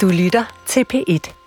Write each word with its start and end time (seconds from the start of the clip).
Du 0.00 0.08
lytter 0.08 0.44
til 0.66 0.86
P1. 0.92 1.43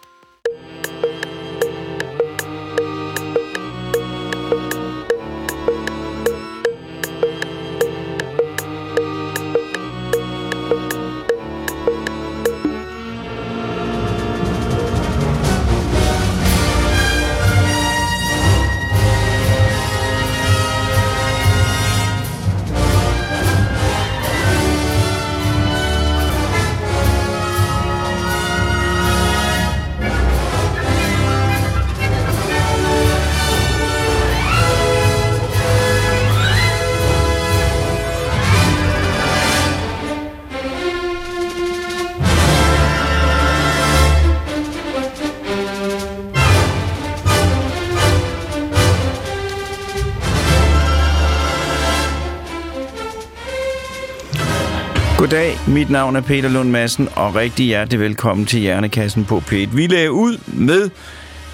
Mit 55.77 55.89
navn 55.89 56.15
er 56.15 56.21
Peter 56.21 56.49
Lund 56.49 56.69
Madsen, 56.69 57.09
og 57.15 57.35
rigtig 57.35 57.65
hjertelig 57.65 57.99
velkommen 57.99 58.45
til 58.45 58.59
Hjernekassen 58.59 59.25
på 59.25 59.37
P1. 59.37 59.75
Vi 59.75 59.87
lagde 59.87 60.11
ud 60.11 60.37
med 60.47 60.89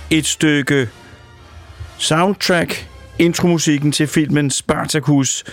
et 0.10 0.26
stykke 0.26 0.90
soundtrack, 1.98 2.88
intromusikken 3.20 3.92
til 3.92 4.08
filmen 4.08 4.50
Spartacus. 4.50 5.44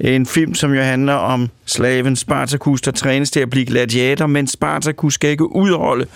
En 0.00 0.26
film, 0.26 0.54
som 0.54 0.74
jo 0.74 0.82
handler 0.82 1.14
om 1.14 1.48
slaven 1.64 2.16
Spartacus, 2.16 2.80
der 2.80 2.90
trænes 2.90 3.30
til 3.30 3.40
at 3.40 3.50
blive 3.50 3.66
gladiator, 3.66 4.26
men 4.26 4.46
Spartacus 4.46 5.14
skal 5.14 5.30
ikke 5.30 5.52
udholde 5.52 6.06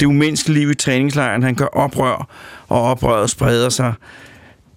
det 0.00 0.06
umenneskelige 0.06 0.58
liv 0.58 0.70
i 0.70 0.74
træningslejren. 0.74 1.42
Han 1.42 1.54
gør 1.54 1.66
oprør, 1.66 2.28
og 2.68 2.82
oprøret 2.82 3.30
spreder 3.30 3.68
sig. 3.68 3.92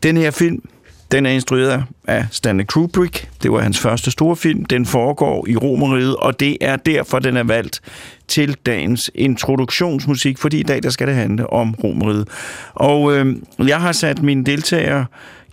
Den 0.03 0.17
her 0.17 0.31
film 0.31 0.63
den 1.11 1.25
er 1.25 1.29
instrueret 1.29 1.83
af 2.07 2.25
Stanley 2.31 2.65
Kubrick. 2.65 3.29
Det 3.43 3.51
var 3.51 3.61
hans 3.61 3.79
første 3.79 4.11
store 4.11 4.35
film. 4.35 4.65
Den 4.65 4.85
foregår 4.85 5.45
i 5.47 5.55
Romeriet, 5.55 6.15
og 6.15 6.39
det 6.39 6.57
er 6.61 6.75
derfor, 6.75 7.19
den 7.19 7.37
er 7.37 7.43
valgt 7.43 7.81
til 8.27 8.57
dagens 8.65 9.11
introduktionsmusik, 9.15 10.37
fordi 10.37 10.59
i 10.59 10.63
dag 10.63 10.83
der 10.83 10.89
skal 10.89 11.07
det 11.07 11.15
handle 11.15 11.49
om 11.49 11.75
Romeriet. 11.83 12.27
Og 12.73 13.17
øh, 13.17 13.35
jeg 13.59 13.81
har 13.81 13.91
sat 13.91 14.23
mine 14.23 14.45
deltagere, 14.45 15.05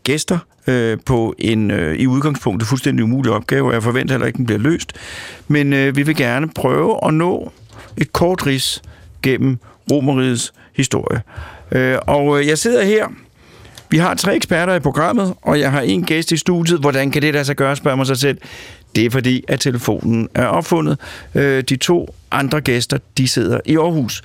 gæster, 0.04 0.38
øh, 0.66 0.98
på 1.06 1.34
en 1.38 1.70
øh, 1.70 1.96
i 1.96 2.06
udgangspunktet 2.06 2.68
fuldstændig 2.68 3.04
umulig 3.04 3.32
opgave, 3.32 3.66
og 3.66 3.74
jeg 3.74 3.82
forventer 3.82 4.14
heller 4.14 4.26
ikke, 4.26 4.36
den 4.36 4.46
bliver 4.46 4.58
løst. 4.60 4.92
Men 5.48 5.72
øh, 5.72 5.96
vi 5.96 6.02
vil 6.02 6.16
gerne 6.16 6.48
prøve 6.48 6.98
at 7.06 7.14
nå 7.14 7.52
et 7.96 8.12
kort 8.12 8.46
ris 8.46 8.82
gennem 9.22 9.58
Romerigets 9.90 10.52
historie. 10.76 11.22
Øh, 11.72 11.98
og 12.06 12.40
øh, 12.40 12.46
jeg 12.46 12.58
sidder 12.58 12.84
her 12.84 13.06
vi 13.90 13.98
har 13.98 14.14
tre 14.14 14.36
eksperter 14.36 14.74
i 14.74 14.80
programmet, 14.80 15.34
og 15.42 15.60
jeg 15.60 15.72
har 15.72 15.80
en 15.80 16.04
gæst 16.04 16.32
i 16.32 16.36
studiet. 16.36 16.80
Hvordan 16.80 17.10
kan 17.10 17.22
det 17.22 17.34
lade 17.34 17.44
sig 17.44 17.56
gøre, 17.56 17.76
spørger 17.76 17.96
man 17.96 18.06
sig 18.06 18.16
selv. 18.16 18.38
Det 18.96 19.06
er 19.06 19.10
fordi, 19.10 19.44
at 19.48 19.60
telefonen 19.60 20.28
er 20.34 20.46
opfundet. 20.46 20.98
Øh, 21.34 21.62
de 21.62 21.76
to 21.76 22.14
andre 22.30 22.60
gæster, 22.60 22.98
de 23.18 23.28
sidder 23.28 23.60
i 23.64 23.76
Aarhus. 23.76 24.22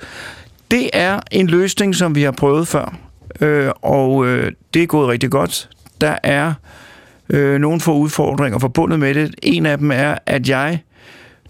Det 0.70 0.90
er 0.92 1.20
en 1.30 1.46
løsning, 1.46 1.94
som 1.94 2.14
vi 2.14 2.22
har 2.22 2.30
prøvet 2.30 2.68
før, 2.68 2.96
øh, 3.40 3.70
og 3.82 4.26
øh, 4.26 4.52
det 4.74 4.82
er 4.82 4.86
gået 4.86 5.08
rigtig 5.08 5.30
godt. 5.30 5.68
Der 6.00 6.16
er 6.22 6.54
nogle 7.58 7.80
få 7.80 7.94
udfordringer 7.94 8.58
forbundet 8.58 9.00
med 9.00 9.14
det. 9.14 9.34
En 9.42 9.66
af 9.66 9.78
dem 9.78 9.90
er, 9.90 10.14
at 10.26 10.48
jeg 10.48 10.80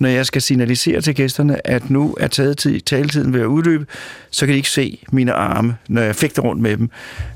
når 0.05 0.11
jeg 0.11 0.27
skal 0.27 0.43
signalisere 0.43 1.01
til 1.01 1.15
gæsterne, 1.15 1.67
at 1.67 1.91
nu 1.91 2.17
er 2.21 2.27
taget 2.27 2.59
tid, 2.59 2.81
taletiden 2.81 3.33
ved 3.33 3.41
at 3.41 3.47
udløbe, 3.47 3.87
så 4.31 4.47
kan 4.47 4.53
de 4.53 4.57
ikke 4.57 4.71
se 4.71 5.05
mine 5.13 5.33
arme, 5.33 5.77
når 5.89 6.03
jeg 6.03 6.17
fægter 6.17 6.43
rundt 6.43 6.63
med 6.63 6.77
dem. 6.77 6.91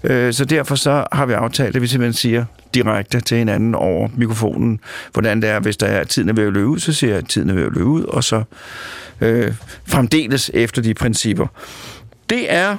Øh, 0.04 0.32
så 0.32 0.44
derfor 0.44 0.74
så 0.74 1.04
har 1.12 1.26
vi 1.26 1.32
aftalt, 1.32 1.76
at 1.76 1.82
vi 1.82 1.86
simpelthen 1.86 2.12
siger 2.12 2.44
direkte 2.74 3.20
til 3.20 3.38
hinanden 3.38 3.74
over 3.74 4.08
mikrofonen, 4.16 4.80
hvordan 5.12 5.42
det 5.42 5.50
er, 5.50 5.60
hvis 5.60 5.76
der 5.76 5.86
er 5.86 6.04
tiden 6.04 6.28
er 6.28 6.32
ved 6.32 6.46
at 6.46 6.52
løbe 6.52 6.66
ud, 6.66 6.78
så 6.78 6.92
siger 6.92 7.10
jeg, 7.10 7.18
at 7.18 7.28
tiden 7.28 7.50
er 7.50 7.54
ved 7.54 7.62
at 7.62 7.72
løbe 7.72 7.86
ud, 7.86 8.02
og 8.02 8.24
så 8.24 8.42
øh, 9.20 9.52
fremdeles 9.86 10.50
efter 10.54 10.82
de 10.82 10.94
principper. 10.94 11.46
Det 12.30 12.52
er 12.52 12.76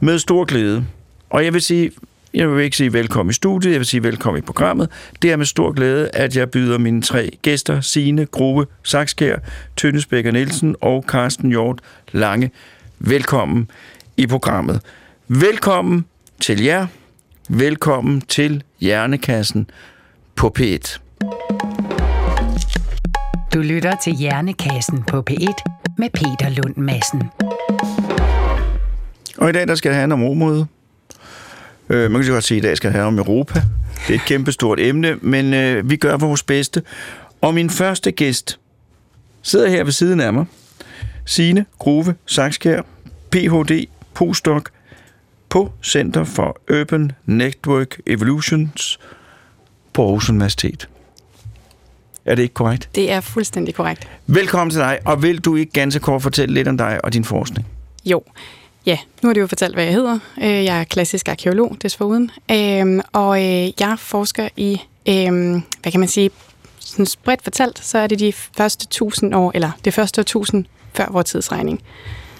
med 0.00 0.18
stor 0.18 0.44
glæde. 0.44 0.84
Og 1.30 1.44
jeg 1.44 1.52
vil 1.52 1.62
sige, 1.62 1.90
jeg 2.34 2.56
vil 2.56 2.64
ikke 2.64 2.76
sige 2.76 2.92
velkommen 2.92 3.30
i 3.30 3.32
studiet, 3.32 3.72
jeg 3.72 3.80
vil 3.80 3.86
sige 3.86 4.02
velkommen 4.02 4.38
i 4.38 4.46
programmet. 4.46 4.88
Det 5.22 5.32
er 5.32 5.36
med 5.36 5.46
stor 5.46 5.72
glæde, 5.72 6.10
at 6.12 6.36
jeg 6.36 6.50
byder 6.50 6.78
mine 6.78 7.02
tre 7.02 7.30
gæster, 7.42 7.80
Signe 7.80 8.26
Grove 8.26 8.66
Sakskær, 8.82 9.36
Tønnesbækker 9.76 10.30
Nielsen 10.30 10.76
og 10.80 11.04
Carsten 11.08 11.50
Hjort 11.50 11.80
Lange. 12.12 12.50
Velkommen 12.98 13.70
i 14.16 14.26
programmet. 14.26 14.80
Velkommen 15.28 16.04
til 16.40 16.62
jer. 16.62 16.86
Velkommen 17.48 18.20
til 18.20 18.62
Hjernekassen 18.80 19.70
på 20.36 20.54
P1. 20.58 20.98
Du 23.54 23.58
lytter 23.58 23.96
til 24.04 24.12
Hjernekassen 24.12 25.02
på 25.02 25.24
P1 25.30 25.94
med 25.98 26.10
Peter 26.10 26.48
Lund 26.48 26.76
Madsen. 26.76 27.22
Og 29.38 29.48
i 29.48 29.52
dag 29.52 29.68
der 29.68 29.74
skal 29.74 29.90
det 29.90 29.98
handle 29.98 30.14
om 30.14 30.24
rområdet. 30.24 30.66
Øh, 31.92 32.10
man 32.10 32.22
kan 32.22 32.32
godt 32.32 32.44
sige, 32.44 32.58
at 32.58 32.64
i 32.64 32.66
dag 32.66 32.76
skal 32.76 32.90
handle 32.90 33.06
om 33.06 33.18
Europa. 33.18 33.62
Det 34.08 34.10
er 34.10 34.14
et 34.14 34.24
kæmpestort 34.26 34.80
emne, 34.80 35.16
men 35.20 35.54
øh, 35.54 35.90
vi 35.90 35.96
gør 35.96 36.16
vores 36.16 36.42
bedste. 36.42 36.82
Og 37.40 37.54
min 37.54 37.70
første 37.70 38.10
gæst 38.10 38.58
sidder 39.42 39.68
her 39.68 39.84
ved 39.84 39.92
siden 39.92 40.20
af 40.20 40.32
mig. 40.32 40.44
Signe 41.24 41.66
Grove 41.78 42.14
Sakskær, 42.26 42.82
Ph.D. 43.30 43.86
postdoc 44.14 44.62
på 45.48 45.72
Center 45.82 46.24
for 46.24 46.60
Urban 46.72 47.12
Network 47.26 48.00
Evolutions 48.06 49.00
på 49.92 50.02
Aarhus 50.02 50.30
Universitet. 50.30 50.88
Er 52.24 52.34
det 52.34 52.42
ikke 52.42 52.54
korrekt? 52.54 52.88
Det 52.94 53.10
er 53.12 53.20
fuldstændig 53.20 53.74
korrekt. 53.74 54.08
Velkommen 54.26 54.70
til 54.70 54.80
dig, 54.80 54.98
og 55.04 55.22
vil 55.22 55.40
du 55.40 55.56
ikke 55.56 55.72
ganske 55.72 56.00
kort 56.00 56.22
fortælle 56.22 56.54
lidt 56.54 56.68
om 56.68 56.78
dig 56.78 57.04
og 57.04 57.12
din 57.12 57.24
forskning? 57.24 57.66
Jo. 58.04 58.22
Ja, 58.86 58.98
nu 59.22 59.28
har 59.28 59.34
du 59.34 59.40
jo 59.40 59.46
fortalt, 59.46 59.74
hvad 59.74 59.84
jeg 59.84 59.92
hedder. 59.92 60.18
Øh, 60.42 60.64
jeg 60.64 60.80
er 60.80 60.84
klassisk 60.84 61.28
arkeolog, 61.28 61.76
desforuden. 61.82 62.30
Øhm, 62.50 63.00
og 63.12 63.38
øh, 63.38 63.80
jeg 63.80 63.96
forsker 63.98 64.48
i, 64.56 64.80
øhm, 65.08 65.62
hvad 65.82 65.92
kan 65.92 66.00
man 66.00 66.08
sige, 66.08 66.30
sådan 66.78 67.06
spredt 67.06 67.42
fortalt, 67.42 67.84
så 67.84 67.98
er 67.98 68.06
det 68.06 68.18
de 68.18 68.32
første 68.32 68.86
tusind 68.86 69.34
år, 69.34 69.52
eller 69.54 69.70
det 69.84 69.94
første 69.94 70.22
tusind 70.22 70.64
før 70.92 71.06
vores 71.10 71.26
tidsregning. 71.26 71.82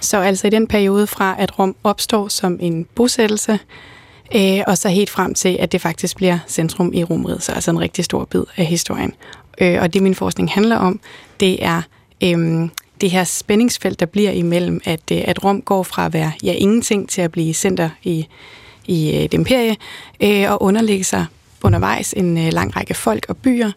Så 0.00 0.18
altså 0.18 0.46
i 0.46 0.50
den 0.50 0.66
periode 0.66 1.06
fra, 1.06 1.36
at 1.38 1.58
Rom 1.58 1.76
opstår 1.84 2.28
som 2.28 2.58
en 2.60 2.84
bosættelse, 2.84 3.58
øh, 4.34 4.60
og 4.66 4.78
så 4.78 4.88
helt 4.88 5.10
frem 5.10 5.34
til, 5.34 5.56
at 5.60 5.72
det 5.72 5.80
faktisk 5.80 6.16
bliver 6.16 6.38
centrum 6.48 6.90
i 6.94 7.04
Romeriet, 7.04 7.42
så 7.42 7.52
altså 7.52 7.70
en 7.70 7.80
rigtig 7.80 8.04
stor 8.04 8.24
bid 8.24 8.42
af 8.56 8.66
historien. 8.66 9.14
Øh, 9.60 9.82
og 9.82 9.94
det 9.94 10.02
min 10.02 10.14
forskning 10.14 10.50
handler 10.50 10.76
om, 10.76 11.00
det 11.40 11.64
er 11.64 11.82
øhm, 12.24 12.70
det 13.02 13.10
her 13.10 13.24
spændingsfelt, 13.24 14.00
der 14.00 14.06
bliver 14.06 14.30
imellem, 14.30 14.80
at, 14.84 15.00
øh, 15.12 15.20
at 15.24 15.44
Rom 15.44 15.62
går 15.62 15.82
fra 15.82 16.06
at 16.06 16.12
være 16.12 16.32
ja, 16.42 16.52
ingenting 16.52 17.08
til 17.08 17.22
at 17.22 17.32
blive 17.32 17.54
center 17.54 17.90
i, 18.02 18.26
i 18.86 19.10
øh, 19.10 19.22
et 19.22 19.34
imperie, 19.34 19.76
øh, 20.22 20.50
og 20.52 20.62
underlægge 20.62 21.04
sig 21.04 21.26
undervejs 21.62 22.12
en 22.12 22.38
øh, 22.38 22.52
lang 22.52 22.76
række 22.76 22.94
folk 22.94 23.26
og 23.28 23.36
byer. 23.36 23.70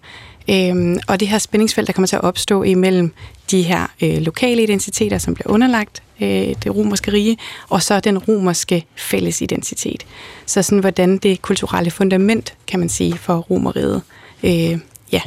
Øh, 0.49 0.97
og 1.07 1.19
det 1.19 1.27
her 1.27 1.37
spændingsfelt, 1.37 1.87
der 1.87 1.93
kommer 1.93 2.07
til 2.07 2.15
at 2.15 2.23
opstå 2.23 2.63
imellem 2.63 3.13
de 3.51 3.61
her 3.61 3.87
øh, 4.03 4.17
lokale 4.17 4.63
identiteter, 4.63 5.17
som 5.17 5.33
bliver 5.33 5.51
underlagt 5.51 6.03
øh, 6.21 6.27
det 6.63 6.75
romerske 6.75 7.11
rige, 7.11 7.37
og 7.69 7.83
så 7.83 7.99
den 7.99 8.17
romerske 8.17 8.85
fælles 8.95 9.41
identitet. 9.41 10.05
Så 10.45 10.61
sådan, 10.61 10.79
hvordan 10.79 11.17
det 11.17 11.41
kulturelle 11.41 11.91
fundament, 11.91 12.53
kan 12.67 12.79
man 12.79 12.89
sige, 12.89 13.17
for 13.17 13.37
romeriet, 13.37 14.01
øh, 14.43 14.79
ja, 15.11 15.21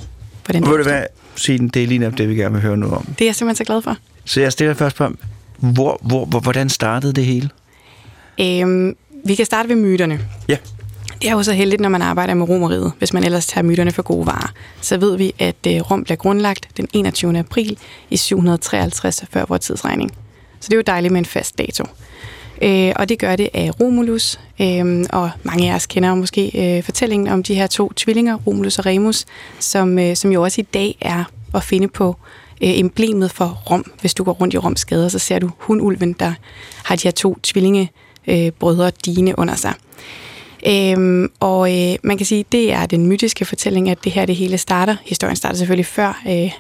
hvordan 0.57 0.79
det, 0.79 0.87
det 0.87 1.07
sige, 1.35 1.69
det 1.69 1.83
er 1.83 1.87
lige 1.87 1.99
netop 1.99 2.19
det, 2.19 2.29
vi 2.29 2.35
gerne 2.35 2.53
vil 2.53 2.63
høre 2.63 2.77
noget 2.77 2.95
om. 2.95 3.05
Det 3.05 3.21
er 3.21 3.29
jeg 3.29 3.35
simpelthen 3.35 3.57
så 3.57 3.65
glad 3.65 3.83
for. 3.83 3.97
Så 4.25 4.41
jeg 4.41 4.53
stiller 4.53 4.75
først 4.75 4.97
på, 4.97 5.09
hvor, 5.57 5.99
hvor, 6.03 6.25
hvor, 6.25 6.41
hvordan 6.41 6.69
startede 6.69 7.13
det 7.13 7.25
hele? 7.25 7.51
Øhm, 8.41 8.97
vi 9.25 9.35
kan 9.35 9.47
starte 9.47 9.69
ved 9.69 9.77
myterne. 9.77 10.21
Ja. 10.49 10.57
Det 11.23 11.29
er 11.29 11.33
jo 11.33 11.43
så 11.43 11.53
heldigt, 11.53 11.81
når 11.81 11.89
man 11.89 12.03
arbejder 12.03 12.35
med 12.35 12.49
romeriet, 12.49 12.93
hvis 12.99 13.13
man 13.13 13.25
ellers 13.25 13.47
tager 13.47 13.65
myterne 13.65 13.93
for 13.93 14.03
gode 14.03 14.27
varer. 14.27 14.53
Så 14.81 14.99
ved 14.99 15.17
vi, 15.17 15.35
at 15.39 15.57
øh, 15.67 15.81
Rom 15.81 16.05
bliver 16.05 16.17
grundlagt 16.17 16.69
den 16.77 16.89
21. 16.93 17.39
april 17.39 17.79
i 18.11 18.17
753 18.17 19.25
før 19.31 19.45
vores 19.49 19.61
tidsregning. 19.61 20.11
Så 20.61 20.67
det 20.67 20.73
er 20.73 20.77
jo 20.77 20.83
dejligt 20.87 21.13
med 21.13 21.19
en 21.19 21.25
fast 21.25 21.59
dato. 21.59 21.85
Øh, 22.63 22.93
og 22.97 23.09
det 23.09 23.19
gør 23.19 23.37
det 23.37 23.49
af 23.55 23.81
Romulus, 23.81 24.41
øh, 24.61 25.05
og 25.11 25.31
mange 25.43 25.71
af 25.71 25.75
os 25.75 25.87
kender 25.87 26.15
måske 26.15 26.77
øh, 26.79 26.83
fortællingen 26.83 27.29
om 27.29 27.43
de 27.43 27.55
her 27.55 27.67
to 27.67 27.93
tvillinger, 27.97 28.37
Romulus 28.47 28.79
og 28.79 28.87
Remus, 28.87 29.25
som, 29.59 29.99
øh, 29.99 30.17
som 30.17 30.33
jo 30.33 30.43
også 30.43 30.61
i 30.61 30.65
dag 30.65 30.97
er 31.01 31.25
at 31.55 31.63
finde 31.63 31.89
på 31.89 32.17
øh, 32.63 32.79
emblemet 32.79 33.31
for 33.31 33.63
Rom. 33.71 33.93
Hvis 34.01 34.15
du 34.15 34.25
går 34.25 34.33
rundt 34.33 34.55
i 34.55 34.59
Roms 34.59 34.85
gader, 34.85 35.09
så 35.09 35.19
ser 35.19 35.39
du 35.39 35.51
hundulven, 35.59 36.13
der 36.13 36.33
har 36.85 36.97
de 36.97 37.03
her 37.03 37.11
to 37.11 37.39
tvillinge 37.43 37.91
øh, 38.27 38.51
brødre 38.51 38.91
Dine 39.05 39.39
under 39.39 39.55
sig. 39.55 39.75
Øhm, 40.67 41.29
og 41.41 41.79
øh, 41.79 41.97
man 42.03 42.17
kan 42.17 42.27
sige, 42.27 42.45
det 42.53 42.73
er 42.73 42.87
den 42.87 43.07
mytiske 43.07 43.45
fortælling, 43.45 43.91
at 43.91 44.05
det 44.05 44.13
her 44.13 44.27
det 44.27 44.37
hele 44.37 44.59
starter. 44.59 44.97
Historien 45.05 45.37
starter 45.37 45.57
selvfølgelig 45.57 45.87
før 45.87 46.23
øh, 46.29 46.51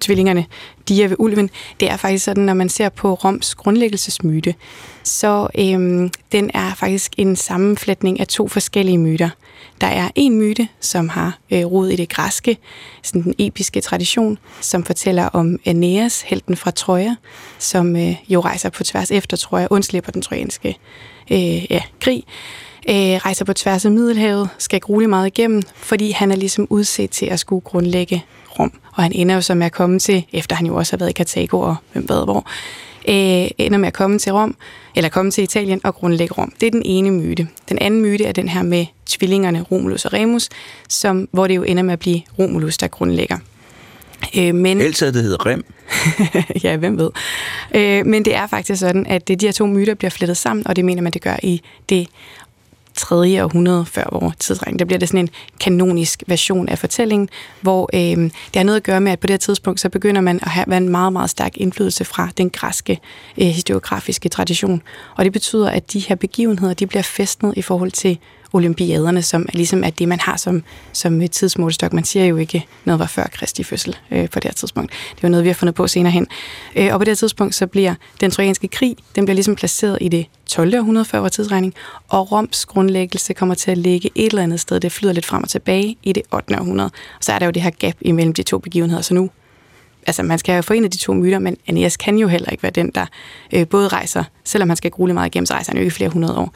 tvillingerne, 0.00 0.46
de 0.88 1.02
er 1.02 1.08
ved 1.08 1.16
ulven. 1.18 1.50
Det 1.80 1.90
er 1.90 1.96
faktisk 1.96 2.24
sådan, 2.24 2.44
når 2.44 2.54
man 2.54 2.68
ser 2.68 2.88
på 2.88 3.14
Roms 3.14 3.54
grundlæggelsesmyte, 3.54 4.54
så 5.02 5.48
øhm, 5.58 6.10
den 6.32 6.50
er 6.54 6.74
faktisk 6.74 7.12
en 7.16 7.36
sammenflætning 7.36 8.20
af 8.20 8.26
to 8.26 8.48
forskellige 8.48 8.98
myter. 8.98 9.30
Der 9.80 9.86
er 9.86 10.08
en 10.14 10.38
myte, 10.38 10.68
som 10.80 11.08
har 11.08 11.38
øh, 11.50 11.64
rod 11.64 11.88
i 11.88 11.96
det 11.96 12.08
græske, 12.08 12.58
sådan 13.02 13.22
den 13.22 13.34
episke 13.38 13.80
tradition, 13.80 14.38
som 14.60 14.84
fortæller 14.84 15.24
om 15.24 15.58
Aeneas, 15.66 16.20
helten 16.20 16.56
fra 16.56 16.70
Troja, 16.70 17.14
som 17.58 17.96
øh, 17.96 18.14
jo 18.28 18.40
rejser 18.40 18.70
på 18.70 18.84
tværs 18.84 19.10
efter 19.10 19.36
Troja, 19.36 19.66
undslipper 19.70 20.12
den 20.12 20.22
trojanske 20.22 20.78
øh, 21.30 21.72
ja, 21.72 21.82
krig, 22.00 22.24
øh, 22.88 22.94
rejser 22.94 23.44
på 23.44 23.52
tværs 23.52 23.84
af 23.84 23.90
Middelhavet, 23.90 24.48
skal 24.58 24.80
grueligt 24.80 25.10
meget 25.10 25.26
igennem, 25.26 25.62
fordi 25.76 26.10
han 26.10 26.30
er 26.30 26.36
ligesom 26.36 26.66
udset 26.70 27.10
til 27.10 27.26
at 27.26 27.40
skulle 27.40 27.60
grundlægge 27.60 28.24
Rom. 28.58 28.72
Og 28.94 29.02
han 29.02 29.12
ender 29.12 29.34
jo 29.34 29.40
så 29.40 29.54
med 29.54 29.66
at 29.66 29.72
komme 29.72 29.98
til, 29.98 30.24
efter 30.32 30.56
han 30.56 30.66
jo 30.66 30.74
også 30.74 30.92
har 30.92 30.98
været 30.98 31.10
i 31.10 31.12
Karthago 31.12 31.60
og 31.60 31.76
hvem 31.92 32.08
ved 32.08 32.24
hvor, 32.24 32.46
øh, 33.08 33.50
ender 33.58 33.78
med 33.78 33.86
at 33.86 33.92
komme 33.92 34.18
til 34.18 34.32
Rom, 34.32 34.56
eller 34.94 35.08
komme 35.08 35.30
til 35.30 35.44
Italien 35.44 35.80
og 35.84 35.94
grundlægge 35.94 36.34
Rom. 36.34 36.52
Det 36.60 36.66
er 36.66 36.70
den 36.70 36.82
ene 36.84 37.10
myte. 37.10 37.48
Den 37.68 37.78
anden 37.78 38.00
myte 38.00 38.24
er 38.24 38.32
den 38.32 38.48
her 38.48 38.62
med 38.62 38.86
tvillingerne 39.06 39.62
Romulus 39.62 40.04
og 40.04 40.12
Remus, 40.12 40.48
som, 40.88 41.28
hvor 41.32 41.46
det 41.46 41.56
jo 41.56 41.62
ender 41.62 41.82
med 41.82 41.92
at 41.92 41.98
blive 41.98 42.22
Romulus, 42.38 42.78
der 42.78 42.88
grundlægger. 42.88 43.38
Øh, 44.36 44.54
men, 44.54 44.80
Ellers 44.80 45.00
havde 45.00 45.12
det 45.12 45.22
hedder 45.22 45.46
Rem. 45.46 45.64
ja, 46.64 46.76
hvem 46.76 46.98
ved. 46.98 47.10
Øh, 47.74 48.06
men 48.06 48.24
det 48.24 48.34
er 48.34 48.46
faktisk 48.46 48.80
sådan, 48.80 49.06
at 49.06 49.28
de 49.28 49.36
her 49.42 49.52
to 49.52 49.66
myter 49.66 49.94
bliver 49.94 50.10
flettet 50.10 50.36
sammen, 50.36 50.66
og 50.66 50.76
det 50.76 50.84
mener 50.84 51.02
man, 51.02 51.12
det 51.12 51.22
gør 51.22 51.36
i 51.42 51.62
det 51.88 52.08
3. 52.96 53.44
århundrede 53.44 53.84
før 53.86 54.04
vores 54.12 54.36
tidsregning. 54.36 54.78
Der 54.78 54.84
bliver 54.84 54.98
det 54.98 55.08
sådan 55.08 55.24
en 55.24 55.30
kanonisk 55.60 56.22
version 56.26 56.68
af 56.68 56.78
fortællingen, 56.78 57.28
hvor 57.60 57.90
øh, 57.94 58.00
det 58.00 58.56
har 58.56 58.62
noget 58.62 58.76
at 58.76 58.82
gøre 58.82 59.00
med, 59.00 59.12
at 59.12 59.20
på 59.20 59.26
det 59.26 59.32
her 59.32 59.38
tidspunkt, 59.38 59.80
så 59.80 59.88
begynder 59.88 60.20
man 60.20 60.36
at 60.42 60.48
have 60.48 60.76
en 60.76 60.88
meget, 60.88 61.12
meget 61.12 61.30
stærk 61.30 61.56
indflydelse 61.56 62.04
fra 62.04 62.28
den 62.38 62.50
græske 62.50 63.00
øh, 63.38 63.46
historiografiske 63.46 64.28
tradition. 64.28 64.82
Og 65.16 65.24
det 65.24 65.32
betyder, 65.32 65.70
at 65.70 65.92
de 65.92 65.98
her 65.98 66.14
begivenheder, 66.14 66.74
de 66.74 66.86
bliver 66.86 67.02
festnet 67.02 67.54
i 67.56 67.62
forhold 67.62 67.90
til 67.90 68.18
olympiaderne, 68.54 69.22
som 69.22 69.46
ligesom 69.52 69.84
er 69.84 69.90
det, 69.90 70.08
man 70.08 70.20
har 70.20 70.36
som, 70.36 70.62
som 70.92 71.28
tidsmålestok. 71.28 71.92
Man 71.92 72.04
siger 72.04 72.24
jo 72.24 72.36
ikke, 72.36 72.66
noget 72.84 72.98
var 72.98 73.06
før 73.06 73.26
Kristi 73.32 73.62
fødsel 73.62 73.96
øh, 74.10 74.30
på 74.30 74.40
det 74.40 74.44
her 74.44 74.52
tidspunkt. 74.52 74.92
Det 75.14 75.22
var 75.22 75.28
noget, 75.28 75.44
vi 75.44 75.48
har 75.48 75.54
fundet 75.54 75.74
på 75.74 75.86
senere 75.86 76.12
hen. 76.12 76.26
Øh, 76.76 76.92
og 76.92 77.00
på 77.00 77.04
det 77.04 77.10
her 77.10 77.14
tidspunkt, 77.14 77.54
så 77.54 77.66
bliver 77.66 77.94
den 78.20 78.30
trojanske 78.30 78.68
krig, 78.68 78.96
den 79.16 79.24
bliver 79.24 79.34
ligesom 79.34 79.54
placeret 79.54 79.98
i 80.00 80.08
det 80.08 80.26
12. 80.46 80.78
århundrede 80.78 81.04
før 81.04 81.18
vores 81.18 81.32
tidsregning, 81.32 81.74
og 82.08 82.32
Roms 82.32 82.66
grundlæggelse 82.66 83.32
kommer 83.32 83.54
til 83.54 83.70
at 83.70 83.78
ligge 83.78 84.10
et 84.14 84.26
eller 84.26 84.42
andet 84.42 84.60
sted. 84.60 84.80
Det 84.80 84.92
flyder 84.92 85.12
lidt 85.12 85.26
frem 85.26 85.42
og 85.42 85.48
tilbage 85.48 85.96
i 86.02 86.12
det 86.12 86.22
8. 86.32 86.58
århundrede. 86.60 86.90
Og 87.18 87.24
så 87.24 87.32
er 87.32 87.38
der 87.38 87.46
jo 87.46 87.52
det 87.52 87.62
her 87.62 87.70
gap 87.70 87.94
imellem 88.00 88.32
de 88.32 88.42
to 88.42 88.58
begivenheder. 88.58 89.02
Så 89.02 89.14
nu 89.14 89.30
altså 90.06 90.22
man 90.22 90.38
skal 90.38 90.56
jo 90.56 90.62
forene 90.62 90.88
de 90.88 90.96
to 90.96 91.12
myter, 91.12 91.38
men 91.38 91.56
Aeneas 91.68 91.96
kan 91.96 92.18
jo 92.18 92.28
heller 92.28 92.50
ikke 92.50 92.62
være 92.62 92.72
den, 92.72 92.90
der 92.94 93.06
øh, 93.52 93.68
både 93.68 93.88
rejser, 93.88 94.24
selvom 94.44 94.68
han 94.68 94.76
skal 94.76 94.90
grule 94.90 95.14
meget 95.14 95.26
igennem, 95.26 95.46
så 95.46 95.54
rejser 95.54 95.72
han 95.72 95.78
jo 95.78 95.84
ikke 95.84 95.96
flere 95.96 96.10
hundrede 96.10 96.38
år. 96.38 96.52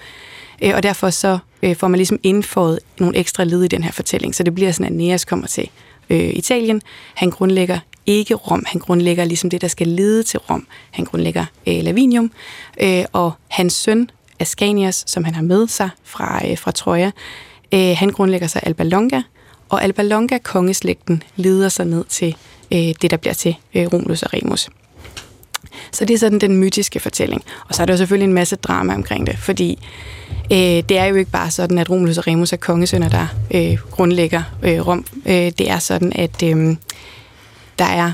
Øh, 0.62 0.72
og 0.74 0.82
derfor 0.82 1.10
så 1.10 1.38
øh, 1.62 1.76
får 1.76 1.88
man 1.88 1.98
ligesom 1.98 2.18
indfået 2.22 2.78
nogle 2.98 3.16
ekstra 3.16 3.44
led 3.44 3.62
i 3.62 3.68
den 3.68 3.82
her 3.82 3.92
fortælling. 3.92 4.34
Så 4.34 4.42
det 4.42 4.54
bliver 4.54 4.72
sådan, 4.72 4.86
at 4.86 4.92
Neas 4.92 5.24
kommer 5.24 5.46
til 5.46 5.70
øh, 6.10 6.30
Italien. 6.34 6.82
Han 7.14 7.30
grundlægger 7.30 7.78
ikke 8.06 8.34
Rom, 8.34 8.64
han 8.66 8.80
grundlægger 8.80 9.24
ligesom 9.24 9.50
det, 9.50 9.60
der 9.60 9.68
skal 9.68 9.88
lede 9.88 10.22
til 10.22 10.40
Rom. 10.40 10.66
Han 10.90 11.04
grundlægger 11.04 11.44
øh, 11.66 11.82
Lavinium, 11.82 12.32
øh, 12.80 13.04
og 13.12 13.32
hans 13.48 13.72
søn 13.72 14.10
Ascanius, 14.38 15.04
som 15.06 15.24
han 15.24 15.34
har 15.34 15.42
med 15.42 15.68
sig 15.68 15.90
fra, 16.04 16.50
øh, 16.50 16.58
fra 16.58 16.70
Troja, 16.70 17.10
øh, 17.74 17.94
han 17.96 18.08
grundlægger 18.08 18.46
sig 18.46 18.62
Alba 18.64 18.82
Longa, 18.82 19.22
og 19.68 19.84
Alba 19.84 20.02
Longa 20.02 20.38
kongeslægten 20.38 21.22
leder 21.36 21.68
sig 21.68 21.86
ned 21.86 22.04
til 22.04 22.36
øh, 22.72 22.94
det, 23.02 23.10
der 23.10 23.16
bliver 23.16 23.34
til 23.34 23.54
øh, 23.74 23.86
Romulus 23.92 24.22
og 24.22 24.34
Remus. 24.34 24.68
Så 25.92 26.04
det 26.04 26.14
er 26.14 26.18
sådan 26.18 26.38
den 26.38 26.56
mytiske 26.56 27.00
fortælling. 27.00 27.42
Og 27.68 27.74
så 27.74 27.82
er 27.82 27.86
der 27.86 27.92
jo 27.92 27.98
selvfølgelig 27.98 28.26
en 28.26 28.32
masse 28.32 28.56
drama 28.56 28.94
omkring 28.94 29.26
det, 29.26 29.38
fordi 29.38 29.78
øh, 30.52 30.58
det 30.58 30.98
er 30.98 31.04
jo 31.04 31.14
ikke 31.14 31.30
bare 31.30 31.50
sådan, 31.50 31.78
at 31.78 31.90
Romulus 31.90 32.18
og 32.18 32.26
Remus 32.26 32.52
er 32.52 32.56
kongesønner, 32.56 33.08
der 33.08 33.26
øh, 33.54 33.78
grundlægger 33.90 34.42
øh, 34.62 34.86
Rom. 34.86 35.04
Øh, 35.26 35.32
det 35.34 35.70
er 35.70 35.78
sådan, 35.78 36.12
at 36.14 36.42
øh, 36.42 36.76
der 37.78 37.84
er 37.84 38.12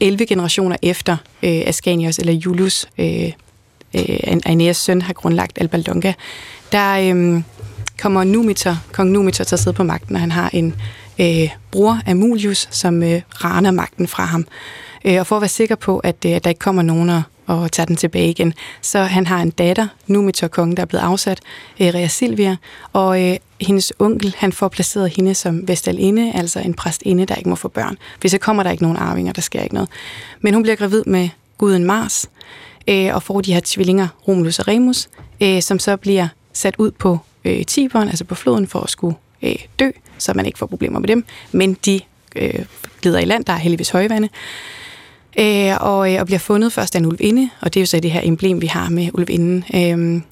11 0.00 0.26
generationer 0.26 0.76
efter 0.82 1.16
øh, 1.42 1.62
Ascanius 1.66 2.18
eller 2.18 2.32
Julius, 2.32 2.86
øh, 2.98 3.32
øh, 3.94 4.36
Aeneas 4.46 4.76
søn, 4.76 5.02
har 5.02 5.12
grundlagt 5.12 5.58
Alba 5.60 5.76
Longa, 5.76 6.12
der 6.72 7.14
øh, 7.14 7.42
kommer 8.00 8.24
Numitor, 8.24 8.76
kong 8.92 9.10
Numitor 9.10 9.44
til 9.44 9.54
at 9.54 9.60
sidde 9.60 9.76
på 9.76 9.82
magten, 9.82 10.16
og 10.16 10.20
han 10.20 10.32
har 10.32 10.50
en 10.52 10.74
øh, 11.20 11.50
bror, 11.70 12.00
Amulius, 12.06 12.68
som 12.70 13.02
øh, 13.02 13.22
raner 13.44 13.70
magten 13.70 14.08
fra 14.08 14.24
ham. 14.24 14.46
Øh, 15.04 15.20
og 15.20 15.26
for 15.26 15.36
at 15.36 15.42
være 15.42 15.48
sikker 15.48 15.74
på, 15.74 15.98
at, 15.98 16.16
øh, 16.26 16.32
at 16.32 16.44
der 16.44 16.50
ikke 16.50 16.58
kommer 16.58 16.82
nogen 16.82 17.10
og, 17.10 17.22
og 17.46 17.72
tager 17.72 17.86
den 17.86 17.96
tilbage 17.96 18.30
igen, 18.30 18.54
så 18.80 19.02
han 19.02 19.26
har 19.26 19.42
en 19.42 19.50
datter, 19.50 19.86
Numitor 20.06 20.48
kongen, 20.48 20.76
der 20.76 20.82
er 20.82 20.86
blevet 20.86 21.02
afsat, 21.02 21.40
øh, 21.80 21.94
Rea 21.94 22.06
Silvia, 22.06 22.56
og 22.92 23.22
øh, 23.22 23.36
hendes 23.60 23.92
onkel, 23.98 24.34
han 24.38 24.52
får 24.52 24.68
placeret 24.68 25.10
hende 25.10 25.34
som 25.34 25.68
vestalinde, 25.68 26.32
altså 26.34 26.60
en 26.60 26.74
præstinde, 26.74 27.26
der 27.26 27.34
ikke 27.34 27.48
må 27.48 27.56
få 27.56 27.68
børn. 27.68 27.98
Hvis 28.20 28.30
så 28.30 28.38
kommer 28.38 28.62
der 28.62 28.70
ikke 28.70 28.82
nogen 28.82 28.96
arvinger, 28.96 29.32
der 29.32 29.42
sker 29.42 29.62
ikke 29.62 29.74
noget. 29.74 29.90
Men 30.40 30.54
hun 30.54 30.62
bliver 30.62 30.76
gravid 30.76 31.02
med 31.06 31.28
guden 31.58 31.84
Mars, 31.84 32.26
øh, 32.88 33.14
og 33.14 33.22
får 33.22 33.40
de 33.40 33.54
her 33.54 33.60
tvillinger, 33.64 34.08
Romulus 34.28 34.58
og 34.58 34.68
Remus, 34.68 35.08
øh, 35.40 35.62
som 35.62 35.78
så 35.78 35.96
bliver 35.96 36.28
sat 36.52 36.74
ud 36.78 36.90
på 36.90 37.18
øh, 37.44 37.64
Tiberen, 37.64 38.08
altså 38.08 38.24
på 38.24 38.34
floden, 38.34 38.66
for 38.66 38.80
at 38.80 38.90
skulle 38.90 39.16
øh, 39.42 39.56
dø, 39.78 39.90
så 40.24 40.32
man 40.34 40.46
ikke 40.46 40.58
får 40.58 40.66
problemer 40.66 40.98
med 40.98 41.08
dem. 41.08 41.24
Men 41.52 41.74
de 41.74 42.00
øh, 42.36 42.64
glider 43.02 43.18
i 43.18 43.24
land, 43.24 43.44
der 43.44 43.52
er 43.52 43.56
heldigvis 43.56 43.90
højvande 43.90 44.28
øh, 45.38 45.76
og, 45.80 46.14
øh, 46.14 46.20
og 46.20 46.26
bliver 46.26 46.38
fundet 46.38 46.72
først 46.72 46.94
af 46.94 46.98
en 46.98 47.06
ulvinde, 47.06 47.50
og 47.60 47.74
det 47.74 47.80
er 47.80 47.82
jo 47.82 47.86
så 47.86 48.00
det 48.00 48.10
her 48.10 48.20
emblem, 48.24 48.60
vi 48.60 48.66
har 48.66 48.88
med 48.90 49.10
ulvinden, 49.14 49.64
øh, 49.74 50.22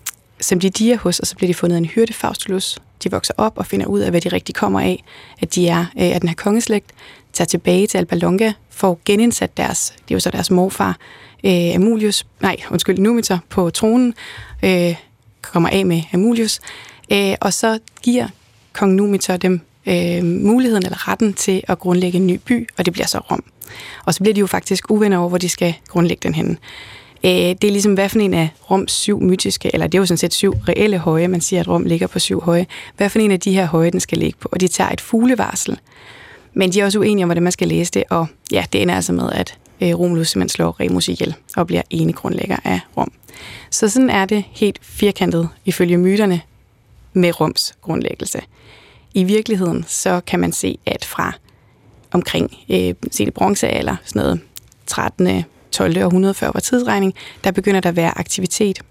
som 0.41 0.61
de 0.61 0.71
diger 0.71 0.97
hos, 0.97 1.19
og 1.19 1.27
så 1.27 1.37
bliver 1.37 1.49
de 1.49 1.55
fundet 1.55 1.77
af 1.77 1.79
en 1.79 1.87
hyrde, 1.87 2.13
Faustulus. 2.13 2.79
De 3.05 3.11
vokser 3.11 3.35
op 3.37 3.53
og 3.57 3.67
finder 3.67 3.87
ud 3.87 4.01
af, 4.01 4.11
hvad 4.11 4.21
de 4.21 4.29
rigtig 4.29 4.55
kommer 4.55 4.81
af, 4.81 5.05
at 5.41 5.55
de 5.55 5.69
er 5.69 5.81
øh, 5.81 6.15
af 6.15 6.21
den 6.21 6.29
her 6.29 6.37
kongeslægt, 6.37 6.91
tager 7.33 7.47
tilbage 7.47 7.87
til 7.87 7.99
Alba 7.99 8.17
Longa, 8.17 8.53
får 8.71 9.01
genindsat 9.05 9.57
deres, 9.57 9.91
det 9.91 10.11
er 10.11 10.17
jo 10.17 10.21
så 10.21 10.31
deres 10.31 10.51
morfar, 10.51 10.97
øh, 11.45 11.75
Amulius, 11.75 12.27
nej, 12.41 12.57
undskyld, 12.71 12.99
Numitor 12.99 13.39
på 13.49 13.71
tronen, 13.71 14.15
øh, 14.63 14.95
kommer 15.43 15.69
af 15.69 15.87
med 15.87 16.03
Amulius, 16.13 16.61
øh, 17.13 17.35
og 17.41 17.53
så 17.53 17.79
giver 18.03 18.29
kong 18.73 18.95
Numitor 18.95 19.37
dem 19.37 19.61
øh, 19.87 20.25
muligheden 20.25 20.85
eller 20.87 21.09
retten 21.09 21.35
til 21.35 21.63
at 21.69 21.79
grundlægge 21.79 22.19
en 22.19 22.27
ny 22.27 22.41
by, 22.45 22.69
og 22.79 22.85
det 22.85 22.93
bliver 22.93 23.07
så 23.07 23.19
Rom. 23.19 23.45
Og 24.05 24.15
så 24.15 24.21
bliver 24.21 24.35
de 24.35 24.41
jo 24.41 24.47
faktisk 24.47 24.91
uvenner 24.91 25.19
over, 25.19 25.29
hvor 25.29 25.39
de 25.39 25.49
skal 25.49 25.75
grundlægge 25.89 26.21
den 26.23 26.35
henne. 26.35 26.57
Øh, 27.25 27.31
det 27.31 27.65
er 27.65 27.71
ligesom, 27.71 27.95
hvad 27.95 28.09
for 28.09 28.19
en 28.19 28.35
af 28.35 28.49
Roms 28.71 28.93
syv 28.93 29.21
mytiske, 29.21 29.71
eller 29.73 29.87
det 29.87 29.99
er 29.99 30.03
jo 30.03 30.07
sådan 30.07 30.19
set 30.19 30.35
syv 30.35 30.53
reelle 30.53 30.99
høje, 30.99 31.29
man 31.29 31.41
siger, 31.41 31.61
at 31.61 31.69
Rom 31.69 31.85
ligger 31.85 32.07
på 32.07 32.19
syv 32.19 32.41
høje. 32.41 32.67
Hvad 32.97 33.09
for 33.09 33.19
en 33.19 33.31
af 33.31 33.41
de 33.41 33.53
her 33.53 33.67
høje, 33.67 33.91
den 33.91 34.01
skal 34.01 34.19
ligge 34.19 34.39
på? 34.41 34.49
Og 34.53 34.61
de 34.61 34.69
tager 34.69 34.91
et 34.91 35.01
fuglevarsel. 35.01 35.79
Men 36.55 36.73
de 36.73 36.81
er 36.81 36.85
også 36.85 36.99
uenige 36.99 37.25
om, 37.25 37.29
hvordan 37.29 37.43
man 37.43 37.53
skal 37.53 37.69
læse 37.69 37.93
det, 37.93 38.05
og 38.11 38.27
ja, 38.53 38.65
det 38.73 38.83
ender 38.83 38.95
altså 38.95 39.13
med, 39.13 39.31
at 39.33 39.59
øh, 39.81 39.99
Romulus 39.99 40.29
simpelthen 40.29 40.49
slår 40.49 40.81
Remus 40.81 41.09
ihjel 41.09 41.35
og 41.57 41.67
bliver 41.67 41.83
ene 41.91 42.13
grundlægger 42.13 42.57
af 42.65 42.81
Rom. 42.97 43.13
Så 43.71 43.89
sådan 43.89 44.11
er 44.11 44.25
det 44.25 44.45
helt 44.51 44.79
firkantet 44.83 45.49
ifølge 45.65 45.99
myterne 45.99 46.41
med 47.13 47.41
Roms 47.41 47.75
grundlæggelse. 47.83 48.41
I 49.15 49.25
virkeligheden 49.25 49.85
så 49.89 50.21
kan 50.27 50.41
man 50.41 50.53
se, 50.53 50.79
at 50.87 51.05
fra 51.05 51.33
omkring 52.13 52.51
øh, 52.71 52.95
set 53.11 53.35
bronzealder, 53.35 53.97
sådan 54.05 54.23
noget 54.23 54.41
13. 54.87 55.45
12. 55.73 56.05
århundrede 56.05 56.35
før 56.35 56.47
vores 56.47 56.65
tidsregning, 56.65 57.15
der 57.45 57.51
begynder 57.51 57.81
der 57.81 57.89
at 57.89 57.97
være 57.97 58.19
aktivitet, 58.19 58.83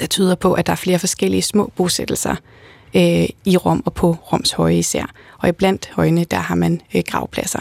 der 0.00 0.06
tyder 0.06 0.34
på, 0.34 0.52
at 0.52 0.66
der 0.66 0.72
er 0.72 0.76
flere 0.76 0.98
forskellige 0.98 1.42
små 1.42 1.72
bosættelser 1.76 2.34
øh, 2.96 3.26
i 3.44 3.56
Rom 3.56 3.82
og 3.86 3.94
på 3.94 4.16
Roms 4.32 4.52
høje 4.52 4.78
især. 4.78 5.12
Og 5.38 5.48
i 5.48 5.52
blandt 5.52 5.90
højene, 5.92 6.24
der 6.24 6.36
har 6.36 6.54
man 6.54 6.80
øh, 6.94 7.02
gravpladser. 7.06 7.60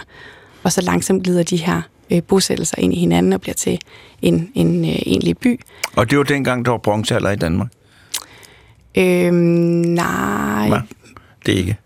Og 0.63 0.72
så 0.72 0.81
langsomt 0.81 1.24
glider 1.24 1.43
de 1.43 1.57
her 1.57 1.81
øh, 2.12 2.24
bosættelser 2.24 2.79
ind 2.79 2.93
i 2.93 3.00
hinanden 3.00 3.34
og 3.34 3.41
bliver 3.41 3.55
til 3.55 3.79
en, 4.22 4.51
en 4.55 4.86
øh, 4.86 4.91
egentlig 4.91 5.38
by. 5.38 5.60
Og 5.96 6.10
det 6.10 6.17
var 6.17 6.24
dengang, 6.24 6.65
der 6.65 6.72
var 6.72 6.77
bronzealder 6.77 7.31
i 7.31 7.36
Danmark? 7.36 7.67
Øhm, 8.98 9.34
nej. 9.34 10.69
Nej, 10.69 10.81
det 11.48 11.54
ikke. 11.54 11.77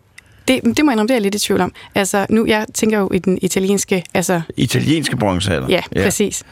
Det, 0.48 0.64
det 0.64 0.86
må 0.86 0.92
jeg 0.92 0.94
indrømme, 0.94 1.08
det 1.08 1.12
er 1.12 1.16
jeg 1.16 1.22
lidt 1.22 1.36
i 1.36 1.40
tvivl 1.40 1.62
om. 1.62 1.74
Altså, 1.96 2.26
nu, 2.30 2.46
jeg 2.46 2.66
tænker 2.74 3.00
jo 3.00 3.10
i 3.14 3.20
den 3.20 3.40
italienske... 3.42 4.04
Altså, 4.14 4.42
italienske 4.58 5.16
bronzealder? 5.16 5.68
Ja, 5.70 5.82
ja. 5.96 6.04
præcis. 6.04 6.44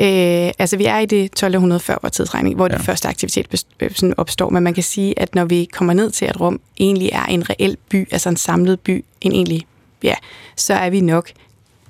Øh, 0.00 0.50
altså, 0.58 0.76
vi 0.76 0.84
er 0.84 0.98
i 0.98 1.06
det 1.06 1.24
1200 1.24 1.80
før 1.80 1.98
vores 2.02 2.12
tidsregning, 2.12 2.56
hvor 2.56 2.68
ja. 2.70 2.76
den 2.76 2.84
første 2.84 3.08
aktivitet 3.08 3.64
øh, 3.80 3.90
sådan 3.94 4.14
opstår, 4.16 4.50
men 4.50 4.62
man 4.62 4.74
kan 4.74 4.82
sige, 4.82 5.18
at 5.18 5.34
når 5.34 5.44
vi 5.44 5.68
kommer 5.72 5.94
ned 5.94 6.10
til, 6.10 6.24
at 6.24 6.40
Rom 6.40 6.60
egentlig 6.80 7.10
er 7.12 7.24
en 7.24 7.50
reel 7.50 7.76
by, 7.90 8.08
altså 8.12 8.28
en 8.28 8.36
samlet 8.36 8.80
by, 8.80 9.04
en 9.20 9.32
egentlig, 9.32 9.66
ja, 10.02 10.14
så 10.56 10.74
er 10.74 10.90
vi 10.90 11.00
nok 11.00 11.30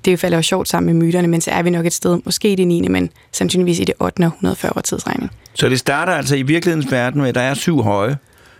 det 0.05 0.19
falder 0.19 0.37
jo 0.37 0.41
sjovt 0.41 0.69
sammen 0.69 0.97
med 0.97 1.05
myterne, 1.05 1.27
men 1.27 1.41
så 1.41 1.51
er 1.51 1.61
vi 1.61 1.69
nok 1.69 1.85
et 1.85 1.93
sted, 1.93 2.19
måske 2.25 2.51
i 2.51 2.55
det 2.55 2.67
9., 2.67 2.87
men 2.87 3.09
sandsynligvis 3.31 3.79
i 3.79 3.83
det 3.83 3.95
8. 3.99 4.25
århundrede 4.25 4.55
før 4.55 4.69
vores 4.75 4.87
tidsregning. 4.87 5.31
Så 5.53 5.69
det 5.69 5.79
starter 5.79 6.13
altså 6.13 6.35
i 6.35 6.41
virkelighedens 6.41 6.91
verden 6.91 7.21
med, 7.21 7.29
at 7.29 7.35
der 7.35 7.41
er 7.41 7.53
syv 7.53 7.81
høje, 7.81 8.17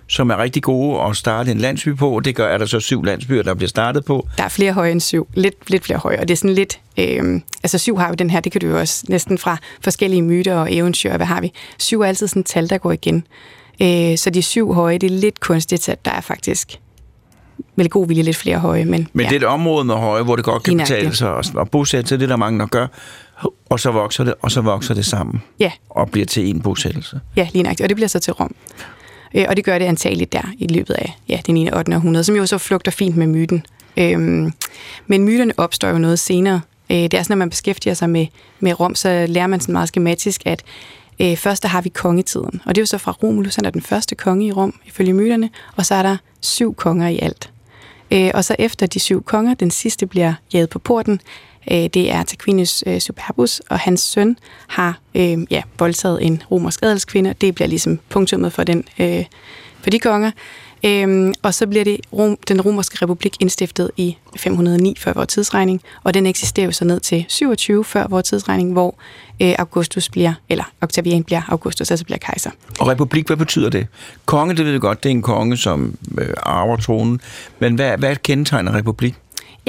som 0.09 0.29
er 0.29 0.37
rigtig 0.37 0.63
gode 0.63 1.01
at 1.01 1.15
starte 1.15 1.51
en 1.51 1.57
landsby 1.57 1.95
på, 1.95 2.21
det 2.25 2.35
gør, 2.35 2.53
at 2.53 2.59
der 2.59 2.65
så 2.65 2.79
syv 2.79 3.03
landsbyer, 3.03 3.43
der 3.43 3.53
bliver 3.53 3.69
startet 3.69 4.05
på. 4.05 4.27
Der 4.37 4.43
er 4.43 4.47
flere 4.49 4.73
høje 4.73 4.91
end 4.91 5.01
syv, 5.01 5.27
lidt, 5.33 5.69
lidt 5.69 5.83
flere 5.85 5.99
høje, 5.99 6.19
og 6.19 6.27
det 6.27 6.33
er 6.33 6.37
sådan 6.37 6.55
lidt, 6.55 6.79
øh, 6.97 7.41
altså 7.63 7.77
syv 7.77 7.97
har 7.97 8.09
vi 8.09 8.15
den 8.15 8.29
her, 8.29 8.39
det 8.39 8.51
kan 8.51 8.61
du 8.61 8.67
jo 8.67 8.79
også 8.79 9.03
næsten 9.09 9.37
fra 9.37 9.57
forskellige 9.83 10.21
myter 10.21 10.55
og 10.55 10.73
eventyr, 10.75 11.17
hvad 11.17 11.25
har 11.25 11.41
vi? 11.41 11.51
Syv 11.77 12.01
er 12.01 12.05
altid 12.05 12.27
sådan 12.27 12.39
et 12.39 12.45
tal, 12.45 12.69
der 12.69 12.77
går 12.77 12.91
igen. 12.91 13.23
Øh, 13.81 14.17
så 14.17 14.29
de 14.29 14.41
syv 14.41 14.73
høje, 14.73 14.97
det 14.97 15.11
er 15.11 15.17
lidt 15.17 15.39
kunstigt, 15.39 15.89
at 15.89 16.05
der 16.05 16.11
er 16.11 16.21
faktisk 16.21 16.79
med 17.75 17.89
god 17.89 18.07
vilje 18.07 18.23
lidt 18.23 18.37
flere 18.37 18.57
høje. 18.59 18.85
Men, 18.85 19.07
men 19.13 19.23
ja. 19.25 19.29
det 19.29 19.35
er 19.35 19.39
et 19.47 19.53
område 19.53 19.85
med 19.85 19.95
høje, 19.95 20.23
hvor 20.23 20.35
det 20.35 20.45
godt 20.45 20.63
kan 20.63 20.73
Lige 20.73 20.83
betale 20.83 21.15
sig 21.15 21.37
at- 21.37 21.51
at 21.61 21.71
bosætte 21.71 22.09
sig, 22.09 22.19
det 22.19 22.25
er 22.25 22.29
der 22.29 22.35
mange, 22.35 22.59
der 22.59 22.65
gør, 22.65 22.87
og 23.69 23.79
så 23.79 23.91
vokser 23.91 24.23
det, 24.23 24.33
og 24.41 24.51
så 24.51 24.61
vokser 24.61 24.93
det 24.93 25.05
sammen 25.05 25.41
Ja, 25.59 25.71
og 25.89 26.09
bliver 26.11 26.25
til 26.25 26.49
en 26.49 26.61
bosættelse. 26.61 27.19
ja, 27.35 27.47
lige 27.53 27.63
nøjagtigt. 27.63 27.85
Og 27.85 27.89
det 27.89 27.95
bliver 27.95 28.07
så 28.07 28.19
til 28.19 28.33
Rom. 28.33 28.55
Øh, 29.35 29.45
og 29.49 29.57
det 29.57 29.65
gør 29.65 29.79
det 29.79 29.85
antageligt 29.85 30.33
der 30.33 30.53
i 30.57 30.67
løbet 30.67 30.93
af 30.93 31.17
ja, 31.29 31.39
det 31.45 31.53
9. 31.53 31.67
og 31.67 31.77
8. 31.77 31.95
århundrede, 31.95 32.23
som 32.23 32.35
jo 32.35 32.45
så 32.45 32.57
flugter 32.57 32.91
fint 32.91 33.17
med 33.17 33.27
myten. 33.27 33.65
Øhm, 33.97 34.53
men 35.07 35.23
myterne 35.23 35.53
opstår 35.57 35.87
jo 35.87 35.97
noget 35.97 36.19
senere. 36.19 36.61
Øh, 36.89 36.97
det 36.97 37.13
er 37.13 37.23
sådan, 37.23 37.37
når 37.37 37.39
man 37.39 37.49
beskæftiger 37.49 37.93
sig 37.93 38.09
med, 38.09 38.27
med 38.59 38.79
Rom, 38.79 38.95
så 38.95 39.25
lærer 39.29 39.47
man 39.47 39.59
sådan 39.59 39.73
meget 39.73 39.87
skematisk, 39.87 40.41
at 40.45 40.63
øh, 41.19 41.37
først 41.37 41.63
der 41.63 41.69
har 41.69 41.81
vi 41.81 41.89
kongetiden. 41.89 42.61
Og 42.65 42.75
det 42.75 42.77
er 42.77 42.81
jo 42.81 42.85
så 42.85 42.97
fra 42.97 43.11
Romulus, 43.11 43.55
han 43.55 43.65
er 43.65 43.69
den 43.69 43.81
første 43.81 44.15
konge 44.15 44.45
i 44.45 44.51
Rom, 44.51 44.73
ifølge 44.85 45.13
myterne. 45.13 45.49
Og 45.75 45.85
så 45.85 45.95
er 45.95 46.03
der 46.03 46.17
syv 46.41 46.75
konger 46.75 47.07
i 47.07 47.19
alt. 47.21 47.51
Øh, 48.11 48.31
og 48.33 48.45
så 48.45 48.55
efter 48.59 48.85
de 48.85 48.99
syv 48.99 49.23
konger, 49.23 49.53
den 49.53 49.71
sidste 49.71 50.07
bliver 50.07 50.33
jaget 50.53 50.69
på 50.69 50.79
porten, 50.79 51.21
Øh, 51.71 51.77
det 51.77 52.11
er 52.11 52.23
Tarquinius 52.23 52.83
øh, 52.87 52.99
Superbus, 52.99 53.59
og 53.69 53.79
hans 53.79 54.01
søn 54.01 54.37
har 54.67 54.99
øh, 55.15 55.37
ja, 55.51 55.61
voldtaget 55.79 56.25
en 56.25 56.43
romersk 56.51 56.83
adelskvinde, 56.83 57.29
og 57.29 57.41
det 57.41 57.55
bliver 57.55 57.67
ligesom 57.67 57.99
punktummet 58.09 58.53
for, 58.53 58.63
den, 58.63 58.83
øh, 58.99 59.25
for 59.81 59.89
de 59.89 59.99
konger. 59.99 60.31
Øhm, 60.85 61.33
og 61.41 61.53
så 61.53 61.67
bliver 61.67 61.83
det 61.83 61.97
Rom, 62.13 62.37
den 62.47 62.61
romerske 62.61 63.05
republik 63.05 63.35
indstiftet 63.39 63.91
i 63.97 64.17
509 64.37 64.95
før 64.97 65.13
vores 65.13 65.27
tidsregning, 65.27 65.81
og 66.03 66.13
den 66.13 66.25
eksisterer 66.25 66.65
jo 66.65 66.71
så 66.71 66.85
ned 66.85 66.99
til 66.99 67.25
27 67.27 67.85
før 67.85 68.07
vores 68.07 68.29
tidsregning, 68.29 68.73
hvor 68.73 68.95
øh, 69.41 69.55
Augustus 69.59 70.09
bliver, 70.09 70.33
eller 70.49 70.63
Octavian 70.81 71.23
bliver 71.23 71.41
Augustus, 71.47 71.91
altså 71.91 72.05
bliver 72.05 72.17
kejser. 72.17 72.51
Og 72.79 72.87
republik, 72.87 73.27
hvad 73.27 73.37
betyder 73.37 73.69
det? 73.69 73.87
Konge, 74.25 74.55
det 74.55 74.65
ved 74.65 74.71
vi 74.71 74.79
godt, 74.79 75.03
det 75.03 75.09
er 75.09 75.13
en 75.13 75.21
konge, 75.21 75.57
som 75.57 75.97
øh, 76.17 76.27
arver 76.43 76.77
tronen. 76.77 77.21
Men 77.59 77.75
hvad, 77.75 77.97
hvad 77.97 78.15
kendetegner 78.15 78.75
republik? 78.75 79.15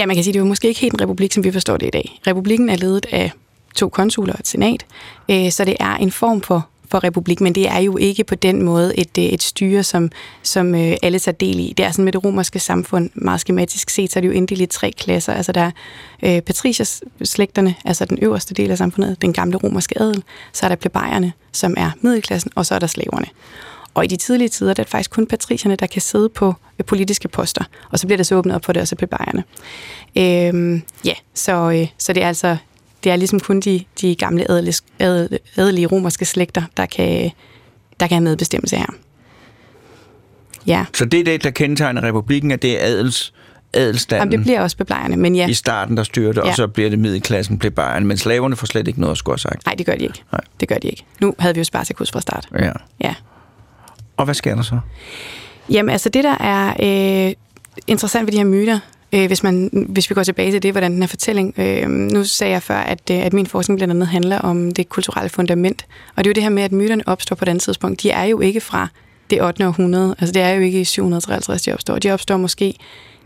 Ja, 0.01 0.07
man 0.07 0.17
kan 0.17 0.25
sige, 0.25 0.33
det 0.33 0.39
er 0.39 0.43
jo 0.43 0.49
måske 0.49 0.69
ikke 0.69 0.81
helt 0.81 0.95
en 0.95 1.01
republik, 1.01 1.33
som 1.33 1.45
vi 1.45 1.53
forstår 1.53 1.77
det 1.77 1.87
i 1.87 1.91
dag. 1.91 2.21
Republikken 2.27 2.69
er 2.69 2.77
ledet 2.77 3.07
af 3.13 3.33
to 3.75 3.89
konsuler 3.89 4.33
og 4.33 4.39
et 4.41 4.49
senat, 4.49 4.87
øh, 5.31 5.51
så 5.51 5.65
det 5.65 5.77
er 5.81 5.97
en 5.97 6.11
form 6.11 6.41
for, 6.41 6.69
for 6.91 7.05
republik, 7.05 7.41
men 7.41 7.55
det 7.55 7.69
er 7.69 7.79
jo 7.79 7.97
ikke 7.97 8.25
på 8.25 8.35
den 8.35 8.63
måde 8.63 8.99
et, 8.99 9.19
øh, 9.19 9.25
et 9.25 9.43
styre, 9.43 9.83
som, 9.83 10.11
som 10.43 10.75
øh, 10.75 10.97
alle 11.03 11.19
tager 11.19 11.37
del 11.37 11.59
i. 11.59 11.75
Det 11.77 11.87
er 11.87 11.91
sådan 11.91 12.05
med 12.05 12.13
det 12.13 12.25
romerske 12.25 12.59
samfund, 12.59 13.11
meget 13.15 13.41
skematisk 13.41 13.91
set, 13.91 14.13
så 14.13 14.19
er 14.19 14.21
det 14.21 14.29
jo 14.29 14.33
inddelt 14.33 14.61
i 14.61 14.67
tre 14.67 14.91
klasser. 14.91 15.33
Altså 15.33 15.53
der 15.53 15.61
er 15.61 15.71
øh, 16.23 16.43
patriciers-slægterne, 16.43 17.75
altså 17.85 18.05
den 18.05 18.19
øverste 18.23 18.55
del 18.55 18.71
af 18.71 18.79
samfundet, 18.79 19.23
den 19.23 19.33
gamle 19.33 19.57
romerske 19.57 20.01
adel, 20.01 20.23
så 20.53 20.67
er 20.67 20.69
der 20.69 20.77
plebejerne, 20.77 21.33
som 21.53 21.75
er 21.77 21.91
middelklassen, 22.01 22.53
og 22.55 22.67
så 22.67 22.75
er 22.75 22.79
der 22.79 22.87
slaverne. 22.87 23.27
Og 23.95 24.05
i 24.05 24.07
de 24.09 24.17
tidlige 24.17 24.49
tider, 24.49 24.75
der 24.75 24.83
er 24.83 24.85
det 24.85 24.91
faktisk 24.91 25.11
kun 25.11 25.27
patricierne, 25.27 25.77
der 25.77 25.87
kan 25.87 26.03
sidde 26.03 26.29
på 26.29 26.55
øh, 26.79 26.85
politiske 26.85 27.29
poster, 27.29 27.65
og 27.91 27.99
så 27.99 28.07
bliver 28.07 28.17
der 28.17 28.25
så 28.25 28.35
åbnet 28.35 28.55
op 28.55 28.65
for 28.65 28.73
det 28.73 28.83
også 28.83 28.97
plebejerne. 28.97 29.45
Øhm, 30.19 30.83
ja, 31.05 31.15
så, 31.35 31.71
øh, 31.71 31.87
så 31.99 32.13
det 32.13 32.23
er 32.23 32.29
altså 32.29 32.57
det 33.05 33.13
er 33.13 33.17
ligesom 33.17 33.41
kun 33.41 33.61
de, 33.61 33.85
de 34.01 34.15
gamle 34.15 34.51
adelige, 34.51 34.75
adel, 34.99 35.39
adelige 35.57 35.87
romerske 35.87 36.25
slægter, 36.25 36.63
der 36.77 36.87
kan, 36.87 37.31
der 38.01 38.07
kan 38.07 38.11
have 38.17 38.21
medbestemmelse 38.21 38.77
her. 38.77 38.87
Ja, 40.67 40.85
Så 40.95 41.05
det 41.05 41.21
er 41.21 41.25
det, 41.25 41.45
der 41.45 41.51
kendetegner 41.51 42.03
republikken, 42.03 42.51
at 42.51 42.63
det 42.63 42.83
er 42.83 42.87
adels, 42.87 43.33
adelstanden 43.73 44.33
Jamen, 44.33 44.39
det 44.39 44.45
bliver 44.47 44.61
også 44.61 44.77
beplejerne, 44.77 45.17
men 45.17 45.37
ja, 45.37 45.49
i 45.49 45.55
starten, 45.55 45.97
der 45.97 46.03
styrer 46.03 46.33
det, 46.33 46.41
Ja. 46.45 46.49
og 46.49 46.55
så 46.55 46.67
bliver 46.67 46.91
det 46.91 46.99
middelklassen 46.99 47.59
plebejerne. 47.59 48.07
Men 48.07 48.17
slaverne 48.19 48.57
får 48.57 48.67
slet 48.67 48.89
ikke 48.89 49.01
noget 49.01 49.13
at 49.13 49.19
skulle 49.19 49.35
have 49.35 49.39
sagt. 49.39 49.67
nej, 49.67 49.75
det 49.75 49.87
gør 49.87 49.95
de 49.95 50.03
ikke. 50.03 50.23
Nej. 50.33 50.41
Det 50.61 50.69
gør 50.69 50.77
de 50.77 50.89
ikke. 50.89 51.05
Nu 51.21 51.35
havde 51.39 51.55
vi 51.55 51.61
jo 51.61 51.65
Spartacus 51.65 52.11
fra 52.11 52.21
start. 52.21 52.49
Ja. 52.59 52.73
Ja. 53.01 53.15
Og 54.21 54.25
hvad 54.25 54.35
sker 54.35 54.55
der 54.55 54.63
så? 54.63 54.79
Jamen, 55.71 55.91
altså 55.91 56.09
det, 56.09 56.25
der 56.25 56.37
er 56.41 56.69
øh, 57.29 57.35
interessant 57.87 58.27
ved 58.27 58.33
de 58.33 58.39
her 58.39 58.45
myter, 58.45 58.79
øh, 59.13 59.27
hvis, 59.27 59.43
man, 59.43 59.71
hvis 59.89 60.11
vi 60.11 60.15
går 60.15 60.23
tilbage 60.23 60.51
til 60.51 60.63
det, 60.63 60.73
hvordan 60.73 60.93
den 60.93 61.03
her 61.03 61.07
fortælling... 61.07 61.55
Øh, 61.59 61.89
nu 61.89 62.25
sagde 62.25 62.53
jeg 62.53 62.63
før, 62.63 62.77
at, 62.77 63.11
øh, 63.11 63.27
at 63.27 63.33
min 63.33 63.47
forskning 63.47 63.79
blandt 63.79 63.93
andet 63.95 64.09
handler 64.09 64.39
om 64.39 64.71
det 64.71 64.89
kulturelle 64.89 65.29
fundament. 65.29 65.87
Og 66.17 66.25
det 66.25 66.27
er 66.27 66.31
jo 66.31 66.35
det 66.35 66.43
her 66.43 66.51
med, 66.51 66.63
at 66.63 66.73
myterne 66.73 67.03
opstår 67.07 67.37
på 67.37 67.45
et 67.45 67.49
andet 67.49 67.63
tidspunkt. 67.63 68.03
De 68.03 68.11
er 68.11 68.25
jo 68.25 68.41
ikke 68.41 68.61
fra 68.61 68.89
det 69.31 69.43
8. 69.43 69.67
århundrede. 69.67 70.15
Altså 70.19 70.33
det 70.33 70.43
er 70.43 70.51
jo 70.51 70.61
ikke 70.61 70.81
i 70.81 70.85
753, 70.85 71.63
de 71.63 71.73
opstår. 71.73 71.99
De 71.99 72.11
opstår 72.11 72.37
måske 72.37 72.75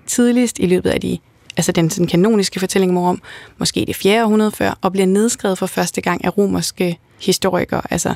tidligst 0.07 0.59
i 0.59 0.67
løbet 0.67 0.91
af 0.91 1.01
de 1.01 1.19
altså 1.57 1.73
den 1.73 1.89
den 1.89 2.07
kanoniske 2.07 2.61
fortælling 2.61 2.93
om 2.93 2.99
Rom, 2.99 3.23
måske 3.59 3.85
det 3.87 3.97
4. 3.97 4.23
århundrede 4.23 4.51
før, 4.51 4.79
og 4.83 4.93
bliver 4.93 5.07
nedskrevet 5.07 5.59
for 5.59 5.67
første 5.67 6.01
gang 6.01 6.25
af 6.25 6.39
romerske 6.39 6.99
historikere, 7.21 7.83
altså 7.91 8.15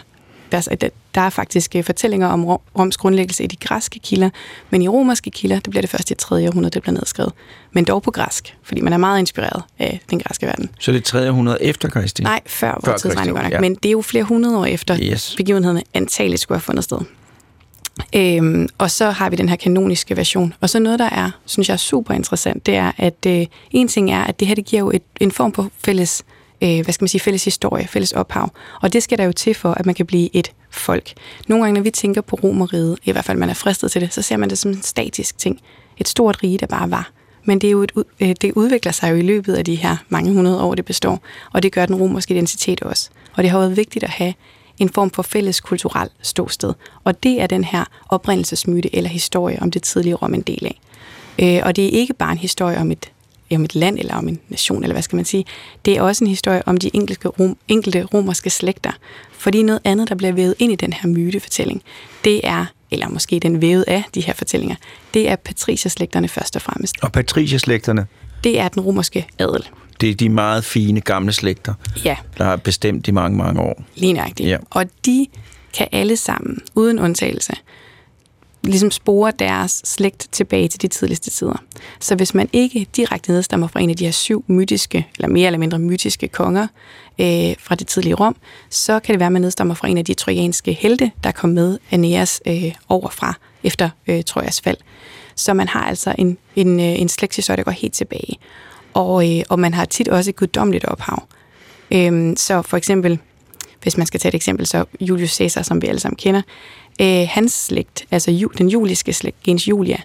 der, 0.53 0.89
der, 1.15 1.21
er 1.21 1.31
faktisk 1.31 1.77
øh, 1.77 1.85
fortællinger 1.85 2.29
om 2.29 2.45
Rom, 2.45 2.61
Roms 2.79 2.97
grundlæggelse 2.97 3.45
i 3.45 3.47
de 3.47 3.57
græske 3.57 3.99
kilder, 3.99 4.31
men 4.71 4.83
i 4.83 4.89
romerske 4.89 5.31
kilder, 5.31 5.57
det 5.57 5.71
bliver 5.71 5.81
det 5.81 5.91
først 5.91 6.11
i 6.11 6.15
3. 6.15 6.49
århundrede, 6.49 6.71
det 6.71 6.83
bliver 6.83 6.95
nedskrevet. 6.95 7.33
Men 7.73 7.85
dog 7.85 8.03
på 8.03 8.11
græsk, 8.11 8.57
fordi 8.63 8.81
man 8.81 8.93
er 8.93 8.97
meget 8.97 9.19
inspireret 9.19 9.63
af 9.79 10.01
den 10.11 10.19
græske 10.19 10.47
verden. 10.47 10.71
Så 10.79 10.93
det 10.93 10.99
er 10.99 11.03
300 11.03 11.63
efter 11.63 11.89
Kristi? 11.89 12.23
Nej, 12.23 12.41
før, 12.47 12.81
Før 12.85 12.91
vores 12.91 13.03
tidsregning 13.03 13.39
ja. 13.51 13.61
Men 13.61 13.75
det 13.75 13.87
er 13.89 13.93
jo 13.93 14.03
flere 14.03 14.25
hundrede 14.25 14.59
år 14.59 14.65
efter 14.65 14.99
Yes. 15.03 15.35
begivenhederne 15.37 15.83
antageligt 15.95 16.41
skulle 16.41 16.57
have 16.57 16.63
fundet 16.63 16.85
sted. 16.85 16.99
Øhm, 18.17 18.69
og 18.79 18.91
så 18.91 19.11
har 19.11 19.31
vi 19.31 19.37
den 19.37 19.49
her 19.49 19.57
kanoniske 19.57 20.17
version. 20.17 20.55
Og 20.61 20.71
så 20.71 20.79
noget, 20.79 20.99
der 20.99 21.09
er, 21.11 21.31
synes 21.47 21.69
jeg, 21.69 21.75
er 21.75 21.79
super 21.79 22.15
interessant, 22.15 22.67
det 22.67 22.75
er, 22.77 22.93
at 22.97 23.27
øh, 23.27 23.47
en 23.71 23.89
ting 23.89 24.11
er, 24.11 24.25
at 24.25 24.41
det 24.41 24.49
her 24.49 24.55
det 24.55 24.65
giver 24.65 24.81
jo 24.81 24.91
et, 24.91 25.03
en 25.21 25.31
form 25.31 25.53
for 25.53 25.71
fælles, 25.85 26.25
øh, 26.29 26.38
Øh, 26.63 26.85
hvad 26.85 26.93
skal 26.93 27.03
man 27.03 27.09
sige, 27.09 27.21
fælles 27.21 27.45
historie, 27.45 27.87
fælles 27.87 28.13
ophav. 28.13 28.51
Og 28.83 28.93
det 28.93 29.03
skal 29.03 29.19
der 29.19 29.25
jo 29.25 29.33
til 29.33 29.55
for, 29.55 29.73
at 29.73 29.87
man 29.87 29.95
kan 29.95 30.07
blive 30.07 30.37
et 30.37 30.53
folk. 30.71 31.13
Nogle 31.49 31.65
gange, 31.65 31.75
når 31.75 31.83
vi 31.83 31.91
tænker 31.91 32.21
på 32.21 32.37
Romeriet, 32.37 32.99
i 33.05 33.13
hvert 33.13 33.25
fald 33.25 33.39
man 33.39 33.51
er 33.51 33.55
fristet 33.55 33.91
til 33.93 34.01
det, 34.01 34.15
så 34.15 34.23
ser 34.23 34.37
man 34.37 34.51
det 34.51 34.59
som 34.59 34.71
en 34.71 34.83
statisk 34.83 35.39
ting. 35.39 35.61
Et 35.99 36.09
stort 36.09 36.43
rige, 36.43 36.59
der 36.59 36.67
bare 36.67 36.91
var. 36.91 37.11
Men 37.45 37.59
det, 37.59 37.67
er 37.67 37.71
jo 37.71 37.83
et, 37.83 37.93
øh, 38.21 38.35
det 38.41 38.53
udvikler 38.53 38.93
sig 38.93 39.11
jo 39.11 39.17
i 39.17 39.23
løbet 39.23 39.55
af 39.55 39.65
de 39.65 39.75
her 39.75 39.97
mange 40.09 40.33
hundrede 40.33 40.63
år, 40.63 40.75
det 40.75 40.85
består. 40.85 41.21
Og 41.53 41.63
det 41.63 41.73
gør 41.73 41.87
den 41.87 41.95
romerske 41.95 42.35
identitet 42.35 42.83
også. 42.83 43.11
Og 43.37 43.43
det 43.43 43.51
har 43.51 43.59
været 43.59 43.77
vigtigt 43.77 44.05
at 44.05 44.11
have 44.11 44.35
en 44.79 44.89
form 44.89 45.11
for 45.11 45.23
fælles 45.23 45.61
kulturel 45.61 46.09
ståsted. 46.23 46.75
Og 47.05 47.23
det 47.23 47.41
er 47.41 47.47
den 47.47 47.65
her 47.65 47.85
oprindelsesmyte 48.09 48.97
eller 48.97 49.11
historie 49.11 49.63
om 49.63 49.71
det 49.71 49.83
tidlige 49.83 50.15
Rom 50.15 50.35
en 50.35 50.41
del 50.41 50.67
af. 50.67 50.81
Øh, 51.39 51.61
og 51.65 51.77
det 51.77 51.85
er 51.85 51.91
ikke 51.91 52.15
bare 52.15 52.33
en 52.33 52.39
historie 52.39 52.79
om 52.79 52.91
et, 52.91 53.13
om 53.57 53.65
et 53.65 53.75
land 53.75 53.99
eller 53.99 54.15
om 54.15 54.29
en 54.29 54.39
nation, 54.49 54.83
eller 54.83 54.95
hvad 54.95 55.03
skal 55.03 55.17
man 55.17 55.25
sige. 55.25 55.45
Det 55.85 55.97
er 55.97 56.03
også 56.03 56.25
en 56.25 56.29
historie 56.29 56.63
om 56.69 56.77
de 56.77 56.91
enkelte, 56.95 57.29
rom, 57.29 57.57
enkelte 57.69 58.03
romerske 58.05 58.51
slægter. 58.51 58.91
Fordi 59.33 59.63
noget 59.63 59.81
andet, 59.85 60.09
der 60.09 60.15
bliver 60.15 60.33
vævet 60.33 60.55
ind 60.59 60.73
i 60.73 60.77
den 60.77 60.93
her 60.93 61.09
mytefortælling, 61.09 61.83
det 62.25 62.41
er, 62.45 62.67
eller 62.91 63.09
måske 63.09 63.39
den 63.41 63.61
vævet 63.63 63.85
af 63.89 64.03
de 64.15 64.21
her 64.21 64.33
fortællinger, 64.33 64.77
det 65.15 65.29
er 65.29 65.37
patricierslægterne 65.37 66.29
først 66.29 66.57
og 66.57 66.63
fremmest. 66.63 66.95
Og 67.03 67.13
patricieslægterne, 67.13 68.07
Det 68.45 68.59
er 68.61 68.69
den 68.69 68.83
romerske 68.83 69.27
adel. 69.39 69.69
det 70.01 70.11
er 70.11 70.15
de 70.15 70.29
meget 70.29 70.65
fine 70.65 71.01
gamle 71.01 71.33
slægter, 71.33 71.75
Ja, 72.05 72.17
der 72.39 72.45
har 72.45 72.57
bestemt 72.57 73.09
i 73.09 73.11
mange, 73.11 73.39
mange 73.39 73.61
år. 73.61 73.85
Lige 73.95 74.13
nøjagtigt. 74.13 74.49
Ja. 74.49 74.57
Og 74.71 74.85
de 75.07 75.27
kan 75.75 75.89
alle 75.93 76.17
sammen, 76.17 76.59
uden 76.75 76.99
undtagelse, 76.99 77.53
ligesom 78.71 78.91
spore 78.91 79.33
deres 79.39 79.83
slægt 79.85 80.29
tilbage 80.33 80.69
til 80.69 80.83
de 80.83 80.89
tidligste 80.89 81.31
tider. 81.31 81.63
Så 82.01 82.15
hvis 82.15 82.35
man 82.35 82.49
ikke 82.53 82.87
direkte 82.97 83.33
nedstammer 83.33 83.67
fra 83.69 83.81
en 83.81 83.91
af 83.91 83.97
de 83.97 84.05
her 84.05 84.13
syv 84.13 84.45
mytiske, 84.47 85.07
eller 85.17 85.29
mere 85.29 85.47
eller 85.47 85.59
mindre 85.59 85.79
mytiske 85.79 86.29
konger 86.29 86.67
øh, 87.19 87.55
fra 87.59 87.75
det 87.75 87.87
tidlige 87.87 88.15
Rom, 88.15 88.37
så 88.71 89.01
kan 89.01 89.13
det 89.13 89.21
være, 89.21 89.27
at 89.27 89.33
man 89.33 89.43
nedstammer 89.43 89.75
fra 89.75 89.89
en 89.89 89.99
af 89.99 90.05
de 90.05 90.15
trojanske 90.15 90.73
helte, 90.73 91.11
der 91.25 91.33
kom 91.33 91.51
med 91.51 91.79
Aeneas 91.91 92.41
øh, 92.47 92.75
overfra 92.89 93.35
efter 93.65 93.91
øh, 94.07 94.25
Trojas 94.25 94.61
fald. 94.61 94.77
Så 95.35 95.55
man 95.55 95.69
har 95.69 95.85
altså 95.85 96.15
en, 96.19 96.39
en, 96.57 96.81
øh, 96.81 97.01
en 97.01 97.09
slægtshistorie, 97.09 97.57
der 97.57 97.63
går 97.63 97.73
helt 97.73 97.95
tilbage. 97.95 98.39
Og, 98.95 99.37
øh, 99.37 99.43
og 99.49 99.59
man 99.59 99.75
har 99.75 99.85
tit 99.85 100.09
også 100.09 100.31
et 100.31 100.37
guddommeligt 100.37 100.85
ophav. 100.85 101.23
Øh, 101.91 102.37
så 102.37 102.63
for 102.63 102.77
eksempel, 102.77 103.19
hvis 103.83 103.97
man 103.97 104.07
skal 104.07 104.21
tage 104.21 104.31
et 104.31 104.35
eksempel, 104.35 104.67
så 104.67 104.85
Julius 105.01 105.31
Caesar, 105.31 105.63
som 105.63 105.83
vi 105.83 105.87
alle 105.87 106.01
sammen 106.01 106.17
kender, 106.17 106.43
øh, 107.01 107.27
hans 107.31 107.53
slægt, 107.53 108.07
altså 108.11 108.31
ju, 108.31 108.51
den 108.59 108.69
juliske 108.69 109.13
slægt, 109.13 109.43
gens 109.43 109.69
Julia, 109.69 109.97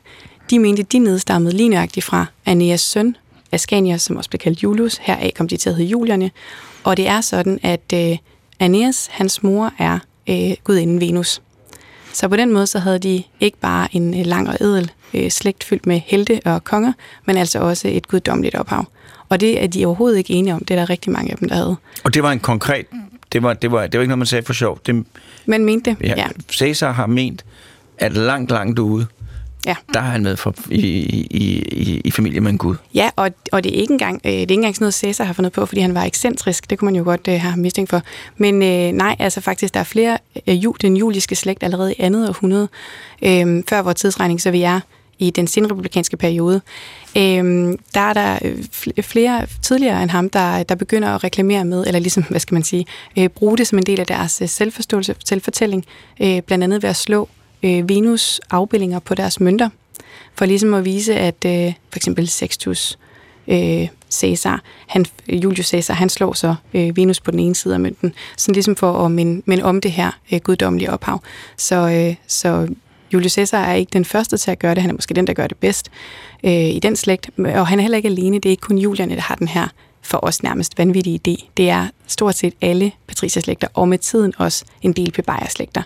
de 0.49 0.59
mente, 0.59 0.83
de 0.83 0.99
nedstammede 0.99 1.57
lige 1.57 1.69
nøjagtigt 1.69 2.05
fra 2.05 2.25
Aeneas 2.45 2.81
søn, 2.81 3.15
Ascanius, 3.51 4.01
som 4.01 4.17
også 4.17 4.29
blev 4.29 4.39
kaldt 4.39 4.63
Julius. 4.63 4.97
Heraf 5.01 5.31
kom 5.35 5.47
de 5.47 5.57
til 5.57 5.69
at 5.69 5.75
hedde 5.75 5.89
Julierne. 5.89 6.31
Og 6.83 6.97
det 6.97 7.07
er 7.07 7.21
sådan, 7.21 7.59
at 7.63 7.93
øh, 7.93 8.17
Aeneas, 8.59 9.07
hans 9.11 9.43
mor, 9.43 9.73
er 9.77 9.99
øh, 10.29 10.51
gudinden 10.63 11.01
Venus. 11.01 11.41
Så 12.13 12.27
på 12.27 12.35
den 12.35 12.51
måde 12.51 12.67
så 12.67 12.79
havde 12.79 12.99
de 12.99 13.23
ikke 13.39 13.57
bare 13.57 13.87
en 13.91 14.19
øh, 14.19 14.25
lang 14.25 14.49
og 14.49 14.55
edel 14.61 14.91
øh, 15.13 15.31
slægt 15.31 15.63
fyldt 15.63 15.85
med 15.85 16.01
helte 16.05 16.41
og 16.45 16.63
konger, 16.63 16.93
men 17.25 17.37
altså 17.37 17.59
også 17.59 17.87
et 17.87 18.07
guddommeligt 18.07 18.55
ophav. 18.55 18.85
Og 19.29 19.39
det 19.39 19.63
er 19.63 19.67
de 19.67 19.85
overhovedet 19.85 20.17
ikke 20.17 20.33
enige 20.33 20.53
om. 20.53 20.65
Det 20.65 20.71
er 20.71 20.79
der 20.79 20.89
rigtig 20.89 21.11
mange 21.11 21.31
af 21.31 21.37
dem, 21.37 21.49
der 21.49 21.55
havde. 21.55 21.75
Og 22.03 22.13
det 22.13 22.23
var 22.23 22.31
en 22.31 22.39
konkret... 22.39 22.85
Det 23.33 23.43
var, 23.43 23.53
det 23.53 23.71
var, 23.71 23.87
det 23.87 23.97
var 23.97 24.01
ikke 24.01 24.09
noget, 24.09 24.17
man 24.17 24.25
sagde 24.25 24.45
for 24.45 24.53
sjov. 24.53 24.79
Det, 24.85 25.05
men 25.45 25.65
mente 25.65 25.89
det, 25.89 26.07
ja, 26.07 26.13
ja. 26.17 26.27
Cæsar 26.51 26.91
har 26.91 27.05
ment, 27.07 27.45
at 27.97 28.13
langt, 28.13 28.51
langt 28.51 28.79
ude, 28.79 29.05
ja. 29.65 29.75
der 29.93 29.99
er 29.99 30.03
han 30.03 30.23
med 30.23 30.37
for, 30.37 30.55
i, 30.69 30.79
i, 30.79 31.61
i, 31.71 32.01
i 32.05 32.11
familie 32.11 32.41
med 32.41 32.51
en 32.51 32.57
gud. 32.57 32.75
Ja, 32.93 33.09
og, 33.15 33.31
og 33.51 33.63
det 33.63 33.77
er 33.77 33.81
ikke 33.81 33.91
engang, 33.91 34.21
øh, 34.25 34.31
det 34.31 34.37
er 34.37 34.41
ikke 34.41 34.53
engang 34.53 34.75
sådan 34.75 34.83
noget, 34.83 34.93
Cæsar 34.93 35.23
har 35.23 35.33
fundet 35.33 35.53
på, 35.53 35.65
fordi 35.65 35.81
han 35.81 35.93
var 35.93 36.03
ekscentrisk. 36.03 36.69
Det 36.69 36.79
kunne 36.79 36.85
man 36.85 36.95
jo 36.95 37.03
godt 37.03 37.27
øh, 37.27 37.41
have 37.41 37.57
mistænkt 37.57 37.89
for. 37.89 38.01
Men 38.37 38.63
øh, 38.63 38.91
nej, 38.91 39.15
altså 39.19 39.41
faktisk, 39.41 39.73
der 39.73 39.79
er 39.79 39.83
flere 39.83 40.17
øh, 40.47 40.63
jul, 40.63 40.75
den 40.81 40.97
juliske 40.97 41.35
slægt 41.35 41.63
allerede 41.63 41.93
i 41.93 41.95
andet 41.99 42.29
århundrede, 42.29 42.67
øh, 43.21 43.63
før 43.69 43.81
vores 43.81 43.95
tidsregning, 43.95 44.41
så 44.41 44.51
vi 44.51 44.61
er 44.61 44.79
i 45.27 45.29
den 45.29 45.47
senrepublikanske 45.47 46.17
periode. 46.17 46.61
Øh, 47.17 47.77
der 47.93 47.99
er 47.99 48.13
der 48.13 48.39
øh, 48.41 49.03
flere 49.03 49.47
tidligere 49.61 50.03
end 50.03 50.11
ham, 50.11 50.29
der, 50.29 50.63
der 50.63 50.75
begynder 50.75 51.07
at 51.09 51.23
reklamere 51.23 51.65
med, 51.65 51.87
eller 51.87 51.99
ligesom, 51.99 52.23
hvad 52.29 52.39
skal 52.39 52.55
man 52.55 52.63
sige, 52.63 52.85
øh, 53.17 53.29
bruge 53.29 53.57
det 53.57 53.67
som 53.67 53.77
en 53.77 53.85
del 53.85 53.99
af 53.99 54.07
deres 54.07 54.41
øh, 54.41 54.49
selvforståelse, 54.49 55.15
selvfortælling, 55.25 55.85
øh, 56.21 56.41
blandt 56.41 56.63
andet 56.63 56.83
ved 56.83 56.89
at 56.89 56.95
slå 56.95 57.29
øh, 57.63 57.89
Venus 57.89 58.41
afbildninger 58.51 58.99
på 58.99 59.15
deres 59.15 59.39
mønter, 59.39 59.69
for 60.35 60.45
ligesom 60.45 60.73
at 60.73 60.85
vise, 60.85 61.15
at 61.15 61.45
øh, 61.45 61.73
for 61.89 61.97
eksempel 61.97 62.27
Sextus 62.27 62.97
øh, 63.47 63.87
Caesar, 64.11 64.61
han, 64.87 65.05
Julius 65.27 65.67
Caesar, 65.67 65.93
han 65.93 66.09
slår 66.09 66.33
så 66.33 66.55
øh, 66.73 66.97
Venus 66.97 67.19
på 67.19 67.31
den 67.31 67.39
ene 67.39 67.55
side 67.55 67.73
af 67.73 67.79
mønten, 67.79 68.13
sådan 68.37 68.53
ligesom 68.53 68.75
for 68.75 69.05
at 69.05 69.11
minde, 69.11 69.41
minde 69.45 69.63
om 69.63 69.81
det 69.81 69.91
her 69.91 70.11
øh, 70.33 70.39
guddommelige 70.39 70.91
ophav. 70.91 71.21
Så, 71.57 71.75
øh, 71.75 72.15
så 72.27 72.67
Julius 73.13 73.31
Caesar 73.31 73.65
er 73.65 73.73
ikke 73.73 73.89
den 73.93 74.05
første 74.05 74.37
til 74.37 74.51
at 74.51 74.59
gøre 74.59 74.75
det, 74.75 74.81
han 74.81 74.89
er 74.89 74.93
måske 74.93 75.13
den, 75.13 75.27
der 75.27 75.33
gør 75.33 75.47
det 75.47 75.57
bedst 75.57 75.89
øh, 76.43 76.51
i 76.51 76.79
den 76.79 76.95
slægt, 76.95 77.29
og 77.37 77.67
han 77.67 77.79
er 77.79 77.81
heller 77.81 77.97
ikke 77.97 78.09
alene, 78.09 78.35
det 78.35 78.45
er 78.45 78.51
ikke 78.51 78.61
kun 78.61 78.77
Julian, 78.77 79.09
der 79.09 79.21
har 79.21 79.35
den 79.35 79.47
her 79.47 79.67
for 80.01 80.25
os 80.25 80.43
nærmest 80.43 80.77
vanvittige 80.77 81.19
idé. 81.27 81.49
Det 81.57 81.69
er 81.69 81.87
stort 82.07 82.35
set 82.35 82.53
alle 82.61 82.91
patricierslægter, 83.07 83.67
og 83.73 83.87
med 83.87 83.97
tiden 83.97 84.33
også 84.37 84.65
en 84.81 84.93
del 84.93 85.11
pebajerslægter. 85.11 85.81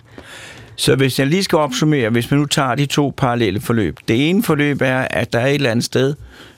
Så 0.76 0.96
hvis 0.96 1.18
jeg 1.18 1.26
lige 1.26 1.42
skal 1.42 1.58
opsummere, 1.58 2.10
hvis 2.10 2.30
man 2.30 2.40
nu 2.40 2.46
tager 2.46 2.74
de 2.74 2.86
to 2.86 3.14
parallelle 3.16 3.60
forløb. 3.60 3.98
Det 4.08 4.30
ene 4.30 4.42
forløb 4.42 4.80
er, 4.80 4.98
at 4.98 5.32
der 5.32 5.38
er 5.38 5.46
et 5.46 5.54
eller 5.54 5.70
andet 5.70 5.84
sted 5.84 6.14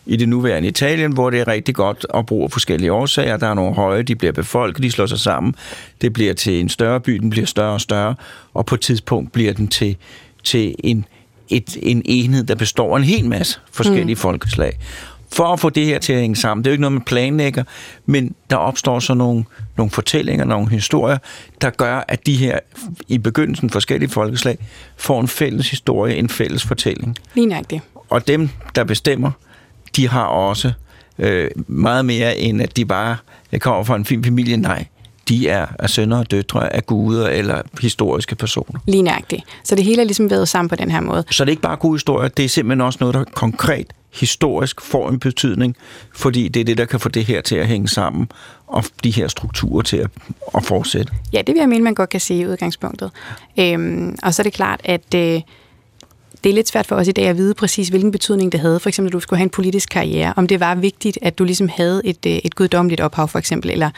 i 0.06 0.16
det 0.16 0.28
nuværende 0.28 0.68
Italien, 0.68 1.12
hvor 1.12 1.30
det 1.30 1.40
er 1.40 1.48
rigtig 1.48 1.74
godt 1.74 2.06
at 2.14 2.26
bruge 2.26 2.50
forskellige 2.50 2.92
årsager. 2.92 3.36
Der 3.36 3.46
er 3.46 3.54
nogle 3.54 3.74
høje, 3.74 4.02
de 4.02 4.16
bliver 4.16 4.32
befolket, 4.32 4.82
de 4.82 4.90
slår 4.90 5.06
sig 5.06 5.18
sammen. 5.18 5.54
Det 6.00 6.12
bliver 6.12 6.34
til 6.34 6.60
en 6.60 6.68
større 6.68 7.00
by, 7.00 7.12
den 7.12 7.30
bliver 7.30 7.46
større 7.46 7.72
og 7.72 7.80
større, 7.80 8.14
og 8.54 8.66
på 8.66 8.74
et 8.74 8.80
tidspunkt 8.80 9.32
bliver 9.32 9.52
den 9.52 9.68
til, 9.68 9.96
til 10.44 10.74
en, 10.84 11.04
et, 11.48 11.76
en 11.82 12.02
enhed, 12.04 12.44
der 12.44 12.54
består 12.54 12.94
af 12.94 12.98
en 12.98 13.04
hel 13.04 13.24
masse 13.24 13.60
forskellige 13.72 14.14
mm. 14.14 14.20
folkeslag. 14.20 14.78
For 15.32 15.44
at 15.44 15.60
få 15.60 15.70
det 15.70 15.86
her 15.86 15.98
til 15.98 16.12
at 16.12 16.20
hænge 16.20 16.36
sammen, 16.36 16.64
det 16.64 16.70
er 16.70 16.72
jo 16.72 16.74
ikke 16.74 16.80
noget, 16.80 16.92
man 16.92 17.02
planlægger, 17.02 17.64
men 18.06 18.34
der 18.50 18.56
opstår 18.56 18.98
så 18.98 19.14
nogle, 19.14 19.44
nogle 19.76 19.90
fortællinger, 19.90 20.44
nogle 20.44 20.70
historier, 20.70 21.18
der 21.60 21.70
gør, 21.70 22.04
at 22.08 22.26
de 22.26 22.36
her 22.36 22.58
i 23.08 23.18
begyndelsen 23.18 23.70
forskellige 23.70 24.10
folkeslag 24.10 24.58
får 24.96 25.20
en 25.20 25.28
fælles 25.28 25.70
historie, 25.70 26.16
en 26.16 26.28
fælles 26.28 26.62
fortælling. 26.62 27.16
Lige 27.34 27.46
nøjagtigt. 27.46 27.82
Og 28.10 28.28
dem, 28.28 28.48
der 28.74 28.84
bestemmer, 28.84 29.30
de 29.96 30.08
har 30.08 30.24
også 30.24 30.72
øh, 31.18 31.50
meget 31.66 32.04
mere, 32.04 32.36
end 32.36 32.62
at 32.62 32.76
de 32.76 32.84
bare 32.84 33.16
kommer 33.58 33.84
fra 33.84 33.96
en 33.96 34.04
fin 34.04 34.24
familie. 34.24 34.56
Nej, 34.56 34.86
de 35.30 35.48
er, 35.48 35.66
er 35.78 35.86
sønner 35.86 36.18
og 36.18 36.30
døtre 36.30 36.72
af 36.72 36.86
guder 36.86 37.28
eller 37.28 37.62
historiske 37.80 38.34
personer. 38.34 38.80
Lige 38.86 39.02
nøjagtigt. 39.02 39.42
Så 39.64 39.74
det 39.74 39.84
hele 39.84 40.00
er 40.00 40.04
ligesom 40.04 40.30
været 40.30 40.48
sammen 40.48 40.68
på 40.68 40.76
den 40.76 40.90
her 40.90 41.00
måde. 41.00 41.24
Så 41.30 41.44
det 41.44 41.48
er 41.48 41.52
ikke 41.52 41.62
bare 41.62 41.76
gode 41.76 41.94
historier, 41.94 42.28
det 42.28 42.44
er 42.44 42.48
simpelthen 42.48 42.80
også 42.80 42.96
noget, 43.00 43.14
der 43.14 43.24
konkret 43.24 43.86
historisk 44.14 44.80
får 44.80 45.08
en 45.08 45.18
betydning, 45.18 45.76
fordi 46.14 46.48
det 46.48 46.60
er 46.60 46.64
det, 46.64 46.78
der 46.78 46.84
kan 46.84 47.00
få 47.00 47.08
det 47.08 47.24
her 47.24 47.40
til 47.40 47.56
at 47.56 47.66
hænge 47.66 47.88
sammen, 47.88 48.30
og 48.66 48.84
de 49.04 49.10
her 49.10 49.28
strukturer 49.28 49.82
til 49.82 49.96
at, 49.96 50.10
at 50.54 50.64
fortsætte. 50.64 51.12
Ja, 51.32 51.38
det 51.38 51.54
vil 51.54 51.60
jeg 51.60 51.68
mene, 51.68 51.84
man 51.84 51.94
godt 51.94 52.10
kan 52.10 52.20
sige 52.20 52.40
i 52.40 52.46
udgangspunktet. 52.46 53.10
Øhm, 53.58 54.16
og 54.22 54.34
så 54.34 54.42
er 54.42 54.44
det 54.44 54.52
klart, 54.52 54.80
at 54.84 55.14
øh, 55.14 55.40
det 56.44 56.50
er 56.50 56.54
lidt 56.54 56.68
svært 56.68 56.86
for 56.86 56.96
os 56.96 57.08
i 57.08 57.12
dag 57.12 57.26
at 57.26 57.36
vide 57.36 57.54
præcis, 57.54 57.88
hvilken 57.88 58.12
betydning 58.12 58.52
det 58.52 58.60
havde. 58.60 58.80
For 58.80 58.88
eksempel, 58.88 59.08
at 59.08 59.12
du 59.12 59.20
skulle 59.20 59.38
have 59.38 59.44
en 59.44 59.50
politisk 59.50 59.88
karriere. 59.88 60.32
Om 60.36 60.46
det 60.46 60.60
var 60.60 60.74
vigtigt, 60.74 61.18
at 61.22 61.38
du 61.38 61.44
ligesom 61.44 61.68
havde 61.68 62.02
et, 62.04 62.26
øh, 62.26 62.32
et 62.32 62.54
guddommeligt 62.54 63.00
ophav, 63.00 63.28
for 63.28 63.38
eksempel, 63.38 63.70
eller 63.70 63.90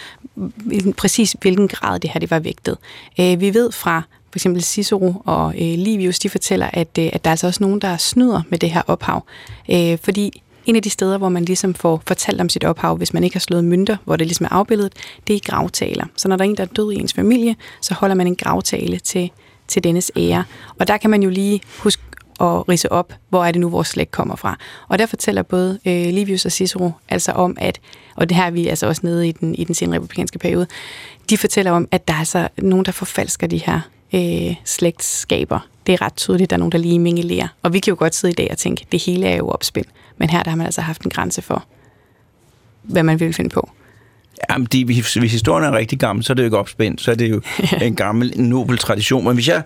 præcis 0.96 1.36
hvilken 1.40 1.68
grad 1.68 2.00
det 2.00 2.10
her 2.10 2.20
det 2.20 2.30
var 2.30 2.38
vægtet. 2.38 2.78
Øh, 3.20 3.40
vi 3.40 3.54
ved 3.54 3.72
fra 3.72 4.02
for 4.30 4.36
eksempel 4.36 4.62
Cicero 4.62 5.22
og 5.24 5.54
øh, 5.54 5.78
Livius, 5.78 6.18
de 6.18 6.28
fortæller, 6.28 6.70
at, 6.72 6.98
at 6.98 7.24
der 7.24 7.28
er 7.28 7.32
altså 7.32 7.46
også 7.46 7.62
nogen, 7.62 7.80
der 7.80 7.96
snyder 7.96 8.42
med 8.48 8.58
det 8.58 8.70
her 8.70 8.82
ophav. 8.86 9.24
Fordi 10.04 10.42
en 10.66 10.76
af 10.76 10.82
de 10.82 10.90
steder, 10.90 11.18
hvor 11.18 11.28
man 11.28 11.44
ligesom 11.44 11.74
får 11.74 12.02
fortalt 12.06 12.40
om 12.40 12.48
sit 12.48 12.64
ophav, 12.64 12.96
hvis 12.96 13.14
man 13.14 13.24
ikke 13.24 13.34
har 13.34 13.40
slået 13.40 13.64
mønter, 13.64 13.96
hvor 14.04 14.16
det 14.16 14.26
ligesom 14.26 14.44
er 14.44 14.48
afbildet, 14.52 14.92
det 15.26 15.32
er 15.32 15.36
i 15.36 15.42
gravtaler. 15.44 16.06
Så 16.16 16.28
når 16.28 16.36
der 16.36 16.44
er 16.44 16.48
en, 16.48 16.56
der 16.56 16.62
er 16.62 16.66
død 16.66 16.92
i 16.92 16.96
ens 16.96 17.12
familie, 17.12 17.56
så 17.80 17.94
holder 17.94 18.14
man 18.14 18.26
en 18.26 18.36
gravtale 18.36 18.98
til, 18.98 19.30
til 19.68 19.84
dennes 19.84 20.12
ære. 20.16 20.44
Og 20.78 20.88
der 20.88 20.96
kan 20.96 21.10
man 21.10 21.22
jo 21.22 21.30
lige 21.30 21.60
huske 21.78 22.02
at 22.42 22.68
rise 22.68 22.92
op, 22.92 23.12
hvor 23.28 23.44
er 23.44 23.52
det 23.52 23.60
nu, 23.60 23.68
vores 23.68 23.88
slægt 23.88 24.10
kommer 24.10 24.36
fra. 24.36 24.58
Og 24.88 24.98
der 24.98 25.06
fortæller 25.06 25.42
både 25.42 25.78
øh, 25.86 26.14
Livius 26.14 26.44
og 26.44 26.52
Cicero 26.52 26.90
altså 27.08 27.32
om, 27.32 27.56
at, 27.60 27.80
og 28.16 28.28
det 28.28 28.36
her 28.36 28.44
er 28.44 28.50
vi 28.50 28.66
altså 28.66 28.86
også 28.86 29.00
nede 29.04 29.28
i 29.28 29.32
den, 29.32 29.54
i 29.54 29.64
den 29.64 29.74
senere 29.74 29.96
republikanske 29.96 30.38
periode, 30.38 30.66
de 31.30 31.38
fortæller 31.38 31.72
om, 31.72 31.88
at 31.90 32.08
der 32.08 32.14
er 32.14 32.18
altså 32.18 32.48
nogen, 32.58 32.84
der 32.84 32.92
forfalsker 32.92 33.46
de 33.46 33.58
her 33.58 33.80
øh, 34.14 34.54
slægtskaber. 34.64 35.68
Det 35.86 35.92
er 35.92 36.02
ret 36.02 36.14
tydeligt, 36.14 36.46
at 36.46 36.50
der 36.50 36.56
er 36.56 36.58
nogen, 36.58 36.72
der 36.72 36.78
lige 36.78 36.98
mingelerer. 36.98 37.48
Og 37.62 37.72
vi 37.72 37.78
kan 37.78 37.90
jo 37.90 37.96
godt 37.98 38.14
sidde 38.14 38.32
i 38.32 38.34
dag 38.34 38.48
og 38.50 38.58
tænke, 38.58 38.86
det 38.92 39.02
hele 39.02 39.26
er 39.26 39.36
jo 39.36 39.48
opspind. 39.48 39.86
Men 40.18 40.30
her 40.30 40.42
der 40.42 40.50
har 40.50 40.56
man 40.56 40.66
altså 40.66 40.80
haft 40.80 41.02
en 41.02 41.10
grænse 41.10 41.42
for, 41.42 41.64
hvad 42.82 43.02
man 43.02 43.20
vil 43.20 43.32
finde 43.32 43.50
på. 43.50 43.70
Jamen, 44.50 44.66
de, 44.72 44.84
hvis, 44.84 45.14
hvis 45.14 45.32
historien 45.32 45.64
er 45.64 45.72
rigtig 45.72 45.98
gammel, 45.98 46.24
så 46.24 46.32
er 46.32 46.34
det 46.34 46.42
jo 46.42 46.46
ikke 46.46 46.58
opspændt. 46.58 47.00
Så 47.00 47.10
er 47.10 47.14
det 47.14 47.30
jo 47.30 47.40
en 47.82 47.96
gammel, 47.96 48.40
nobel 48.40 48.78
tradition. 48.78 49.24
Men 49.24 49.34
hvis 49.34 49.48
jeg 49.48 49.62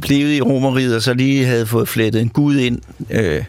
blev 0.00 0.32
i 0.32 0.40
Romeriet, 0.40 0.96
og 0.96 1.02
så 1.02 1.14
lige 1.14 1.44
havde 1.44 1.66
fået 1.66 1.88
flettet 1.88 2.22
en 2.22 2.28
gud 2.28 2.56
ind 2.56 2.80
øh, 3.10 3.44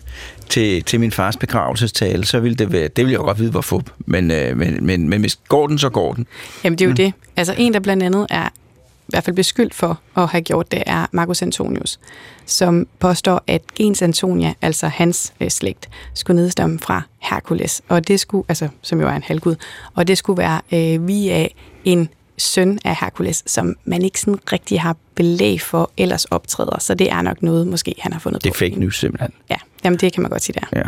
til, 0.49 0.83
til 0.83 0.99
min 0.99 1.11
fars 1.11 1.37
begravelsestale, 1.37 2.25
så 2.25 2.39
ville 2.39 2.55
det 2.55 2.71
være, 2.71 2.87
det 2.87 2.97
ville 2.97 3.11
jeg 3.11 3.19
godt 3.19 3.39
vide, 3.39 3.51
hvorfor. 3.51 3.83
Men, 3.97 4.31
øh, 4.31 4.57
men, 4.57 4.85
men, 4.85 5.09
men 5.09 5.21
hvis 5.21 5.35
går 5.47 5.67
den, 5.67 5.77
så 5.77 5.89
går 5.89 6.13
den. 6.13 6.27
Jamen, 6.63 6.79
det 6.79 6.85
er 6.85 6.89
jo 6.89 6.91
mm. 6.91 6.95
det. 6.95 7.13
Altså, 7.35 7.55
en, 7.57 7.73
der 7.73 7.79
blandt 7.79 8.03
andet 8.03 8.27
er 8.29 8.47
i 8.47 9.11
hvert 9.11 9.23
fald 9.23 9.35
beskyldt 9.35 9.73
for 9.73 9.99
at 10.17 10.27
have 10.27 10.41
gjort 10.41 10.71
det, 10.71 10.83
er 10.85 11.05
Marcus 11.11 11.41
Antonius, 11.41 11.99
som 12.45 12.87
påstår, 12.99 13.43
at 13.47 13.61
gens 13.77 14.01
Antonia, 14.01 14.53
altså 14.61 14.87
hans 14.87 15.33
øh, 15.41 15.49
slægt, 15.49 15.89
skulle 16.13 16.41
nedstamme 16.41 16.79
fra 16.79 17.01
Herkules, 17.19 17.81
og 17.89 18.07
det 18.07 18.19
skulle, 18.19 18.45
altså, 18.47 18.67
som 18.81 19.01
jo 19.01 19.07
er 19.07 19.11
en 19.11 19.23
halvgud, 19.23 19.55
og 19.95 20.07
det 20.07 20.17
skulle 20.17 20.37
være 20.37 20.61
øh, 20.71 21.07
via 21.07 21.47
en 21.85 22.09
søn 22.37 22.79
af 22.85 22.95
Herkules, 23.01 23.43
som 23.45 23.75
man 23.85 24.01
ikke 24.01 24.19
sådan 24.19 24.39
rigtig 24.53 24.81
har 24.81 24.95
belæg 25.15 25.61
for 25.61 25.91
ellers 25.97 26.25
optræder. 26.25 26.79
Så 26.79 26.93
det 26.93 27.11
er 27.11 27.21
nok 27.21 27.41
noget, 27.43 27.67
måske 27.67 27.95
han 27.99 28.13
har 28.13 28.19
fundet 28.19 28.43
Det 28.43 28.49
er 28.49 28.53
på. 28.53 28.57
fake 28.57 28.75
news 28.79 28.99
simpelthen. 28.99 29.31
Ja, 29.49 29.55
jamen 29.83 29.99
det 29.99 30.13
kan 30.13 30.21
man 30.21 30.31
godt 30.31 30.43
sige 30.43 30.59
der. 30.61 30.77
Ja. 30.79 30.83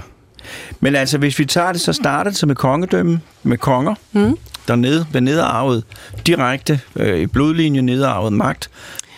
Men 0.79 0.95
altså, 0.95 1.17
hvis 1.17 1.39
vi 1.39 1.45
tager 1.45 1.71
det, 1.71 1.81
så 1.81 1.93
starter 1.93 2.31
det 2.31 2.37
så 2.39 2.45
med 2.45 2.55
kongedømme, 2.55 3.21
med 3.43 3.57
konger, 3.57 3.95
Mm. 4.11 4.37
dernede, 4.67 5.05
ved 5.11 5.21
nedarvet, 5.21 5.83
direkte 6.27 6.79
øh, 6.95 7.19
i 7.19 7.25
blodlinjen 7.27 7.85
nedarvet 7.85 8.33
magt. 8.33 8.69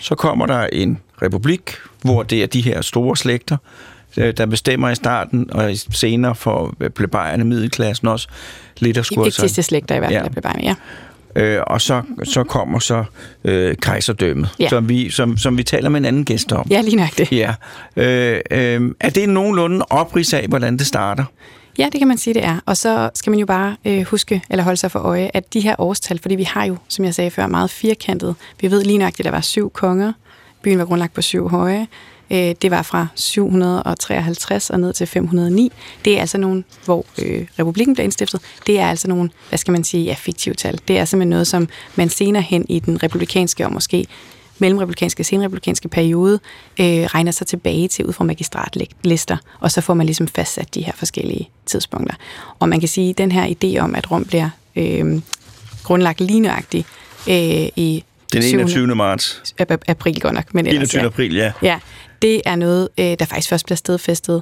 Så 0.02 0.16
kommer 0.16 0.46
der 0.46 0.62
en 0.74 1.00
republik, 1.22 1.72
hvor 2.02 2.24
det 2.24 2.44
er 2.44 2.48
de 2.48 2.62
her 2.62 2.82
store 2.82 3.18
slægter, 3.18 3.58
øh, 4.18 4.34
der 4.38 4.46
bestemmer 4.46 4.90
i 4.90 4.96
starten, 4.96 5.52
og 5.52 5.72
senere 5.92 6.36
for 6.36 6.76
plebejerne, 6.96 7.44
middelklassen 7.46 8.08
også, 8.08 8.28
lidt 8.80 8.98
at 8.98 9.02
I 9.02 9.06
skulle 9.06 9.24
vigtigste 9.26 9.64
slægter 9.64 9.96
i 9.96 10.00
hvert 10.00 10.12
fald, 10.12 10.24
Ja. 10.24 10.30
Bebarne, 10.30 10.64
ja. 10.64 10.76
Øh, 11.36 11.60
og 11.68 11.82
så, 11.82 12.02
så 12.24 12.44
kommer 12.44 12.80
så 12.80 13.04
øh, 13.44 13.76
kejserdømmet, 13.76 14.50
Ja. 14.60 14.70
som, 14.70 14.90
vi, 14.90 15.10
som, 15.10 15.38
som 15.38 15.58
vi 15.58 15.64
taler 15.64 15.90
med 15.90 16.00
en 16.00 16.06
anden 16.06 16.26
gæst 16.26 16.52
om. 16.52 16.68
Ja, 16.70 16.82
lige 16.82 16.96
nok 16.96 17.18
det. 17.18 17.32
Ja. 17.32 17.54
Øh, 17.96 18.42
øh, 18.52 18.92
er 19.00 19.10
det 19.10 19.30
nogenlunde 19.30 19.86
oprids 19.90 20.34
af, 20.34 20.46
hvordan 20.48 20.78
det 20.78 20.88
starter? 20.88 21.24
Ja, 21.78 21.90
det 21.92 22.00
kan 22.00 22.08
man 22.08 22.18
sige, 22.18 22.34
det 22.34 22.44
er. 22.44 22.60
Og 22.66 22.78
så 22.78 23.10
skal 23.16 23.32
man 23.32 23.40
jo 23.40 23.46
bare 23.46 23.76
øh, 23.86 24.02
huske, 24.04 24.42
eller 24.50 24.64
holde 24.64 24.78
sig 24.78 24.92
for 24.92 25.00
øje, 25.00 25.32
at 25.34 25.54
de 25.54 25.60
her 25.60 25.76
årstal, 25.78 26.20
fordi 26.22 26.36
vi 26.36 26.44
har 26.44 26.66
jo, 26.66 26.78
som 26.88 27.06
jeg 27.06 27.16
sagde 27.16 27.32
før, 27.32 27.48
meget 27.48 27.70
firkantet. 27.70 28.36
Vi 28.62 28.72
ved 28.72 28.84
lige 28.84 28.98
nøjagtigt, 28.98 29.28
at 29.28 29.32
der 29.32 29.38
var 29.38 29.42
syv 29.42 29.70
konger. 29.72 30.14
Byen 30.64 30.80
var 30.80 30.86
grundlagt 30.86 31.14
på 31.14 31.22
syv 31.22 31.50
høje. 31.50 31.88
Øh, 32.32 32.56
det 32.62 32.72
var 32.72 32.82
fra 32.82 33.08
753 33.16 34.70
og 34.70 34.80
ned 34.80 34.94
til 34.94 35.08
509. 35.08 35.72
Det 36.06 36.18
er 36.18 36.20
altså 36.22 36.38
nogle, 36.38 36.64
hvor 36.86 37.06
øh, 37.22 37.46
republikken 37.60 37.96
blev 37.96 38.04
indstiftet. 38.04 38.42
Det 38.68 38.80
er 38.80 38.88
altså 38.90 39.08
nogle, 39.08 39.30
hvad 39.50 39.58
skal 39.58 39.72
man 39.72 39.84
sige, 39.84 40.04
ja, 40.04 40.14
fiktive 40.18 40.56
tal. 40.56 40.80
Det 40.88 40.98
er 40.98 41.06
simpelthen 41.06 41.30
noget, 41.30 41.48
som 41.48 41.68
man 41.96 42.10
senere 42.10 42.44
hen 42.44 42.66
i 42.70 42.80
den 42.80 43.04
republikanske 43.04 43.66
og 43.66 43.74
måske 43.74 44.08
mellemrepublikanske 44.60 45.22
og 45.22 45.26
senrepublikanske 45.26 45.88
periode 45.88 46.40
øh, 46.80 46.86
regner 46.86 47.32
sig 47.32 47.48
tilbage 47.48 47.88
til 47.88 48.06
ud 48.06 48.14
fra 48.14 48.24
magistratlister, 48.24 49.38
og 49.60 49.72
så 49.72 49.82
får 49.82 49.94
man 49.94 50.06
ligesom 50.06 50.28
fastsat 50.28 50.76
de 50.76 50.82
her 50.82 50.94
forskellige 50.96 51.50
tidspunkter. 51.66 52.16
Og 52.60 52.70
man 52.70 52.80
kan 52.80 52.90
sige, 52.90 53.10
at 53.10 53.18
den 53.18 53.32
her 53.32 53.46
idé 53.46 53.80
om, 53.80 53.96
at 53.96 54.12
Rom 54.12 54.26
bliver 54.26 54.50
øh, 54.76 55.22
grundlagt 55.84 56.22
lige 56.22 56.40
nøjagtigt 56.40 56.88
øh, 57.30 57.36
i 57.76 58.04
Den 58.34 58.44
7. 58.44 58.58
21. 58.58 58.96
marts. 58.96 59.44
ap- 59.62 59.84
april 59.88 60.22
godt 60.22 60.34
nok, 60.34 60.54
men 60.54 60.68
ellers, 60.68 60.90
21. 60.94 61.02
ja. 61.02 61.08
april, 61.08 61.36
ja. 61.36 61.52
Ja, 61.62 61.80
det 62.26 62.42
er 62.46 62.56
noget, 62.56 62.90
øh, 62.98 63.06
der 63.06 63.26
faktisk 63.26 63.50
først 63.50 63.66
bliver 63.66 63.76
stedfæstet 63.78 64.42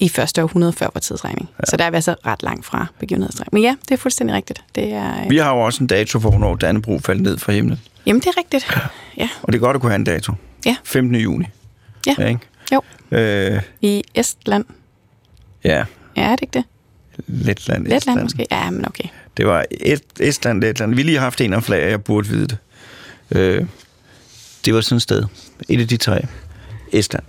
i 0.00 0.08
første 0.08 0.42
århundrede 0.42 0.72
før 0.72 0.86
vores 0.94 1.06
tidsregning. 1.06 1.48
Ja. 1.60 1.64
Så 1.70 1.76
der 1.76 1.84
er 1.84 1.90
vi 1.90 1.94
altså 1.96 2.14
ret 2.26 2.42
langt 2.42 2.66
fra 2.66 2.86
begivenhedsregning. 3.00 3.54
Men 3.54 3.62
ja, 3.62 3.76
det 3.88 3.90
er 3.90 3.96
fuldstændig 3.98 4.36
rigtigt. 4.36 4.64
Det 4.74 4.92
er, 4.92 5.24
øh, 5.24 5.30
Vi 5.30 5.36
har 5.36 5.54
jo 5.54 5.60
også 5.60 5.84
en 5.84 5.86
dato 5.86 6.20
for, 6.20 6.30
hvornår 6.30 6.54
Dannebro 6.56 6.98
faldt 6.98 7.22
ned 7.22 7.38
fra 7.38 7.52
himlen. 7.52 7.80
Jamen, 8.06 8.20
det 8.20 8.26
er 8.26 8.38
rigtigt. 8.38 8.66
Ja, 9.16 9.28
Og 9.42 9.52
det 9.52 9.58
er 9.58 9.60
godt 9.60 9.74
at 9.74 9.80
kunne 9.80 9.90
have 9.90 9.98
en 9.98 10.04
dato. 10.04 10.32
Ja. 10.66 10.76
15. 10.84 11.14
juni. 11.14 11.44
Ja. 12.06 12.14
ja 12.18 12.26
ikke? 12.26 12.40
jo. 12.72 12.82
Øh, 13.10 13.60
I 13.80 14.02
Estland. 14.14 14.64
ja, 15.64 15.84
Ja, 16.16 16.22
er 16.22 16.30
det 16.30 16.42
ikke 16.42 16.52
det? 16.52 16.64
Letland. 17.26 17.86
Letland 17.86 18.22
måske? 18.22 18.46
Ja, 18.50 18.70
men 18.70 18.86
okay. 18.86 19.08
Det 19.36 19.46
var 19.46 19.64
Est- 19.82 20.14
Estland, 20.20 20.60
Letland. 20.60 20.94
Vi 20.94 21.00
har 21.02 21.06
lige 21.06 21.18
haft 21.18 21.40
en 21.40 21.52
af 21.52 21.62
flere, 21.62 21.88
jeg 21.88 22.04
burde 22.04 22.28
vide 22.28 22.46
det. 22.46 22.58
Øh, 23.30 23.66
det 24.64 24.74
var 24.74 24.80
sådan 24.80 24.96
et 24.96 25.02
sted. 25.02 25.24
Et 25.68 25.80
af 25.80 25.88
de 25.88 25.96
tre. 25.96 26.26
Estland. 26.98 27.24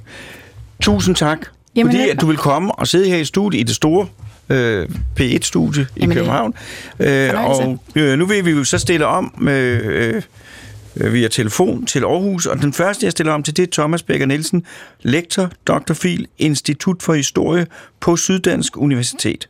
Tusind 0.81 1.15
tak, 1.15 1.39
Jamen, 1.75 1.93
fordi 1.93 2.09
at 2.09 2.21
du 2.21 2.25
vil 2.25 2.37
komme 2.37 2.71
og 2.75 2.87
sidde 2.87 3.09
her 3.09 3.17
i 3.17 3.25
studiet, 3.25 3.59
i 3.59 3.63
det 3.63 3.75
store 3.75 4.07
øh, 4.49 4.89
P1-studie 5.19 5.81
i 5.81 5.99
Jamen, 5.99 6.09
det- 6.09 6.17
København. 6.17 6.53
Øh, 6.99 7.29
fornøjelse. 7.29 7.63
og 7.63 7.79
øh, 7.95 8.19
nu 8.19 8.25
vil 8.25 8.45
vi 8.45 8.51
jo 8.51 8.63
så 8.63 8.77
stille 8.77 9.05
om 9.05 9.47
øh, 9.49 10.21
øh, 10.97 11.13
via 11.13 11.27
telefon 11.27 11.85
til 11.85 12.03
Aarhus, 12.03 12.45
og 12.45 12.61
den 12.61 12.73
første, 12.73 13.05
jeg 13.05 13.11
stiller 13.11 13.33
om 13.33 13.43
til, 13.43 13.57
det 13.57 13.63
er 13.63 13.67
Thomas 13.71 14.03
Becker 14.03 14.25
Nielsen, 14.25 14.63
lektor. 15.01 15.49
Phil, 16.01 16.27
Institut 16.37 17.03
for 17.03 17.13
Historie 17.13 17.65
på 17.99 18.17
Syddansk 18.17 18.77
Universitet. 18.77 19.49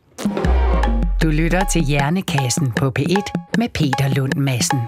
Du 1.23 1.28
lytter 1.30 1.63
til 1.73 1.82
Hjernekassen 1.84 2.71
på 2.71 2.91
P1 2.99 3.32
med 3.58 3.69
Peter 3.73 4.13
Lund 4.15 4.34
Madsen. 4.36 4.80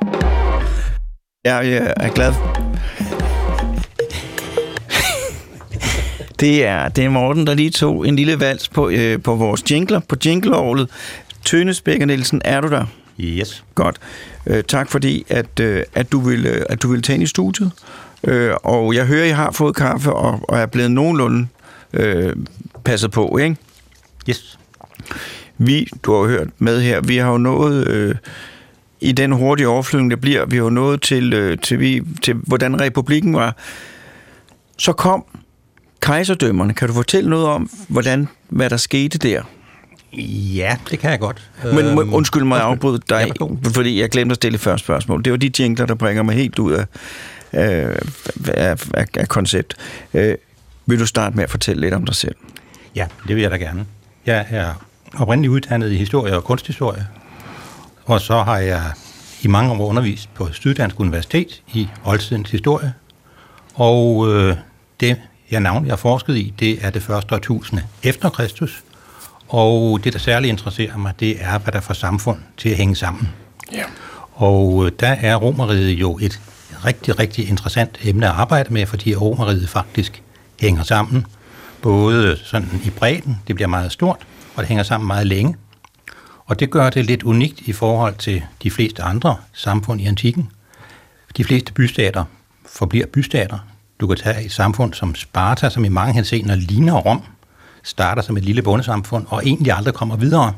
Jeg, 1.46 1.66
jeg 1.72 1.94
er 1.98 2.10
glad. 2.10 2.34
Det 6.40 6.66
er, 6.66 6.90
det 6.90 7.06
er 7.06 7.10
Morten, 7.10 7.48
der 7.48 7.54
lige 7.54 7.70
tog 7.70 8.08
en 8.08 8.16
lille 8.16 8.40
vals 8.40 8.70
på, 8.70 8.90
øh, 8.90 9.22
på 9.22 9.36
vores 9.36 9.72
jingler, 9.72 10.00
på 10.00 10.16
jingleåret. 10.26 10.90
Tønes 11.46 11.82
Becker 11.82 12.06
Nielsen, 12.06 12.42
er 12.46 12.62
du 12.62 12.68
der? 12.68 12.86
Yes. 13.20 13.64
Godt. 13.76 13.98
Øh, 14.48 14.64
tak 14.64 14.92
fordi, 14.92 15.26
at, 15.30 15.60
øh, 15.60 15.84
at, 15.94 16.12
du 16.12 16.20
vil, 16.20 16.46
øh, 16.46 16.66
at 16.70 16.82
du 16.82 16.92
vil 16.92 17.02
tage 17.02 17.16
ind 17.16 17.24
i 17.24 17.28
studiet. 17.28 17.72
Øh, 18.24 18.54
og 18.64 18.96
jeg 18.96 19.06
hører, 19.06 19.26
I 19.26 19.30
har 19.30 19.52
fået 19.52 19.76
kaffe 19.76 20.14
og, 20.14 20.40
og 20.50 20.60
er 20.60 20.66
blevet 20.66 20.92
nogenlunde 20.92 21.48
øh, 21.94 22.36
passet 22.84 23.12
på, 23.12 23.38
ikke? 23.38 23.58
Yes. 24.30 24.60
Vi, 25.58 25.90
du 26.04 26.22
har 26.22 26.28
hørt 26.28 26.48
med 26.58 26.82
her, 26.82 27.02
vi 27.02 27.18
har 27.18 27.32
jo 27.32 27.38
nået 27.38 27.88
øh, 27.88 28.16
i 29.02 29.12
den 29.12 29.32
hurtige 29.32 29.68
overflyvning, 29.68 30.12
der 30.12 30.18
bliver, 30.18 30.46
vi 30.46 30.58
har 30.58 30.70
nået 30.70 31.02
til, 31.02 31.34
øh, 31.34 31.58
til, 31.58 31.80
vi, 31.80 32.02
til, 32.24 32.34
hvordan 32.34 32.82
republikken 32.82 33.34
var. 33.34 33.56
Så 34.78 34.94
kom 34.94 35.26
kejserdømmerne. 36.08 36.74
Kan 36.74 36.88
du 36.88 36.94
fortælle 36.94 37.30
noget 37.30 37.46
om, 37.46 37.70
hvordan, 37.88 38.28
hvad 38.50 38.70
der 38.70 38.78
skete 38.78 39.18
der? 39.18 39.42
Ja, 40.56 40.78
det 40.92 41.00
kan 41.00 41.12
jeg 41.12 41.20
godt. 41.20 41.52
Men 41.74 41.96
må- 41.96 42.02
Øhm, 42.02 42.14
undskyld 42.14 42.44
mig, 42.44 42.56
jeg 42.56 42.66
afbryde 42.66 43.00
dig, 43.10 43.32
Ja, 43.40 43.46
fordi 43.70 44.02
jeg 44.02 44.10
glemte 44.10 44.34
at 44.34 44.36
stille 44.36 44.58
første 44.58 44.84
spørgsmål. 44.86 45.24
Det 45.24 45.32
var 45.32 45.38
de 45.38 45.52
jingler, 45.60 45.86
der 45.86 45.96
bringer 45.96 46.24
mig 46.24 46.36
helt 46.36 46.60
ud 46.60 46.72
af, 46.72 46.86
af, 47.52 48.00
af, 48.48 48.86
af, 48.94 49.06
af 49.18 49.28
koncept. 49.28 49.76
Øh, 50.14 50.36
vil 50.86 51.00
du 51.00 51.06
starte 51.06 51.36
med 51.36 51.44
at 51.44 51.50
fortælle 51.50 51.82
lidt 51.82 51.94
om 51.94 52.06
dig 52.06 52.16
selv? 52.16 52.36
Ja, 52.96 53.08
det 53.28 53.36
vil 53.36 53.42
jeg 53.42 53.52
da 53.52 53.56
gerne. 53.58 53.86
Jeg 54.26 54.46
er 54.50 54.74
oprindeligt 55.18 55.52
uddannet 55.52 55.92
i 55.92 55.96
historie 55.98 56.36
og 56.36 56.44
kunsthistorie, 56.44 57.08
og 58.06 58.22
så 58.22 58.44
har 58.44 58.58
jeg 58.58 58.84
i 59.42 59.48
mange 59.48 59.72
år 59.72 59.86
undervist 59.88 60.34
på 60.34 60.48
Syddansk 60.52 61.00
Universitet 61.00 61.62
i 61.74 61.88
oldtidens 62.06 62.52
historie, 62.52 62.94
og 63.76 64.28
øh, 64.34 64.56
det, 65.00 65.18
jeg 65.52 65.60
navn, 65.60 65.86
jeg 65.86 65.92
har 65.92 65.98
forsket 65.98 66.36
i, 66.36 66.54
det 66.60 66.86
er 66.86 66.90
det 66.90 67.04
første 67.04 67.36
årtusinde 67.36 67.84
efter 68.04 68.30
Kristus, 68.30 68.84
og 69.48 70.00
det, 70.04 70.14
der 70.14 70.20
særligt 70.20 70.52
interesserer 70.52 70.98
mig, 70.98 71.14
det 71.20 71.44
er, 71.44 71.58
hvad 71.58 71.74
der 71.74 71.80
får 71.80 71.94
samfund 71.94 72.40
til 72.58 72.70
at 72.70 72.76
hænge 72.76 72.96
sammen. 72.96 73.30
Ja. 73.72 73.84
Og 74.34 74.86
øh, 74.86 74.92
der 75.00 75.08
er 75.08 75.36
romeriet 75.36 75.92
jo 75.92 76.18
et 76.22 76.42
rigtig, 76.86 77.20
rigtig 77.20 77.50
interessant 77.50 78.00
emne 78.04 78.26
at 78.26 78.32
arbejde 78.32 78.74
med, 78.74 78.86
fordi 78.86 79.16
romeriet 79.16 79.70
faktisk 79.70 80.24
hænger 80.60 80.84
sammen, 80.84 81.26
både 81.82 82.38
sådan 82.44 82.82
i 82.86 82.90
bredden, 82.90 83.42
det 83.48 83.56
bliver 83.56 83.68
meget 83.68 83.92
stort, 83.92 84.20
og 84.56 84.62
det 84.62 84.68
hænger 84.68 84.84
sammen 84.84 85.08
meget 85.08 85.28
længe. 85.28 85.56
Og 86.46 86.60
det 86.60 86.70
gør 86.70 86.90
det 86.90 87.06
lidt 87.06 87.24
unikt 87.24 87.60
i 87.60 87.74
forhold 87.74 88.16
til 88.16 88.44
de 88.64 88.72
fleste 88.72 89.04
andre 89.04 89.36
samfund 89.54 90.02
i 90.02 90.06
antikken. 90.06 90.50
De 91.38 91.44
fleste 91.44 91.74
bystater 91.74 92.24
forbliver 92.66 93.08
bystater. 93.08 93.60
Du 94.00 94.08
kan 94.08 94.18
tage 94.18 94.46
et 94.46 94.52
samfund 94.52 94.94
som 94.94 95.16
Sparta, 95.16 95.70
som 95.70 95.86
i 95.86 95.90
mange 95.90 96.14
henseender 96.14 96.56
ligner 96.56 96.94
Rom, 96.94 97.22
starter 97.84 98.22
som 98.22 98.38
et 98.38 98.46
lille 98.46 98.62
bondesamfund 98.62 99.26
og 99.30 99.42
egentlig 99.46 99.74
aldrig 99.74 99.94
kommer 99.94 100.16
videre, 100.16 100.54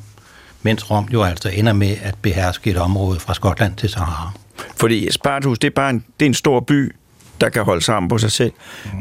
mens 0.62 0.92
Rom 0.92 1.08
jo 1.14 1.24
altså 1.24 1.50
ender 1.50 1.74
med 1.74 1.96
at 2.02 2.16
beherske 2.22 2.72
et 2.72 2.78
område 2.78 3.20
fra 3.20 3.34
Skotland 3.34 3.76
til 3.76 3.90
Sahara. 3.90 4.32
Fordi 4.76 5.12
Spartus, 5.12 5.60
det 5.60 5.68
er 5.68 5.76
bare 5.76 5.90
en, 5.90 6.06
det 6.20 6.26
er 6.26 6.30
en 6.30 6.34
stor 6.34 6.60
by, 6.60 6.96
der 7.42 7.50
kan 7.50 7.64
holde 7.64 7.82
sammen 7.82 8.10
på 8.10 8.18
sig 8.18 8.32
selv. 8.32 8.52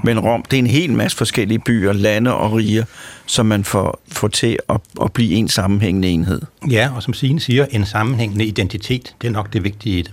Men 0.04 0.20
Rom, 0.20 0.42
det 0.42 0.56
er 0.56 0.58
en 0.58 0.66
hel 0.66 0.92
masse 0.92 1.16
forskellige 1.16 1.58
byer, 1.58 1.92
lande 1.92 2.34
og 2.34 2.52
riger, 2.52 2.84
som 3.26 3.46
man 3.46 3.64
får, 3.64 4.00
får 4.12 4.28
til 4.28 4.58
at, 4.68 4.80
at 5.02 5.12
blive 5.12 5.32
en 5.32 5.48
sammenhængende 5.48 6.08
enhed. 6.08 6.42
Ja, 6.70 6.90
og 6.96 7.02
som 7.02 7.14
Signe 7.14 7.40
siger, 7.40 7.66
en 7.70 7.86
sammenhængende 7.86 8.44
identitet, 8.44 9.14
det 9.20 9.28
er 9.28 9.32
nok 9.32 9.52
det 9.52 9.64
vigtige 9.64 9.98
i 9.98 10.02
det. 10.02 10.12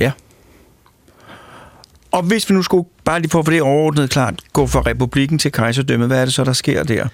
Ja. 0.00 0.12
Og 2.10 2.22
hvis 2.22 2.50
vi 2.50 2.54
nu 2.54 2.62
skulle, 2.62 2.88
bare 3.04 3.20
lige 3.20 3.30
for 3.30 3.38
at 3.38 3.44
få 3.44 3.50
det 3.50 3.62
overordnet 3.62 4.10
klart, 4.10 4.34
gå 4.52 4.66
fra 4.66 4.80
republikken 4.80 5.38
til 5.38 5.52
kejserdømmet, 5.52 6.08
hvad 6.08 6.20
er 6.20 6.24
det 6.24 6.34
så, 6.34 6.44
der 6.44 6.52
sker 6.52 6.82
der? 6.82 7.08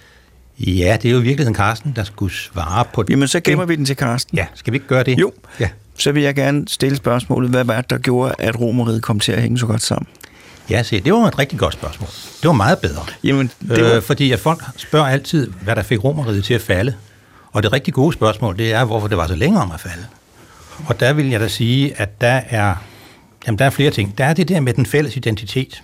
Ja, 0.59 0.97
det 1.03 1.09
er 1.09 1.13
jo 1.13 1.19
i 1.19 1.23
virkeligheden 1.23 1.55
Carsten, 1.55 1.93
der 1.97 2.05
skulle 2.05 2.35
svare 2.35 2.85
på 2.95 3.03
det. 3.03 3.11
Jamen, 3.11 3.29
så 3.29 3.41
gemmer 3.41 3.65
vi 3.65 3.77
den 3.77 3.85
til 3.85 3.97
Karsten. 3.97 4.39
Ja, 4.39 4.47
skal 4.55 4.73
vi 4.73 4.77
ikke 4.77 4.87
gøre 4.87 5.03
det? 5.03 5.19
Jo. 5.19 5.33
Ja. 5.61 5.69
Så 5.99 6.13
vil 6.13 6.23
jeg 6.23 6.35
gerne 6.35 6.65
stille 6.69 6.97
spørgsmålet, 6.97 7.51
hvad 7.51 7.65
var 7.65 7.77
det, 7.81 7.91
der 7.91 7.99
gjorde, 7.99 8.35
at 8.39 8.61
romeriet 8.61 9.03
kom 9.03 9.21
til 9.21 9.33
at 9.33 9.43
hænge 9.43 9.59
så 9.59 9.67
godt 9.67 9.83
sammen? 9.83 10.07
Ja, 10.71 10.83
se, 10.83 11.01
det 11.01 11.13
var 11.13 11.19
et 11.27 11.39
rigtig 11.39 11.59
godt 11.59 11.75
spørgsmål. 11.75 12.09
Det 12.43 12.47
var 12.47 12.53
meget 12.53 12.79
bedre. 12.79 13.03
Jamen, 13.25 13.51
det 13.69 13.85
var, 13.85 13.97
Øh, 13.97 14.03
fordi 14.03 14.33
at 14.33 14.41
folk 14.41 14.63
spørger 14.77 15.07
altid, 15.07 15.51
hvad 15.63 15.77
der 15.77 15.83
fik 15.83 16.05
romeriet 16.05 16.45
til 16.45 16.55
at 16.55 16.61
falde. 16.63 16.95
Og 17.53 17.63
det 17.63 17.73
rigtig 17.73 17.95
gode 17.95 18.13
spørgsmål, 18.13 18.59
det 18.59 18.73
er, 18.73 18.85
hvorfor 18.85 19.09
det 19.09 19.17
var 19.17 19.27
så 19.27 19.35
længe 19.37 19.61
om 19.61 19.73
at 19.73 19.81
falde. 19.81 20.07
Og 20.87 21.01
der 21.01 21.13
vil 21.13 21.31
jeg 21.31 21.41
da 21.41 21.49
sige, 21.49 22.01
at 22.01 22.21
der 22.21 22.41
er, 22.49 22.75
jamen, 23.47 23.59
der 23.59 23.65
er 23.65 23.71
flere 23.71 23.91
ting. 23.91 24.19
Der 24.19 24.25
er 24.25 24.35
det 24.35 24.49
der 24.49 24.61
med 24.61 24.75
den 24.75 24.87
fælles 24.87 25.17
identitet. 25.17 25.83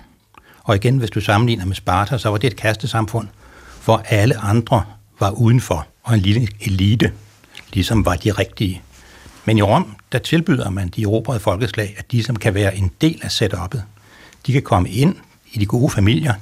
Og 0.64 0.76
igen, 0.76 0.98
hvis 0.98 1.10
du 1.10 1.20
sammenligner 1.20 1.64
med 1.64 1.74
Sparta, 1.74 2.18
så 2.18 2.28
var 2.28 2.38
det 2.38 2.46
et 2.46 2.56
kastesamfund, 2.56 3.28
hvor 3.84 4.02
alle 4.08 4.36
andre 4.36 4.84
var 5.20 5.30
udenfor, 5.30 5.86
og 6.02 6.14
en 6.14 6.20
lille 6.20 6.48
elite 6.60 7.12
ligesom 7.72 8.04
var 8.04 8.14
de 8.14 8.30
rigtige. 8.30 8.82
Men 9.44 9.58
i 9.58 9.62
Rom, 9.62 9.96
der 10.12 10.18
tilbyder 10.18 10.70
man 10.70 10.88
de 10.88 11.02
erobrede 11.02 11.40
folkeslag, 11.40 11.94
at 11.98 12.12
de 12.12 12.22
som 12.22 12.36
kan 12.36 12.54
være 12.54 12.76
en 12.76 12.90
del 13.00 13.20
af 13.22 13.28
setup'et. 13.28 13.80
De 14.46 14.52
kan 14.52 14.62
komme 14.62 14.90
ind 14.90 15.16
i 15.52 15.58
de 15.58 15.66
gode 15.66 15.90
familier, 15.90 16.34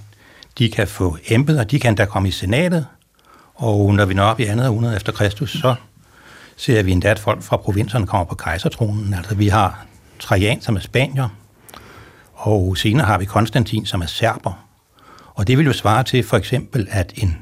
de 0.58 0.70
kan 0.70 0.88
få 0.88 1.18
embeder, 1.28 1.64
de 1.64 1.80
kan 1.80 1.94
da 1.94 2.04
komme 2.04 2.28
i 2.28 2.32
senatet, 2.32 2.86
og 3.54 3.94
når 3.94 4.04
vi 4.04 4.14
når 4.14 4.22
op 4.22 4.40
i 4.40 4.44
andet 4.44 4.68
århundrede 4.68 4.96
efter 4.96 5.12
Kristus, 5.12 5.52
så 5.52 5.74
ser 6.56 6.82
vi 6.82 6.92
endda, 6.92 7.08
at 7.08 7.18
folk 7.18 7.42
fra 7.42 7.56
provinserne 7.56 8.06
kommer 8.06 8.24
på 8.24 8.34
kejsertronen. 8.34 9.14
Altså 9.14 9.34
vi 9.34 9.48
har 9.48 9.86
Trajan, 10.20 10.60
som 10.60 10.76
er 10.76 10.80
spanier, 10.80 11.28
og 12.34 12.76
senere 12.76 13.06
har 13.06 13.18
vi 13.18 13.24
Konstantin, 13.24 13.86
som 13.86 14.00
er 14.02 14.06
serber. 14.06 14.66
Og 15.34 15.46
det 15.46 15.58
vil 15.58 15.66
jo 15.66 15.72
svare 15.72 16.02
til 16.02 16.24
for 16.24 16.36
eksempel, 16.36 16.88
at 16.90 17.12
en 17.16 17.38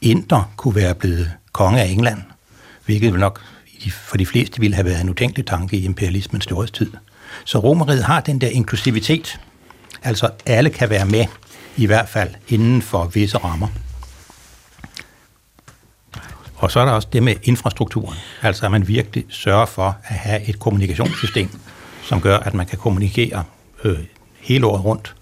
inder 0.00 0.52
kunne 0.56 0.74
være 0.74 0.94
blevet 0.94 1.32
konge 1.52 1.80
af 1.82 1.86
England, 1.86 2.22
hvilket 2.84 3.12
vil 3.12 3.20
nok 3.20 3.40
for 3.90 4.16
de 4.16 4.26
fleste 4.26 4.60
ville 4.60 4.74
have 4.74 4.84
været 4.84 5.00
en 5.00 5.08
utænkelig 5.08 5.46
tanke 5.46 5.76
i 5.76 5.84
imperialismens 5.84 6.44
storhedstid. 6.44 6.90
Så 7.44 7.58
romeriet 7.58 8.04
har 8.04 8.20
den 8.20 8.40
der 8.40 8.48
inklusivitet, 8.48 9.40
altså 10.02 10.30
alle 10.46 10.70
kan 10.70 10.90
være 10.90 11.06
med, 11.06 11.24
i 11.76 11.86
hvert 11.86 12.08
fald 12.08 12.30
inden 12.48 12.82
for 12.82 13.04
visse 13.04 13.38
rammer. 13.38 13.68
Og 16.56 16.70
så 16.70 16.80
er 16.80 16.84
der 16.84 16.92
også 16.92 17.08
det 17.12 17.22
med 17.22 17.34
infrastrukturen, 17.42 18.18
altså 18.42 18.64
at 18.64 18.70
man 18.70 18.88
virkelig 18.88 19.24
sørger 19.28 19.66
for 19.66 19.96
at 20.04 20.16
have 20.16 20.48
et 20.48 20.58
kommunikationssystem, 20.58 21.50
som 22.02 22.20
gør, 22.20 22.36
at 22.36 22.54
man 22.54 22.66
kan 22.66 22.78
kommunikere 22.78 23.44
øh, 23.84 23.98
hele 24.40 24.66
året 24.66 24.84
rundt 24.84 25.14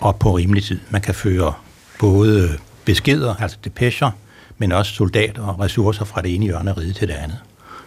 og 0.00 0.16
på 0.16 0.36
rimelig 0.36 0.64
tid. 0.64 0.80
Man 0.90 1.00
kan 1.00 1.14
føre 1.14 1.52
både 1.98 2.58
beskeder, 2.84 3.34
altså 3.34 3.56
depecher, 3.64 4.10
men 4.58 4.72
også 4.72 4.94
soldater 4.94 5.42
og 5.42 5.60
ressourcer 5.60 6.04
fra 6.04 6.22
det 6.22 6.34
ene 6.34 6.44
hjørne 6.44 6.70
af 6.70 6.76
riget 6.78 6.96
til 6.96 7.08
det 7.08 7.14
andet. 7.14 7.38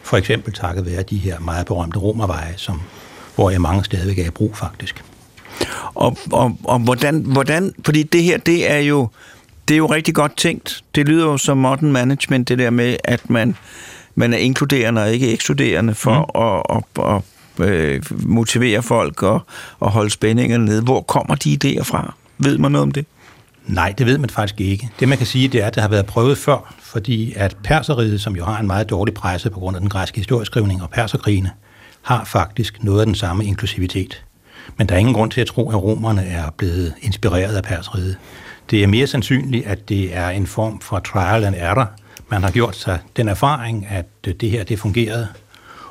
For 0.03 0.17
eksempel 0.17 0.53
takket 0.53 0.85
være 0.85 1.03
de 1.03 1.17
her 1.17 1.39
meget 1.39 1.65
berømte 1.65 1.99
romerveje, 1.99 2.53
som, 2.57 2.81
hvor 3.35 3.49
jeg 3.49 3.61
mange 3.61 3.83
stadigvæk 3.83 4.19
er 4.19 4.27
i 4.27 4.29
brug 4.29 4.57
faktisk. 4.57 5.03
og, 5.93 6.17
og, 6.31 6.57
og 6.63 6.79
hvordan, 6.79 7.19
hvordan, 7.19 7.73
fordi 7.85 8.03
det 8.03 8.23
her, 8.23 8.37
det 8.37 8.71
er 8.71 8.77
jo, 8.77 9.09
det 9.67 9.73
er 9.73 9.77
jo 9.77 9.85
rigtig 9.85 10.15
godt 10.15 10.37
tænkt. 10.37 10.83
Det 10.95 11.07
lyder 11.07 11.25
jo 11.25 11.37
som 11.37 11.57
modern 11.57 11.91
management, 11.91 12.49
det 12.49 12.57
der 12.57 12.69
med, 12.69 12.97
at 13.03 13.29
man, 13.29 13.55
man 14.15 14.33
er 14.33 14.37
inkluderende 14.37 15.01
og 15.01 15.11
ikke 15.11 15.33
ekskluderende 15.33 15.95
for 15.95 16.31
mm. 16.35 16.41
at, 16.41 16.77
at, 16.77 17.15
at, 17.15 17.21
øh, 17.61 18.01
motivere 18.25 18.81
folk 18.83 19.23
og, 19.23 19.41
og 19.79 19.91
holde 19.91 20.09
spændingerne 20.09 20.65
nede. 20.65 20.81
Hvor 20.81 21.01
kommer 21.01 21.35
de 21.35 21.57
idéer 21.63 21.83
fra? 21.83 22.13
Ved 22.37 22.57
man 22.57 22.71
noget 22.71 22.83
om 22.83 22.91
det? 22.91 23.05
Nej, 23.65 23.93
det 23.97 24.05
ved 24.05 24.17
man 24.17 24.29
faktisk 24.29 24.61
ikke. 24.61 24.89
Det 24.99 25.07
man 25.07 25.17
kan 25.17 25.27
sige, 25.27 25.47
det 25.47 25.61
er, 25.61 25.67
at 25.67 25.75
det 25.75 25.81
har 25.81 25.89
været 25.89 26.05
prøvet 26.05 26.37
før, 26.37 26.73
fordi 26.79 27.33
at 27.35 27.57
perseriet, 27.63 28.21
som 28.21 28.35
jo 28.35 28.45
har 28.45 28.59
en 28.59 28.67
meget 28.67 28.89
dårlig 28.89 29.13
presse 29.13 29.49
på 29.49 29.59
grund 29.59 29.77
af 29.77 29.81
den 29.81 29.89
græske 29.89 30.17
historieskrivning 30.17 30.81
og 30.81 30.89
perserkrigene, 30.89 31.51
har 32.01 32.23
faktisk 32.25 32.83
noget 32.83 32.99
af 32.99 33.05
den 33.05 33.15
samme 33.15 33.45
inklusivitet. 33.45 34.23
Men 34.77 34.89
der 34.89 34.95
er 34.95 34.99
ingen 34.99 35.13
grund 35.13 35.31
til 35.31 35.41
at 35.41 35.47
tro, 35.47 35.69
at 35.69 35.83
romerne 35.83 36.25
er 36.25 36.49
blevet 36.57 36.93
inspireret 37.01 37.55
af 37.55 37.63
perseriet. 37.63 38.17
Det 38.69 38.83
er 38.83 38.87
mere 38.87 39.07
sandsynligt, 39.07 39.67
at 39.67 39.89
det 39.89 40.15
er 40.15 40.29
en 40.29 40.47
form 40.47 40.79
for 40.79 40.99
trial 40.99 41.43
and 41.43 41.55
error. 41.57 41.91
Man 42.29 42.43
har 42.43 42.51
gjort 42.51 42.75
sig 42.75 42.99
den 43.17 43.27
erfaring, 43.27 43.87
at 43.89 44.05
det 44.25 44.49
her 44.49 44.63
det 44.63 44.79
fungerede. 44.79 45.27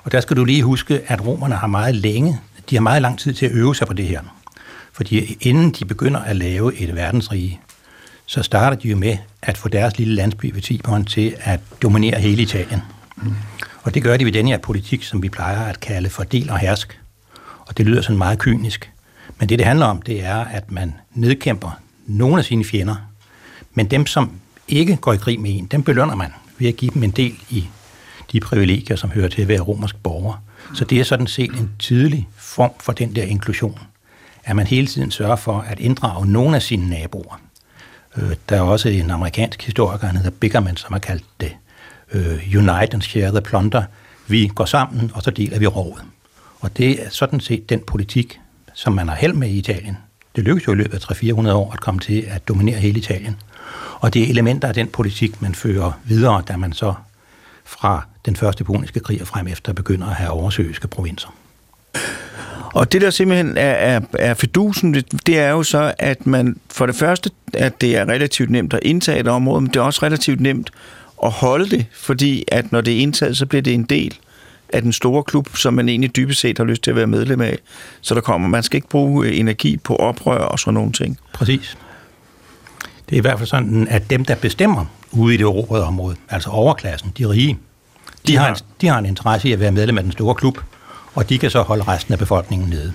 Og 0.09 0.13
der 0.13 0.21
skal 0.21 0.37
du 0.37 0.45
lige 0.45 0.63
huske, 0.63 1.01
at 1.07 1.27
romerne 1.27 1.55
har 1.55 1.67
meget 1.67 1.95
længe, 1.95 2.41
de 2.71 2.77
har 2.77 2.81
meget 2.81 3.03
lang 3.03 3.19
tid 3.19 3.35
til 3.35 3.47
at 3.47 3.53
øve 3.53 3.75
sig 3.75 3.87
på 3.87 3.93
det 3.93 4.05
her. 4.05 4.21
Fordi 4.93 5.37
inden 5.41 5.71
de 5.71 5.85
begynder 5.85 6.21
at 6.21 6.37
lave 6.37 6.77
et 6.77 6.95
verdensrige, 6.95 7.61
så 8.27 8.43
starter 8.43 8.77
de 8.77 8.89
jo 8.89 8.97
med 8.97 9.17
at 9.43 9.59
få 9.59 9.69
deres 9.69 9.99
lille 9.99 10.15
landsby 10.15 10.55
ved 10.55 10.63
Tiberen 10.63 11.05
til 11.05 11.37
at 11.39 11.61
dominere 11.83 12.21
hele 12.21 12.43
Italien. 12.43 12.83
Mm. 13.17 13.35
Og 13.83 13.95
det 13.95 14.03
gør 14.03 14.17
de 14.17 14.25
ved 14.25 14.33
den 14.33 14.49
her 14.49 14.59
politik, 14.59 15.05
som 15.05 15.23
vi 15.23 15.29
plejer 15.29 15.65
at 15.65 15.81
kalde 15.81 16.11
fordel 16.11 16.51
og 16.51 16.59
hersk. 16.59 17.01
Og 17.67 17.79
det 17.79 17.87
lyder 17.87 18.03
sådan 18.03 18.19
meget 18.19 18.39
kynisk. 18.39 18.91
Men 19.39 19.49
det, 19.49 19.59
det 19.59 19.67
handler 19.67 19.87
om, 19.87 20.03
det 20.03 20.25
er, 20.25 20.37
at 20.37 20.71
man 20.71 20.95
nedkæmper 21.15 21.81
nogle 22.07 22.39
af 22.39 22.45
sine 22.45 22.65
fjender, 22.65 22.97
men 23.75 23.87
dem, 23.87 24.07
som 24.07 24.31
ikke 24.69 24.97
går 24.97 25.13
i 25.13 25.17
krig 25.17 25.41
med 25.41 25.59
en, 25.59 25.67
dem 25.67 25.83
belønner 25.83 26.15
man 26.15 26.33
ved 26.59 26.69
at 26.69 26.77
give 26.77 26.91
dem 26.95 27.03
en 27.03 27.11
del 27.11 27.35
i 27.51 27.69
de 28.33 28.41
privilegier, 28.41 28.97
som 28.97 29.11
hører 29.11 29.29
til 29.29 29.43
at 29.43 29.49
være 29.49 29.61
romersk 29.61 29.97
borger. 29.97 30.43
Så 30.75 30.85
det 30.85 31.01
er 31.01 31.05
sådan 31.05 31.27
set 31.27 31.51
en 31.51 31.71
tidlig 31.79 32.29
form 32.37 32.73
for 32.81 32.93
den 32.93 33.17
der 33.17 33.23
inklusion, 33.23 33.79
at 34.45 34.57
man 34.57 34.67
hele 34.67 34.87
tiden 34.87 35.11
sørger 35.11 35.37
for 35.37 35.61
at 35.61 35.81
inddrage 35.81 36.27
nogle 36.27 36.57
af 36.57 36.63
sine 36.63 36.91
naboer. 36.91 37.41
Øh, 38.17 38.35
der 38.49 38.57
er 38.57 38.61
også 38.61 38.89
en 38.89 39.11
amerikansk 39.11 39.63
historiker, 39.63 40.07
han 40.07 40.17
hedder 40.17 40.31
Bickerman, 40.31 40.77
som 40.77 40.93
har 40.93 41.01
kaldt 41.01 41.25
det 41.41 41.53
øh, 42.13 42.55
Unite 42.57 42.95
and 42.95 43.03
Share 43.03 43.31
the 43.31 43.41
Plunder. 43.41 43.83
Vi 44.27 44.51
går 44.55 44.65
sammen, 44.65 45.11
og 45.15 45.23
så 45.23 45.31
deler 45.31 45.59
vi 45.59 45.67
rovet. 45.67 46.03
Og 46.61 46.77
det 46.77 47.05
er 47.05 47.11
sådan 47.11 47.41
set 47.41 47.69
den 47.69 47.81
politik, 47.87 48.41
som 48.75 48.93
man 48.93 49.09
har 49.09 49.17
held 49.17 49.33
med 49.33 49.49
i 49.49 49.59
Italien. 49.59 49.97
Det 50.37 50.45
lykkedes 50.45 50.67
jo 50.67 50.73
i 50.73 50.77
løbet 50.77 51.11
af 51.11 51.23
300-400 51.23 51.51
år 51.51 51.73
at 51.73 51.81
komme 51.81 52.01
til 52.01 52.25
at 52.29 52.49
dominere 52.49 52.79
hele 52.79 52.99
Italien. 52.99 53.37
Og 54.01 54.15
det 54.15 54.23
er 54.23 54.27
elementer 54.29 54.69
af 54.69 54.75
den 54.75 54.89
politik, 54.89 55.43
man 55.43 55.55
fører 55.55 55.93
videre, 56.05 56.43
da 56.49 56.57
man 56.57 56.73
så 56.73 56.95
fra 57.69 58.07
den 58.27 58.37
første 58.37 58.65
puniske 58.65 59.01
krig 59.01 59.21
og 59.21 59.27
frem 59.27 59.47
efter 59.47 59.73
begynder 59.73 60.07
at 60.07 60.15
have 60.15 60.31
oversøiske 60.31 60.89
provinser. 60.89 61.29
Og 62.75 62.93
det 62.93 63.01
der 63.01 63.11
simpelthen 63.11 63.57
er, 63.57 63.71
er, 63.71 64.01
er 64.19 64.35
fedusen, 64.35 64.95
det 65.27 65.39
er 65.39 65.51
jo 65.51 65.63
så, 65.63 65.95
at 65.99 66.27
man 66.27 66.57
for 66.71 66.87
det 66.87 66.95
første, 66.95 67.31
at 67.55 67.81
det 67.81 67.97
er 67.97 68.09
relativt 68.09 68.51
nemt 68.51 68.75
at 68.75 68.81
indtage 68.83 69.21
et 69.21 69.29
område, 69.29 69.61
men 69.61 69.69
det 69.69 69.77
er 69.77 69.81
også 69.81 70.03
relativt 70.03 70.41
nemt 70.41 70.71
at 71.25 71.31
holde 71.31 71.71
det, 71.71 71.87
fordi 71.95 72.45
at 72.49 72.73
når 72.73 72.81
det 72.81 72.97
er 72.97 72.99
indtaget, 72.99 73.37
så 73.37 73.47
bliver 73.47 73.63
det 73.63 73.75
en 73.75 73.85
del 73.85 74.19
af 74.73 74.83
den 74.83 74.93
store 74.93 75.23
klub, 75.23 75.57
som 75.57 75.75
man 75.75 75.89
egentlig 75.89 76.17
dybest 76.17 76.41
set 76.41 76.59
har 76.59 76.65
lyst 76.65 76.83
til 76.83 76.91
at 76.91 76.97
være 76.97 77.07
medlem 77.07 77.41
af. 77.41 77.59
Så 78.01 78.15
der 78.15 78.21
kommer, 78.21 78.49
man 78.49 78.63
skal 78.63 78.77
ikke 78.77 78.89
bruge 78.89 79.33
energi 79.33 79.77
på 79.77 79.97
oprør 79.97 80.39
og 80.39 80.59
sådan 80.59 80.75
nogle 80.75 80.93
ting. 80.93 81.19
Præcis. 81.33 81.77
Det 83.09 83.17
er 83.17 83.19
i 83.19 83.21
hvert 83.21 83.39
fald 83.39 83.49
sådan, 83.49 83.89
at 83.89 84.11
dem, 84.11 84.25
der 84.25 84.35
bestemmer 84.35 84.85
ude 85.13 85.35
i 85.35 85.37
det 85.37 85.45
erobrede 85.45 85.85
område, 85.85 86.17
altså 86.29 86.51
overklassen, 86.51 87.13
de 87.19 87.29
rige, 87.29 87.59
de, 88.27 88.37
har, 88.37 88.49
en, 88.49 88.57
de 88.81 88.87
har 88.89 88.99
en 88.99 89.07
interesse 89.07 89.49
i 89.49 89.53
at 89.53 89.61
være 89.61 89.73
medlem 89.73 89.99
af 89.99 90.05
den 90.05 90.13
store 90.13 90.35
klub, 90.35 90.59
og 91.15 91.29
de 91.29 91.39
kan 91.39 91.51
så 91.51 91.63
holde 91.63 91.83
resten 91.83 92.13
af 92.13 92.19
befolkningen 92.19 92.69
nede. 92.69 92.93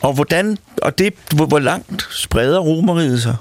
Og 0.00 0.12
hvordan, 0.12 0.58
og 0.82 0.98
det, 0.98 1.14
hvor, 1.34 1.46
hvor 1.46 1.58
langt 1.58 2.08
spreder 2.10 2.58
romeriet 2.58 3.22
sig? 3.22 3.36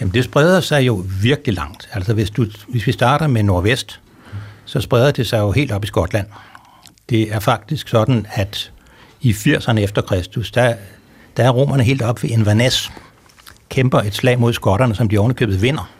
Jamen 0.00 0.14
det 0.14 0.24
spreder 0.24 0.60
sig 0.60 0.86
jo 0.86 1.04
virkelig 1.22 1.54
langt. 1.54 1.88
Altså 1.92 2.14
hvis, 2.14 2.30
du, 2.30 2.46
hvis 2.68 2.86
vi 2.86 2.92
starter 2.92 3.26
med 3.26 3.42
nordvest, 3.42 4.00
så 4.64 4.80
spreder 4.80 5.10
det 5.10 5.26
sig 5.26 5.38
jo 5.38 5.52
helt 5.52 5.72
op 5.72 5.84
i 5.84 5.86
Skotland. 5.86 6.26
Det 7.08 7.34
er 7.34 7.40
faktisk 7.40 7.88
sådan, 7.88 8.26
at 8.32 8.72
i 9.20 9.32
80'erne 9.32 9.78
efter 9.78 10.02
Kristus, 10.02 10.50
der, 10.50 10.74
der 11.36 11.44
er 11.44 11.50
romerne 11.50 11.82
helt 11.82 12.02
op 12.02 12.22
ved 12.22 12.30
Inverness, 12.30 12.92
kæmper 13.68 14.00
et 14.00 14.14
slag 14.14 14.38
mod 14.38 14.52
skotterne, 14.52 14.94
som 14.94 15.08
de 15.08 15.18
ovenikøbet 15.18 15.62
vinder. 15.62 15.90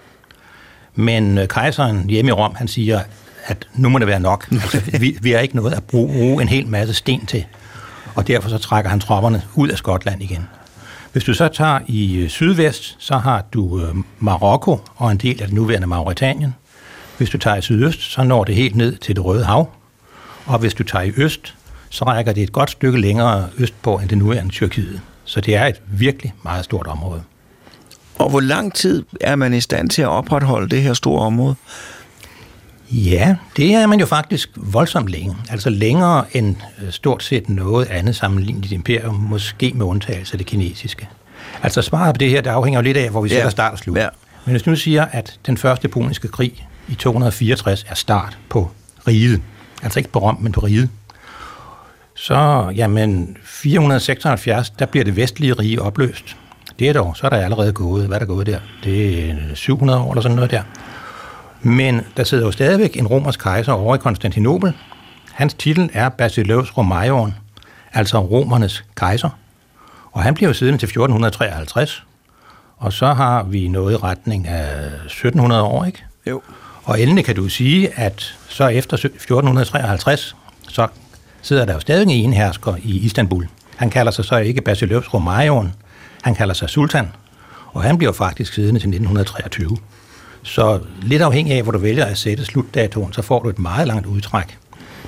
Men 0.96 1.38
øh, 1.38 1.48
kejseren 1.48 2.10
hjemme 2.10 2.28
i 2.28 2.32
Rom, 2.32 2.54
han 2.54 2.68
siger, 2.68 3.00
at 3.44 3.68
nu 3.74 3.88
må 3.88 3.98
det 3.98 4.06
være 4.06 4.20
nok. 4.20 4.48
Altså, 4.52 5.00
vi, 5.00 5.18
vi 5.20 5.30
har 5.30 5.38
ikke 5.38 5.56
noget 5.56 5.74
at 5.74 5.84
bruge, 5.84 6.42
en 6.42 6.48
hel 6.48 6.66
masse 6.66 6.94
sten 6.94 7.26
til. 7.26 7.44
Og 8.14 8.28
derfor 8.28 8.48
så 8.48 8.58
trækker 8.58 8.90
han 8.90 9.00
tropperne 9.00 9.42
ud 9.54 9.68
af 9.68 9.78
Skotland 9.78 10.22
igen. 10.22 10.48
Hvis 11.12 11.24
du 11.24 11.34
så 11.34 11.48
tager 11.48 11.78
i 11.86 12.16
øh, 12.16 12.28
sydvest, 12.28 12.96
så 12.98 13.16
har 13.16 13.44
du 13.52 13.80
øh, 13.80 13.94
Marokko 14.18 14.80
og 14.96 15.12
en 15.12 15.18
del 15.18 15.42
af 15.42 15.46
det 15.48 15.54
nuværende 15.54 15.86
Mauritanien. 15.86 16.54
Hvis 17.18 17.30
du 17.30 17.38
tager 17.38 17.56
i 17.56 17.62
sydøst, 17.62 18.02
så 18.02 18.24
når 18.24 18.44
det 18.44 18.54
helt 18.54 18.76
ned 18.76 18.96
til 18.96 19.16
det 19.16 19.24
Røde 19.24 19.44
Hav. 19.44 19.70
Og 20.46 20.58
hvis 20.58 20.74
du 20.74 20.82
tager 20.82 21.02
i 21.02 21.12
øst, 21.16 21.54
så 21.90 22.04
rækker 22.04 22.32
det 22.32 22.42
et 22.42 22.52
godt 22.52 22.70
stykke 22.70 23.00
længere 23.00 23.48
østpå 23.58 23.96
end 23.98 24.08
det 24.08 24.18
nuværende 24.18 24.52
Tyrkiet. 24.52 25.00
Så 25.24 25.40
det 25.40 25.56
er 25.56 25.66
et 25.66 25.80
virkelig 25.86 26.34
meget 26.42 26.64
stort 26.64 26.86
område. 26.86 27.22
Og 28.18 28.30
hvor 28.30 28.40
lang 28.40 28.74
tid 28.74 29.04
er 29.20 29.36
man 29.36 29.54
i 29.54 29.60
stand 29.60 29.90
til 29.90 30.02
at 30.02 30.08
opretholde 30.08 30.68
det 30.68 30.82
her 30.82 30.94
store 30.94 31.22
område? 31.22 31.54
Ja, 32.90 33.36
det 33.56 33.74
er 33.74 33.86
man 33.86 34.00
jo 34.00 34.06
faktisk 34.06 34.50
voldsomt 34.56 35.08
længe. 35.08 35.36
Altså 35.50 35.70
længere 35.70 36.24
end 36.32 36.56
øh, 36.82 36.92
stort 36.92 37.22
set 37.22 37.48
noget 37.48 37.86
andet 37.86 38.16
sammenlignet 38.16 38.72
imperium, 38.72 39.14
måske 39.14 39.72
med 39.74 39.86
undtagelse 39.86 40.34
af 40.34 40.38
det 40.38 40.46
kinesiske. 40.46 41.08
Altså 41.62 41.82
svaret 41.82 42.14
på 42.14 42.18
det 42.18 42.30
her, 42.30 42.40
det 42.40 42.50
afhænger 42.50 42.80
jo 42.80 42.84
lidt 42.84 42.96
af, 42.96 43.10
hvor 43.10 43.20
vi 43.20 43.28
ja. 43.28 43.34
sætter 43.34 43.50
start 43.50 43.72
og 43.72 43.78
slut. 43.78 43.98
Ja. 43.98 44.08
Men 44.44 44.52
hvis 44.52 44.66
nu 44.66 44.76
siger, 44.76 45.04
at 45.04 45.38
den 45.46 45.56
første 45.56 45.88
puniske 45.88 46.28
krig 46.28 46.66
i 46.88 46.94
264 46.94 47.84
er 47.88 47.94
start 47.94 48.38
på 48.48 48.70
riget, 49.08 49.42
altså 49.82 49.98
ikke 49.98 50.10
på 50.10 50.18
Rom, 50.18 50.38
men 50.40 50.52
på 50.52 50.60
riget, 50.60 50.88
så 52.14 52.72
jamen 52.76 53.36
476, 53.44 54.70
der 54.70 54.86
bliver 54.86 55.04
det 55.04 55.16
vestlige 55.16 55.52
rige 55.52 55.82
opløst. 55.82 56.36
Det 56.78 56.88
er 56.88 56.92
dog, 56.92 57.16
så 57.16 57.26
er 57.26 57.30
der 57.30 57.36
allerede 57.36 57.72
gået, 57.72 58.06
hvad 58.06 58.16
er 58.16 58.18
der 58.18 58.26
gået 58.26 58.46
der? 58.46 58.58
Det 58.84 59.30
er 59.30 59.34
700 59.54 60.00
år 60.00 60.10
eller 60.10 60.22
sådan 60.22 60.36
noget 60.36 60.50
der. 60.50 60.62
Men 61.62 62.00
der 62.16 62.24
sidder 62.24 62.44
jo 62.44 62.52
stadigvæk 62.52 62.96
en 62.96 63.06
romersk 63.06 63.40
kejser 63.40 63.72
over 63.72 63.94
i 63.94 63.98
Konstantinopel. 63.98 64.72
Hans 65.32 65.54
titel 65.54 65.90
er 65.92 66.08
Basileus 66.08 66.76
Romaion, 66.76 67.34
altså 67.92 68.18
romernes 68.18 68.84
kejser. 68.94 69.30
Og 70.12 70.22
han 70.22 70.34
bliver 70.34 70.48
jo 70.48 70.54
siden 70.54 70.78
til 70.78 70.86
1453. 70.86 72.04
Og 72.76 72.92
så 72.92 73.12
har 73.12 73.42
vi 73.42 73.68
noget 73.68 73.92
i 73.92 73.96
retning 73.96 74.48
af 74.48 74.86
1700 74.86 75.62
år, 75.62 75.84
ikke? 75.84 76.04
Jo. 76.26 76.42
Og 76.84 77.00
endelig 77.00 77.24
kan 77.24 77.36
du 77.36 77.48
sige, 77.48 77.98
at 77.98 78.36
så 78.48 78.68
efter 78.68 78.94
1453, 78.94 80.36
så 80.68 80.86
sidder 81.42 81.64
der 81.64 81.74
jo 81.74 81.80
stadig 81.80 82.08
en 82.08 82.32
hersker 82.32 82.74
i 82.82 82.98
Istanbul. 82.98 83.48
Han 83.76 83.90
kalder 83.90 84.12
sig 84.12 84.24
så 84.24 84.36
ikke 84.36 84.60
Basileus 84.60 85.14
Romaion, 85.14 85.72
han 86.26 86.34
kalder 86.34 86.54
sig 86.54 86.70
sultan, 86.70 87.08
og 87.72 87.82
han 87.82 87.98
bliver 87.98 88.12
faktisk 88.12 88.52
siddende 88.52 88.80
til 88.80 88.88
1923. 88.88 89.76
Så 90.42 90.80
lidt 91.02 91.22
afhængig 91.22 91.54
af, 91.54 91.62
hvor 91.62 91.72
du 91.72 91.78
vælger 91.78 92.04
at 92.04 92.18
sætte 92.18 92.44
slutdatoen, 92.44 93.12
så 93.12 93.22
får 93.22 93.42
du 93.42 93.48
et 93.48 93.58
meget 93.58 93.86
langt 93.86 94.06
udtræk. 94.06 94.58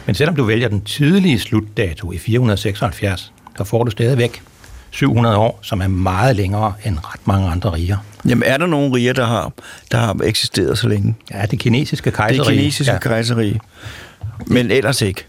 Men 0.07 0.15
selvom 0.15 0.37
du 0.37 0.45
vælger 0.45 0.69
den 0.69 0.81
tidlige 0.81 1.39
slutdato 1.39 2.13
i 2.13 2.19
476, 2.19 3.33
så 3.57 3.65
får 3.65 3.85
du 3.85 3.91
stadigvæk 3.91 4.43
700 4.91 5.37
år, 5.37 5.59
som 5.63 5.81
er 5.81 5.89
meget 5.89 6.37
længere 6.37 6.73
end 6.85 6.99
ret 7.05 7.27
mange 7.27 7.49
andre 7.49 7.73
riger. 7.73 7.97
Jamen 8.29 8.43
er 8.43 8.57
der 8.57 8.67
nogle 8.67 8.95
riger, 8.95 9.13
der 9.13 9.27
har, 9.27 9.53
der 9.91 9.99
har 9.99 10.17
eksisteret 10.25 10.79
så 10.79 10.89
længe? 10.89 11.15
Ja, 11.31 11.47
det 11.47 11.59
kinesiske 11.59 12.11
kejserige. 12.11 12.51
Det 12.51 12.59
kinesiske 12.59 12.93
ja. 12.93 12.99
kejserige. 12.99 13.61
Men 14.47 14.71
ellers 14.71 15.03
ikke? 15.03 15.27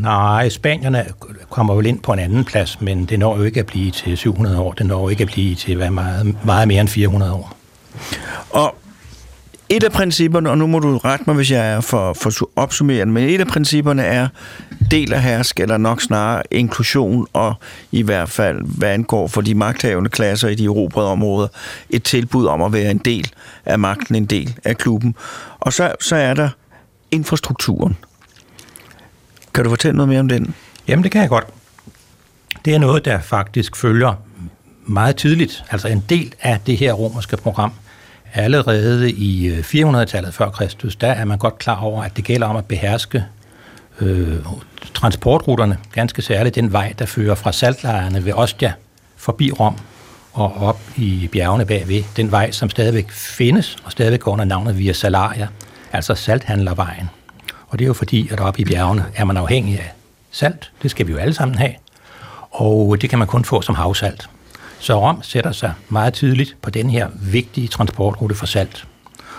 Nej, 0.00 0.48
Spanierne 0.48 1.04
kommer 1.50 1.74
vel 1.74 1.86
ind 1.86 2.00
på 2.00 2.12
en 2.12 2.18
anden 2.18 2.44
plads, 2.44 2.80
men 2.80 3.04
det 3.04 3.18
når 3.18 3.36
jo 3.36 3.42
ikke 3.42 3.60
at 3.60 3.66
blive 3.66 3.90
til 3.90 4.16
700 4.16 4.58
år. 4.58 4.72
Det 4.72 4.86
når 4.86 5.00
jo 5.00 5.08
ikke 5.08 5.22
at 5.22 5.28
blive 5.28 5.54
til 5.54 5.76
hvad 5.76 5.90
meget, 5.90 6.44
meget 6.44 6.68
mere 6.68 6.80
end 6.80 6.88
400 6.88 7.32
år. 7.32 7.56
Og 8.50 8.74
et 9.68 9.84
af 9.84 9.92
principperne, 9.92 10.50
og 10.50 10.58
nu 10.58 10.66
må 10.66 10.78
du 10.78 10.98
rette 10.98 11.24
mig, 11.26 11.34
hvis 11.34 11.50
jeg 11.50 11.72
er 11.72 11.80
for, 11.80 12.12
for 12.12 12.30
opsummerende, 12.56 13.12
men 13.12 13.28
et 13.28 13.40
af 13.40 13.46
principperne 13.46 14.02
er 14.02 14.28
del 14.90 15.12
af 15.12 15.22
hersk, 15.22 15.60
eller 15.60 15.76
nok 15.76 16.00
snarere 16.00 16.42
inklusion, 16.50 17.26
og 17.32 17.54
i 17.92 18.02
hvert 18.02 18.28
fald, 18.28 18.62
hvad 18.78 18.88
angår 18.88 19.26
for 19.26 19.40
de 19.40 19.54
magthavende 19.54 20.10
klasser 20.10 20.48
i 20.48 20.54
de 20.54 20.64
erobrede 20.64 21.08
områder, 21.08 21.48
et 21.90 22.02
tilbud 22.02 22.46
om 22.46 22.62
at 22.62 22.72
være 22.72 22.90
en 22.90 22.98
del 22.98 23.32
af 23.64 23.78
magten, 23.78 24.14
en 24.14 24.26
del 24.26 24.54
af 24.64 24.78
klubben. 24.78 25.14
Og 25.60 25.72
så, 25.72 25.92
så 26.00 26.16
er 26.16 26.34
der 26.34 26.48
infrastrukturen. 27.10 27.96
Kan 29.54 29.64
du 29.64 29.70
fortælle 29.70 29.96
noget 29.96 30.08
mere 30.08 30.20
om 30.20 30.28
den? 30.28 30.54
Jamen, 30.88 31.02
det 31.02 31.12
kan 31.12 31.20
jeg 31.20 31.28
godt. 31.28 31.46
Det 32.64 32.74
er 32.74 32.78
noget, 32.78 33.04
der 33.04 33.20
faktisk 33.20 33.76
følger 33.76 34.14
meget 34.86 35.16
tidligt, 35.16 35.64
altså 35.70 35.88
en 35.88 36.04
del 36.08 36.34
af 36.40 36.60
det 36.66 36.76
her 36.76 36.92
romerske 36.92 37.36
program, 37.36 37.72
allerede 38.34 39.10
i 39.10 39.46
øh, 39.46 39.58
400-tallet 39.58 40.34
før 40.34 40.50
Kristus, 40.50 40.96
der 40.96 41.08
er 41.08 41.24
man 41.24 41.38
godt 41.38 41.58
klar 41.58 41.80
over, 41.80 42.02
at 42.02 42.16
det 42.16 42.24
gælder 42.24 42.46
om 42.46 42.56
at 42.56 42.64
beherske 42.64 43.24
øh, 44.00 44.36
transportruterne, 44.94 45.78
ganske 45.92 46.22
særligt 46.22 46.54
den 46.54 46.72
vej, 46.72 46.94
der 46.98 47.06
fører 47.06 47.34
fra 47.34 47.52
saltlejrene 47.52 48.24
ved 48.24 48.32
Ostia 48.32 48.72
forbi 49.16 49.50
Rom 49.50 49.76
og 50.32 50.56
op 50.56 50.80
i 50.96 51.28
bjergene 51.32 51.66
bagved, 51.66 52.02
den 52.16 52.30
vej, 52.30 52.50
som 52.50 52.70
stadigvæk 52.70 53.10
findes 53.10 53.76
og 53.84 53.92
stadigvæk 53.92 54.20
går 54.20 54.32
under 54.32 54.44
navnet 54.44 54.78
Via 54.78 54.92
Salaria, 54.92 55.48
altså 55.92 56.14
salthandlervejen. 56.14 57.10
Og 57.72 57.78
det 57.78 57.84
er 57.84 57.86
jo 57.86 57.92
fordi, 57.92 58.28
at 58.28 58.40
oppe 58.40 58.60
i 58.60 58.64
bjergene 58.64 59.06
er 59.14 59.24
man 59.24 59.36
afhængig 59.36 59.78
af 59.78 59.92
salt. 60.30 60.70
Det 60.82 60.90
skal 60.90 61.06
vi 61.06 61.12
jo 61.12 61.18
alle 61.18 61.34
sammen 61.34 61.58
have. 61.58 61.74
Og 62.50 62.94
øh, 62.94 63.00
det 63.00 63.10
kan 63.10 63.18
man 63.18 63.28
kun 63.28 63.44
få 63.44 63.62
som 63.62 63.74
havsalt. 63.74 64.28
Så 64.78 65.00
Rom 65.00 65.22
sætter 65.22 65.52
sig 65.52 65.72
meget 65.88 66.14
tidligt 66.14 66.56
på 66.62 66.70
den 66.70 66.90
her 66.90 67.08
vigtige 67.20 67.68
transportrute 67.68 68.34
for 68.34 68.46
salt. 68.46 68.86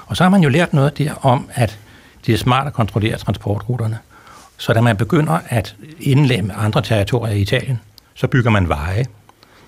Og 0.06 0.18
så 0.18 0.24
har 0.24 0.30
man 0.30 0.44
jo 0.44 0.50
lært 0.50 0.74
noget 0.74 0.98
der 0.98 1.14
om, 1.26 1.50
at 1.54 1.80
det 2.26 2.34
er 2.34 2.38
smart 2.38 2.68
at 2.68 2.74
kontrollere 2.74 3.18
transportruterne. 3.18 3.98
Så 4.58 4.74
da 4.74 4.82
man 4.82 4.98
begynder 4.98 5.40
at 5.48 5.76
indlemme 6.00 6.54
andre 6.54 6.82
territorier 6.82 7.34
i 7.34 7.42
Italien, 7.42 7.80
så 8.14 8.28
bygger 8.28 8.52
man 8.52 8.70
veje. 8.70 9.06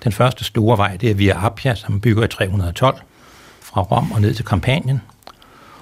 Den 0.04 0.12
første 0.12 0.44
store 0.44 0.78
vej, 0.78 0.98
det 0.98 1.12
er 1.12 1.16
Via 1.16 1.46
Appia, 1.46 1.76
som 1.76 2.02
bygger 2.02 2.24
i 2.24 2.28
312 2.28 2.96
fra 3.62 3.82
Rom 3.82 4.12
og 4.12 4.22
ned 4.22 4.34
til 4.34 4.46
Kampanien. 4.46 5.02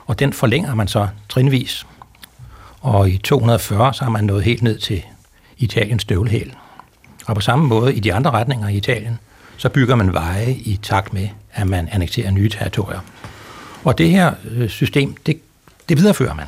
Og 0.05 0.19
den 0.19 0.33
forlænger 0.33 0.75
man 0.75 0.87
så 0.87 1.07
trinvis. 1.29 1.85
Og 2.83 3.09
i 3.09 3.17
240 3.17 3.93
så 3.93 4.03
har 4.03 4.11
man 4.11 4.23
nået 4.23 4.43
helt 4.43 4.61
ned 4.61 4.79
til 4.79 5.03
Italiens 5.57 6.01
støvlehæl. 6.01 6.53
Og 7.25 7.35
på 7.35 7.41
samme 7.41 7.67
måde 7.67 7.95
i 7.95 7.99
de 7.99 8.13
andre 8.13 8.31
retninger 8.31 8.67
i 8.67 8.75
Italien, 8.75 9.19
så 9.57 9.69
bygger 9.69 9.95
man 9.95 10.13
veje 10.13 10.51
i 10.51 10.79
takt 10.81 11.13
med, 11.13 11.27
at 11.53 11.67
man 11.67 11.89
annekterer 11.91 12.31
nye 12.31 12.49
territorier. 12.49 12.99
Og 13.83 13.97
det 13.97 14.09
her 14.09 14.33
øh, 14.51 14.69
system, 14.69 15.15
det, 15.25 15.39
det 15.89 15.97
viderefører 15.97 16.33
man. 16.33 16.45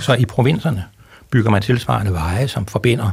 Så 0.00 0.14
i 0.14 0.24
provinserne 0.24 0.84
bygger 1.30 1.50
man 1.50 1.62
tilsvarende 1.62 2.12
veje, 2.12 2.48
som 2.48 2.66
forbinder 2.66 3.10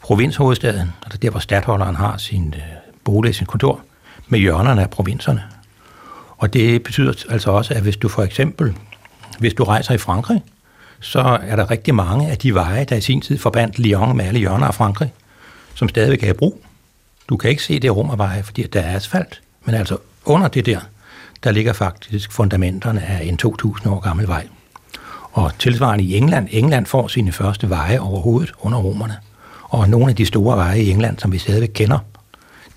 provinshovedstaden, 0.00 0.92
altså 1.02 1.18
der, 1.18 1.30
hvor 1.30 1.40
stadholderen 1.40 1.96
har 1.96 2.16
sin 2.16 2.54
øh, 2.56 2.62
bolig, 3.04 3.34
sin 3.34 3.46
kontor, 3.46 3.80
med 4.28 4.38
hjørnerne 4.38 4.82
af 4.82 4.90
provinserne. 4.90 5.42
Og 6.38 6.52
det 6.52 6.82
betyder 6.82 7.12
altså 7.30 7.50
også, 7.50 7.74
at 7.74 7.82
hvis 7.82 7.96
du 7.96 8.08
for 8.08 8.22
eksempel, 8.22 8.76
hvis 9.38 9.54
du 9.54 9.64
rejser 9.64 9.94
i 9.94 9.98
Frankrig, 9.98 10.42
så 11.00 11.38
er 11.42 11.56
der 11.56 11.70
rigtig 11.70 11.94
mange 11.94 12.30
af 12.30 12.38
de 12.38 12.54
veje, 12.54 12.84
der 12.84 12.96
i 12.96 13.00
sin 13.00 13.20
tid 13.20 13.38
forbandt 13.38 13.78
Lyon 13.78 14.16
med 14.16 14.24
alle 14.24 14.40
hjørner 14.40 14.66
af 14.66 14.74
Frankrig, 14.74 15.12
som 15.74 15.88
stadigvæk 15.88 16.22
er 16.22 16.30
i 16.30 16.32
brug. 16.32 16.62
Du 17.28 17.36
kan 17.36 17.50
ikke 17.50 17.62
se 17.62 17.78
det 17.78 17.96
rummerveje, 17.96 18.42
fordi 18.42 18.62
der 18.62 18.80
er 18.80 18.96
asfalt, 18.96 19.42
men 19.64 19.74
altså 19.74 19.98
under 20.24 20.48
det 20.48 20.66
der, 20.66 20.80
der 21.44 21.50
ligger 21.50 21.72
faktisk 21.72 22.32
fundamenterne 22.32 23.02
af 23.02 23.24
en 23.24 23.36
2000 23.36 23.92
år 23.92 24.00
gammel 24.00 24.28
vej. 24.28 24.46
Og 25.32 25.52
tilsvarende 25.58 26.04
i 26.04 26.16
England, 26.16 26.48
England 26.50 26.86
får 26.86 27.08
sine 27.08 27.32
første 27.32 27.70
veje 27.70 28.00
overhovedet 28.00 28.52
under 28.58 28.78
romerne. 28.78 29.16
Og 29.62 29.88
nogle 29.88 30.08
af 30.08 30.16
de 30.16 30.26
store 30.26 30.56
veje 30.56 30.82
i 30.82 30.90
England, 30.90 31.18
som 31.18 31.32
vi 31.32 31.38
stadigvæk 31.38 31.70
kender, 31.74 31.98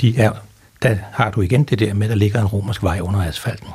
de 0.02 0.18
er, 0.18 0.32
der 0.82 0.96
har 1.12 1.32
du 1.32 1.42
igen 1.42 1.64
det 1.64 1.80
der 1.80 1.94
med, 1.94 2.08
at 2.08 2.10
der 2.10 2.16
ligger 2.16 2.42
en 2.42 2.48
romersk 2.48 2.84
vej 2.84 3.00
under 3.02 3.24
asfalten. 3.24 3.70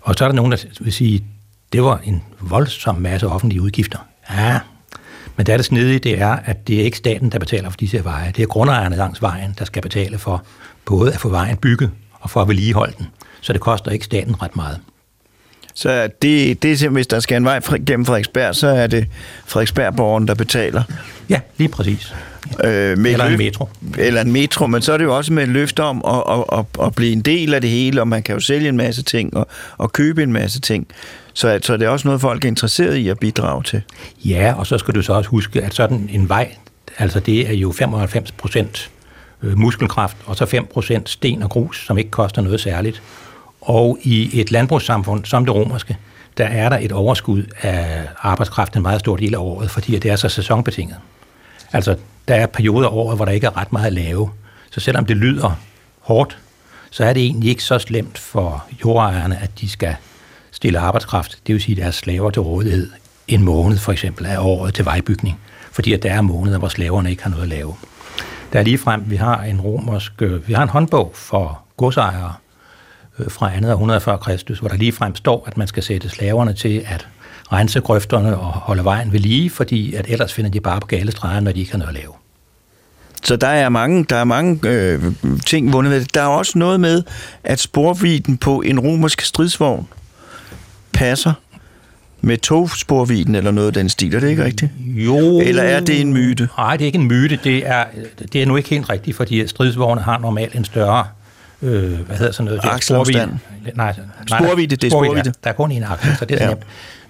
Og 0.00 0.14
så 0.18 0.24
er 0.24 0.28
der 0.28 0.36
nogen, 0.36 0.52
der 0.52 0.64
vil 0.80 0.92
sige, 0.92 1.24
det 1.72 1.82
var 1.82 2.00
en 2.04 2.22
voldsom 2.40 2.94
masse 2.94 3.26
offentlige 3.26 3.62
udgifter. 3.62 3.98
Ja, 4.30 4.58
men 5.36 5.46
det 5.46 5.52
er 5.52 5.56
det 5.56 5.66
snedige, 5.66 5.98
det 5.98 6.20
er, 6.20 6.36
at 6.44 6.68
det 6.68 6.80
er 6.80 6.84
ikke 6.84 6.96
staten, 6.96 7.32
der 7.32 7.38
betaler 7.38 7.70
for 7.70 7.76
disse 7.76 8.04
veje. 8.04 8.32
Det 8.36 8.42
er 8.42 8.46
grundejerne 8.46 8.96
langs 8.96 9.22
vejen, 9.22 9.54
der 9.58 9.64
skal 9.64 9.82
betale 9.82 10.18
for 10.18 10.44
både 10.84 11.12
at 11.12 11.20
få 11.20 11.28
vejen 11.28 11.56
bygget 11.56 11.90
og 12.20 12.30
for 12.30 12.42
at 12.42 12.48
vedligeholde 12.48 12.94
den. 12.98 13.06
Så 13.40 13.52
det 13.52 13.60
koster 13.60 13.90
ikke 13.90 14.04
staten 14.04 14.42
ret 14.42 14.56
meget. 14.56 14.80
Så 15.74 16.08
det, 16.22 16.62
det 16.62 16.82
er 16.82 16.88
hvis 16.88 17.06
der 17.06 17.20
skal 17.20 17.36
en 17.36 17.44
vej 17.44 17.60
gennem 17.86 18.06
Frederiksberg, 18.06 18.54
så 18.54 18.66
er 18.66 18.86
det 18.86 19.06
Frederiksbergborgeren, 19.46 20.28
der 20.28 20.34
betaler. 20.34 20.82
Ja, 21.28 21.40
lige 21.56 21.68
præcis. 21.68 22.14
Øh, 22.64 22.98
med 22.98 23.12
eller 23.12 23.24
en 23.24 23.38
metro. 23.38 23.68
Eller 23.98 24.20
en 24.20 24.32
metro, 24.32 24.66
men 24.66 24.82
så 24.82 24.92
er 24.92 24.96
det 24.96 25.04
jo 25.04 25.16
også 25.16 25.32
med 25.32 25.42
et 25.42 25.48
løfte 25.48 25.82
om 25.82 26.04
at, 26.06 26.22
at, 26.38 26.58
at, 26.58 26.86
at 26.86 26.94
blive 26.94 27.12
en 27.12 27.20
del 27.20 27.54
af 27.54 27.60
det 27.60 27.70
hele, 27.70 28.00
og 28.00 28.08
man 28.08 28.22
kan 28.22 28.34
jo 28.34 28.40
sælge 28.40 28.68
en 28.68 28.76
masse 28.76 29.02
ting 29.02 29.36
og, 29.36 29.46
og 29.78 29.92
købe 29.92 30.22
en 30.22 30.32
masse 30.32 30.60
ting. 30.60 30.86
Så, 31.32 31.58
så 31.62 31.76
det 31.76 31.86
er 31.86 31.88
også 31.88 32.08
noget, 32.08 32.20
folk 32.20 32.44
er 32.44 32.48
interesseret 32.48 32.96
i 32.96 33.08
at 33.08 33.18
bidrage 33.18 33.62
til. 33.62 33.82
Ja, 34.24 34.54
og 34.56 34.66
så 34.66 34.78
skal 34.78 34.94
du 34.94 35.02
så 35.02 35.12
også 35.12 35.30
huske, 35.30 35.62
at 35.62 35.74
sådan 35.74 36.10
en 36.12 36.28
vej, 36.28 36.54
altså 36.98 37.20
det 37.20 37.48
er 37.48 37.54
jo 37.54 37.72
95 37.72 38.32
procent 38.32 38.90
øh, 39.42 39.58
muskelkraft, 39.58 40.16
og 40.26 40.36
så 40.36 40.46
5 40.46 40.66
procent 40.66 41.08
sten 41.08 41.42
og 41.42 41.50
grus, 41.50 41.86
som 41.86 41.98
ikke 41.98 42.10
koster 42.10 42.42
noget 42.42 42.60
særligt. 42.60 43.02
Og 43.60 43.98
i 44.02 44.40
et 44.40 44.50
landbrugssamfund 44.50 45.24
som 45.24 45.44
det 45.44 45.54
romerske, 45.54 45.96
der 46.38 46.44
er 46.44 46.68
der 46.68 46.78
et 46.78 46.92
overskud 46.92 47.44
af 47.62 48.08
arbejdskraft 48.18 48.76
en 48.76 48.82
meget 48.82 49.00
stor 49.00 49.16
del 49.16 49.34
af 49.34 49.38
året, 49.38 49.70
fordi 49.70 49.98
det 49.98 50.10
er 50.10 50.16
så 50.16 50.28
sæsonbetinget. 50.28 50.96
Altså, 51.72 51.96
der 52.28 52.34
er 52.34 52.46
perioder 52.46 52.88
af 52.88 52.92
året, 52.92 53.16
hvor 53.16 53.24
der 53.24 53.32
ikke 53.32 53.46
er 53.46 53.56
ret 53.56 53.72
meget 53.72 53.86
at 53.86 53.92
lave. 53.92 54.30
Så 54.70 54.80
selvom 54.80 55.04
det 55.06 55.16
lyder 55.16 55.58
hårdt, 56.00 56.38
så 56.90 57.04
er 57.04 57.12
det 57.12 57.22
egentlig 57.22 57.50
ikke 57.50 57.64
så 57.64 57.78
slemt 57.78 58.18
for 58.18 58.64
jordejerne, 58.84 59.38
at 59.42 59.50
de 59.60 59.68
skal 59.68 59.96
stille 60.52 60.78
arbejdskraft, 60.78 61.38
det 61.46 61.52
vil 61.52 61.62
sige 61.62 61.76
deres 61.76 61.94
slaver 61.94 62.30
til 62.30 62.42
rådighed, 62.42 62.90
en 63.28 63.42
måned 63.42 63.78
for 63.78 63.92
eksempel 63.92 64.26
af 64.26 64.38
året 64.38 64.74
til 64.74 64.84
vejbygning, 64.84 65.40
fordi 65.72 65.92
at 65.92 66.02
der 66.02 66.12
er 66.12 66.20
måneder, 66.20 66.58
hvor 66.58 66.68
slaverne 66.68 67.10
ikke 67.10 67.22
har 67.22 67.30
noget 67.30 67.42
at 67.42 67.48
lave. 67.48 67.74
Der 68.52 68.58
er 68.58 68.62
lige 68.62 68.78
frem, 68.78 69.02
vi 69.06 69.16
har 69.16 69.42
en 69.42 69.60
romersk, 69.60 70.12
øh, 70.22 70.48
vi 70.48 70.52
har 70.52 70.62
en 70.62 70.68
håndbog 70.68 71.12
for 71.14 71.62
godsejere 71.76 72.32
øh, 73.18 73.30
fra 73.30 73.60
2. 73.60 73.66
århundrede 73.68 74.00
før 74.00 74.16
Kristus, 74.16 74.58
hvor 74.58 74.68
der 74.68 74.76
lige 74.76 74.92
frem 74.92 75.16
står, 75.16 75.44
at 75.46 75.56
man 75.56 75.66
skal 75.66 75.82
sætte 75.82 76.08
slaverne 76.08 76.52
til 76.52 76.84
at 76.86 77.08
rense 77.52 77.80
grøfterne 77.80 78.38
og 78.38 78.52
holde 78.52 78.84
vejen 78.84 79.12
ved 79.12 79.20
lige, 79.20 79.50
fordi 79.50 79.94
at 79.94 80.06
ellers 80.08 80.32
finder 80.32 80.50
de 80.50 80.60
bare 80.60 80.80
på 80.80 80.86
gale 80.86 81.12
streger, 81.12 81.40
når 81.40 81.52
de 81.52 81.60
ikke 81.60 81.72
har 81.72 81.78
noget 81.78 81.96
at 81.96 82.00
lave. 82.00 82.12
Så 83.22 83.36
der 83.36 83.46
er 83.48 83.68
mange, 83.68 84.04
der 84.04 84.16
er 84.16 84.24
mange 84.24 84.68
øh, 84.68 85.02
ting 85.46 85.72
vundet 85.72 85.92
ved 85.92 86.00
det. 86.00 86.14
Der 86.14 86.22
er 86.22 86.26
også 86.26 86.58
noget 86.58 86.80
med, 86.80 87.02
at 87.44 87.60
sporviden 87.60 88.38
på 88.38 88.60
en 88.60 88.80
romersk 88.80 89.20
stridsvogn 89.20 89.88
passer 91.00 91.32
med 92.20 92.38
togsporviden 92.38 93.34
eller 93.34 93.50
noget 93.50 93.66
af 93.66 93.72
den 93.72 93.88
stil. 93.88 94.14
Er 94.14 94.20
det 94.20 94.28
ikke 94.28 94.44
rigtigt? 94.44 94.72
Jo. 94.86 95.40
Eller 95.40 95.62
er 95.62 95.80
det 95.80 96.00
en 96.00 96.12
myte? 96.12 96.48
Nej, 96.58 96.76
det 96.76 96.84
er 96.84 96.86
ikke 96.86 96.98
en 96.98 97.08
myte. 97.08 97.38
Det 97.44 97.66
er, 97.66 97.84
det 98.32 98.42
er 98.42 98.46
nu 98.46 98.56
ikke 98.56 98.68
helt 98.68 98.90
rigtigt, 98.90 99.16
fordi 99.16 99.46
stridsvogne 99.46 100.00
har 100.00 100.18
normalt 100.18 100.54
en 100.54 100.64
større 100.64 101.06
øh, 101.62 102.00
hvad 102.00 102.16
hedder 102.16 102.32
sådan 102.32 102.44
noget? 102.44 102.60
Akselafstand. 102.62 103.30
Nej, 103.74 103.94
nej, 104.30 104.40
sporvide, 104.40 104.76
det 104.76 104.84
er 104.84 104.90
sporvide. 104.90 105.22
Ja. 105.26 105.32
Der 105.44 105.50
er 105.50 105.52
kun 105.52 105.72
en 105.72 105.84
aksel, 105.84 106.16
så 106.16 106.24
det 106.24 106.42
er 106.42 106.48
ja. 106.48 106.54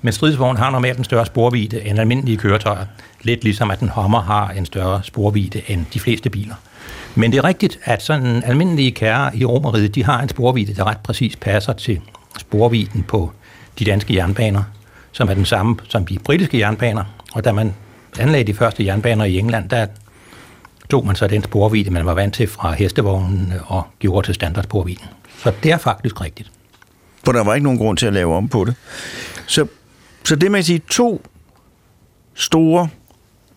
Men 0.02 0.12
stridsvogn 0.12 0.56
har 0.56 0.70
normalt 0.70 0.98
en 0.98 1.04
større 1.04 1.26
sporvide 1.26 1.86
end 1.86 1.98
almindelige 1.98 2.36
køretøjer. 2.36 2.84
Lidt 3.22 3.44
ligesom 3.44 3.70
at 3.70 3.80
en 3.80 3.88
Hummer 3.88 4.20
har 4.22 4.50
en 4.50 4.66
større 4.66 5.00
sporvide 5.02 5.62
end 5.66 5.84
de 5.94 6.00
fleste 6.00 6.30
biler. 6.30 6.54
Men 7.14 7.32
det 7.32 7.38
er 7.38 7.44
rigtigt, 7.44 7.78
at 7.84 8.02
sådan 8.02 8.42
almindelige 8.46 8.90
kære 8.90 9.36
i 9.36 9.44
Romeriet, 9.44 9.94
de 9.94 10.04
har 10.04 10.22
en 10.22 10.28
sporvide, 10.28 10.74
der 10.74 10.84
ret 10.84 10.98
præcis 10.98 11.36
passer 11.36 11.72
til 11.72 12.00
sporviden 12.38 13.02
på 13.02 13.32
de 13.78 13.84
danske 13.84 14.14
jernbaner, 14.14 14.62
som 15.12 15.28
er 15.28 15.34
den 15.34 15.44
samme 15.44 15.76
som 15.88 16.06
de 16.06 16.18
britiske 16.18 16.58
jernbaner. 16.58 17.04
Og 17.32 17.44
da 17.44 17.52
man 17.52 17.74
anlagde 18.18 18.44
de 18.44 18.54
første 18.54 18.84
jernbaner 18.84 19.24
i 19.24 19.38
England, 19.38 19.68
der 19.68 19.86
tog 20.90 21.06
man 21.06 21.16
så 21.16 21.26
den 21.26 21.44
sporvide, 21.44 21.90
man 21.90 22.06
var 22.06 22.14
vant 22.14 22.34
til 22.34 22.48
fra 22.48 22.72
hestevognen 22.72 23.52
og 23.66 23.82
gjorde 23.98 24.26
til 24.26 24.34
standardsporviden. 24.34 25.04
Så 25.38 25.52
det 25.62 25.72
er 25.72 25.78
faktisk 25.78 26.20
rigtigt. 26.20 26.50
For 27.24 27.32
der 27.32 27.44
var 27.44 27.54
ikke 27.54 27.64
nogen 27.64 27.78
grund 27.78 27.96
til 27.98 28.06
at 28.06 28.12
lave 28.12 28.34
om 28.34 28.48
på 28.48 28.64
det. 28.64 28.74
Så, 29.46 29.66
så 30.24 30.36
det 30.36 30.50
man 30.50 30.62
sige, 30.62 30.82
to 30.90 31.22
store 32.34 32.88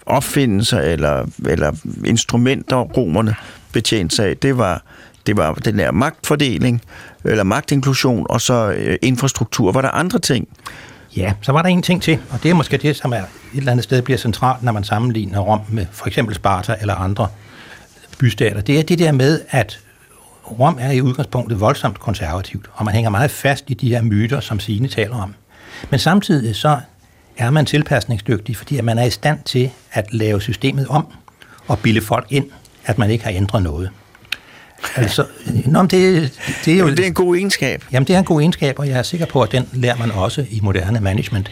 opfindelser 0.05 0.79
eller, 0.79 1.25
eller 1.45 1.71
instrumenter, 2.05 2.77
romerne 2.77 3.35
betjente 3.71 4.15
sig 4.15 4.29
af, 4.29 4.37
det 4.37 4.57
var, 4.57 4.83
det 5.25 5.37
var 5.37 5.53
den 5.53 5.79
der 5.79 5.91
magtfordeling, 5.91 6.81
eller 7.23 7.43
magtinklusion, 7.43 8.25
og 8.29 8.41
så 8.41 8.71
øh, 8.71 8.97
infrastruktur. 9.01 9.71
Var 9.71 9.81
der 9.81 9.89
andre 9.89 10.19
ting? 10.19 10.47
Ja, 11.17 11.33
så 11.41 11.51
var 11.51 11.61
der 11.61 11.69
en 11.69 11.81
ting 11.81 12.01
til, 12.01 12.19
og 12.29 12.43
det 12.43 12.51
er 12.51 12.55
måske 12.55 12.77
det, 12.77 12.95
som 12.95 13.13
er 13.13 13.17
et 13.17 13.25
eller 13.53 13.71
andet 13.71 13.83
sted 13.83 14.01
bliver 14.01 14.17
centralt, 14.17 14.63
når 14.63 14.71
man 14.71 14.83
sammenligner 14.83 15.39
Rom 15.39 15.59
med 15.69 15.85
for 15.91 16.07
eksempel 16.07 16.35
Sparta 16.35 16.75
eller 16.81 16.95
andre 16.95 17.27
bystater. 18.19 18.61
Det 18.61 18.79
er 18.79 18.83
det 18.83 18.99
der 18.99 19.11
med, 19.11 19.41
at 19.49 19.79
Rom 20.59 20.77
er 20.79 20.91
i 20.91 21.01
udgangspunktet 21.01 21.59
voldsomt 21.59 21.99
konservativt, 21.99 22.69
og 22.73 22.85
man 22.85 22.93
hænger 22.93 23.09
meget 23.09 23.31
fast 23.31 23.63
i 23.67 23.73
de 23.73 23.89
her 23.89 24.01
myter, 24.01 24.39
som 24.39 24.59
Signe 24.59 24.87
taler 24.87 25.15
om. 25.15 25.35
Men 25.89 25.99
samtidig 25.99 26.55
så 26.55 26.79
er 27.37 27.49
man 27.49 27.65
tilpasningsdygtig, 27.65 28.57
fordi 28.57 28.81
man 28.81 28.97
er 28.97 29.03
i 29.03 29.09
stand 29.09 29.39
til 29.45 29.71
at 29.91 30.13
lave 30.13 30.41
systemet 30.41 30.87
om 30.87 31.07
og 31.67 31.79
bilde 31.79 32.01
folk 32.01 32.25
ind, 32.29 32.45
at 32.85 32.97
man 32.97 33.09
ikke 33.09 33.23
har 33.23 33.31
ændret 33.31 33.63
noget. 33.63 33.89
Altså, 34.95 35.25
nå, 35.65 35.81
men 35.81 35.89
det, 35.89 36.31
det 36.65 36.73
er 36.73 36.77
jo... 36.77 36.89
det 36.89 36.99
er 36.99 37.07
en 37.07 37.13
god 37.13 37.35
egenskab. 37.35 37.83
Jamen, 37.91 38.07
det 38.07 38.15
er 38.15 38.19
en 38.19 38.25
god 38.25 38.41
egenskab, 38.41 38.79
og 38.79 38.87
jeg 38.87 38.97
er 38.97 39.03
sikker 39.03 39.25
på, 39.25 39.41
at 39.41 39.51
den 39.51 39.69
lærer 39.73 39.97
man 39.97 40.11
også 40.11 40.45
i 40.49 40.59
moderne 40.63 40.99
management. 40.99 41.51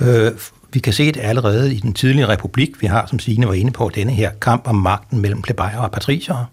Øh, 0.00 0.32
vi 0.72 0.78
kan 0.78 0.92
se 0.92 1.12
det 1.12 1.20
allerede 1.22 1.74
i 1.74 1.78
den 1.80 1.92
tidlige 1.92 2.28
republik. 2.28 2.70
Vi 2.80 2.86
har, 2.86 3.06
som 3.06 3.18
Signe 3.18 3.48
var 3.48 3.54
inde 3.54 3.70
på, 3.70 3.90
denne 3.94 4.12
her 4.12 4.30
kamp 4.40 4.68
om 4.68 4.74
magten 4.74 5.20
mellem 5.20 5.42
plebejer 5.42 5.78
og 5.78 5.90
patricier, 5.90 6.50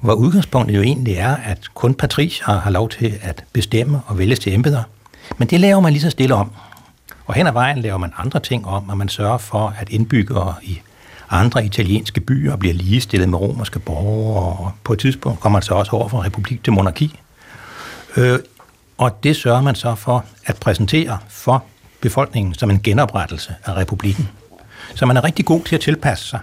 hvor 0.00 0.12
udgangspunktet 0.12 0.76
jo 0.76 0.82
egentlig 0.82 1.14
er, 1.14 1.36
at 1.36 1.58
kun 1.74 1.94
patricier 1.94 2.60
har 2.60 2.70
lov 2.70 2.88
til 2.88 3.18
at 3.22 3.44
bestemme 3.52 4.00
og 4.06 4.18
vælges 4.18 4.38
til 4.38 4.54
embeder. 4.54 4.82
Men 5.38 5.48
det 5.48 5.60
laver 5.60 5.80
man 5.80 5.92
lige 5.92 6.02
så 6.02 6.10
stille 6.10 6.34
om. 6.34 6.50
Og 7.26 7.34
hen 7.34 7.46
ad 7.46 7.52
vejen 7.52 7.78
laver 7.78 7.98
man 7.98 8.12
andre 8.18 8.40
ting 8.40 8.66
om, 8.66 8.88
og 8.88 8.98
man 8.98 9.08
sørger 9.08 9.38
for, 9.38 9.74
at 9.78 9.88
indbyggere 9.88 10.54
i 10.62 10.80
andre 11.34 11.64
italienske 11.64 12.20
byer 12.20 12.56
bliver 12.56 12.74
ligestillet 12.74 13.28
med 13.28 13.38
romerske 13.38 13.78
borgere, 13.78 14.58
og 14.58 14.72
på 14.84 14.92
et 14.92 14.98
tidspunkt 14.98 15.40
kommer 15.40 15.58
man 15.58 15.62
så 15.62 15.74
også 15.74 15.92
over 15.92 16.08
fra 16.08 16.24
republik 16.24 16.64
til 16.64 16.72
monarki. 16.72 17.20
Øh, 18.16 18.38
og 18.98 19.22
det 19.22 19.36
sørger 19.36 19.62
man 19.62 19.74
så 19.74 19.94
for 19.94 20.24
at 20.46 20.56
præsentere 20.56 21.18
for 21.28 21.64
befolkningen 22.00 22.54
som 22.54 22.70
en 22.70 22.82
genoprettelse 22.82 23.54
af 23.64 23.76
republikken. 23.76 24.28
Så 24.94 25.06
man 25.06 25.16
er 25.16 25.24
rigtig 25.24 25.44
god 25.44 25.64
til 25.64 25.74
at 25.74 25.80
tilpasse 25.80 26.28
sig. 26.28 26.40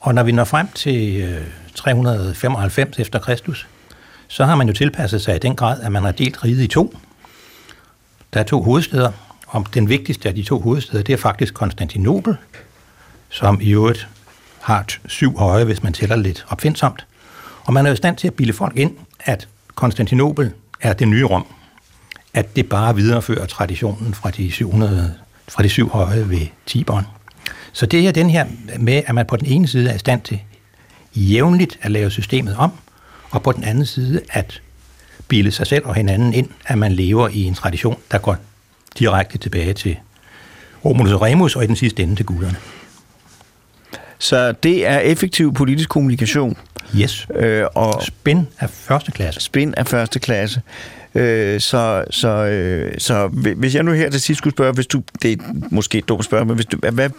Og 0.00 0.14
når 0.14 0.22
vi 0.22 0.32
når 0.32 0.44
frem 0.44 0.68
til 0.74 1.22
øh, 1.22 1.46
395 1.74 2.98
efter 2.98 3.18
Kristus, 3.18 3.66
så 4.28 4.44
har 4.44 4.54
man 4.54 4.66
jo 4.66 4.72
tilpasset 4.72 5.22
sig 5.22 5.36
i 5.36 5.38
den 5.38 5.56
grad, 5.56 5.80
at 5.80 5.92
man 5.92 6.02
har 6.02 6.12
delt 6.12 6.44
riget 6.44 6.62
i 6.62 6.66
to. 6.66 6.96
Der 8.34 8.40
er 8.40 8.44
to 8.44 8.62
hovedsteder, 8.62 9.12
og 9.46 9.66
den 9.74 9.88
vigtigste 9.88 10.28
af 10.28 10.34
de 10.34 10.42
to 10.42 10.60
hovedsteder, 10.60 11.02
det 11.02 11.12
er 11.12 11.16
faktisk 11.16 11.54
Konstantinopel, 11.54 12.36
som 13.28 13.60
i 13.60 13.70
øvrigt 13.70 14.08
har 14.62 14.86
syv 15.06 15.38
høje, 15.38 15.64
hvis 15.64 15.82
man 15.82 15.92
tæller 15.92 16.16
lidt 16.16 16.46
opfindsomt. 16.48 17.06
Og 17.64 17.72
man 17.72 17.86
er 17.86 17.90
jo 17.90 17.94
i 17.94 17.96
stand 17.96 18.16
til 18.16 18.26
at 18.26 18.34
bilde 18.34 18.52
folk 18.52 18.76
ind, 18.76 18.96
at 19.20 19.48
Konstantinopel 19.74 20.50
er 20.80 20.92
det 20.92 21.08
nye 21.08 21.24
Rom. 21.24 21.46
At 22.34 22.56
det 22.56 22.68
bare 22.68 22.96
viderefører 22.96 23.46
traditionen 23.46 24.14
fra 24.14 24.30
de, 24.30 24.52
700, 24.52 25.14
fra 25.48 25.62
de 25.62 25.68
syv 25.68 25.88
høje 25.88 26.28
ved 26.28 26.46
Tiberen. 26.66 27.06
Så 27.72 27.86
det 27.86 28.08
er 28.08 28.12
den 28.12 28.30
her 28.30 28.46
med, 28.78 29.02
at 29.06 29.14
man 29.14 29.26
på 29.26 29.36
den 29.36 29.46
ene 29.46 29.68
side 29.68 29.90
er 29.90 29.94
i 29.94 29.98
stand 29.98 30.22
til 30.22 30.40
jævnligt 31.14 31.78
at 31.82 31.90
lave 31.90 32.10
systemet 32.10 32.56
om, 32.56 32.72
og 33.30 33.42
på 33.42 33.52
den 33.52 33.64
anden 33.64 33.86
side 33.86 34.20
at 34.30 34.62
bilde 35.28 35.50
sig 35.50 35.66
selv 35.66 35.86
og 35.86 35.94
hinanden 35.94 36.34
ind, 36.34 36.48
at 36.66 36.78
man 36.78 36.92
lever 36.92 37.28
i 37.28 37.42
en 37.42 37.54
tradition, 37.54 37.96
der 38.10 38.18
går 38.18 38.36
direkte 38.98 39.38
tilbage 39.38 39.72
til 39.72 39.96
Romulus 40.84 41.12
og 41.12 41.22
Remus, 41.22 41.56
og 41.56 41.64
i 41.64 41.66
den 41.66 41.76
sidste 41.76 42.02
ende 42.02 42.16
til 42.16 42.26
guderne. 42.26 42.56
Så 44.22 44.52
det 44.52 44.86
er 44.86 44.98
effektiv 44.98 45.54
politisk 45.54 45.88
kommunikation. 45.88 46.56
Yes. 46.96 47.26
Øh, 47.34 47.64
og 47.74 48.02
spin 48.02 48.46
af 48.58 48.70
første 48.70 49.12
klasse. 49.12 49.40
Spin 49.40 49.74
af 49.76 49.86
første 49.86 50.18
klasse. 50.18 50.60
Øh, 51.14 51.60
så, 51.60 52.04
så, 52.10 52.28
øh, 52.28 52.94
så 52.98 53.26
hvis 53.56 53.74
jeg 53.74 53.82
nu 53.82 53.92
her 53.92 54.10
til 54.10 54.20
sidst 54.20 54.38
skulle 54.38 54.54
spørge, 54.54 54.72
hvis 54.72 54.86
du, 54.86 55.02
det 55.22 55.32
er 55.32 55.36
måske 55.70 55.98
et 55.98 56.08
dumt 56.08 56.24
spørgsmål, 56.24 56.46
men 56.46 56.54
hvis, 56.54 56.66
du, 56.66 56.76
hvad, 56.92 57.10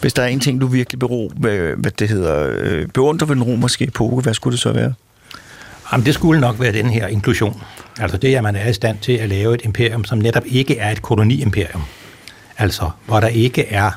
hvis 0.00 0.12
der 0.12 0.22
er 0.22 0.26
en 0.26 0.40
ting, 0.40 0.60
du 0.60 0.66
virkelig 0.66 0.98
bero, 0.98 1.32
hvad, 1.36 1.58
hvad 1.58 1.90
det 1.90 2.08
hedder, 2.08 2.52
øh, 2.58 2.88
beundrer 2.88 3.26
ved 3.26 3.36
den 3.36 3.44
romerske 3.44 3.84
epoke, 3.84 4.22
hvad 4.22 4.34
skulle 4.34 4.52
det 4.52 4.60
så 4.60 4.72
være? 4.72 4.94
Jamen, 5.92 6.06
det 6.06 6.14
skulle 6.14 6.40
nok 6.40 6.60
være 6.60 6.72
den 6.72 6.90
her 6.90 7.06
inklusion. 7.06 7.62
Altså 8.00 8.16
det, 8.16 8.34
at 8.34 8.42
man 8.42 8.56
er 8.56 8.68
i 8.68 8.72
stand 8.72 8.98
til 8.98 9.12
at 9.12 9.28
lave 9.28 9.54
et 9.54 9.60
imperium, 9.64 10.04
som 10.04 10.18
netop 10.18 10.44
ikke 10.46 10.78
er 10.78 10.90
et 10.90 11.02
koloniimperium. 11.02 11.82
Altså, 12.58 12.90
hvor 13.06 13.20
der 13.20 13.28
ikke 13.28 13.68
er 13.68 13.90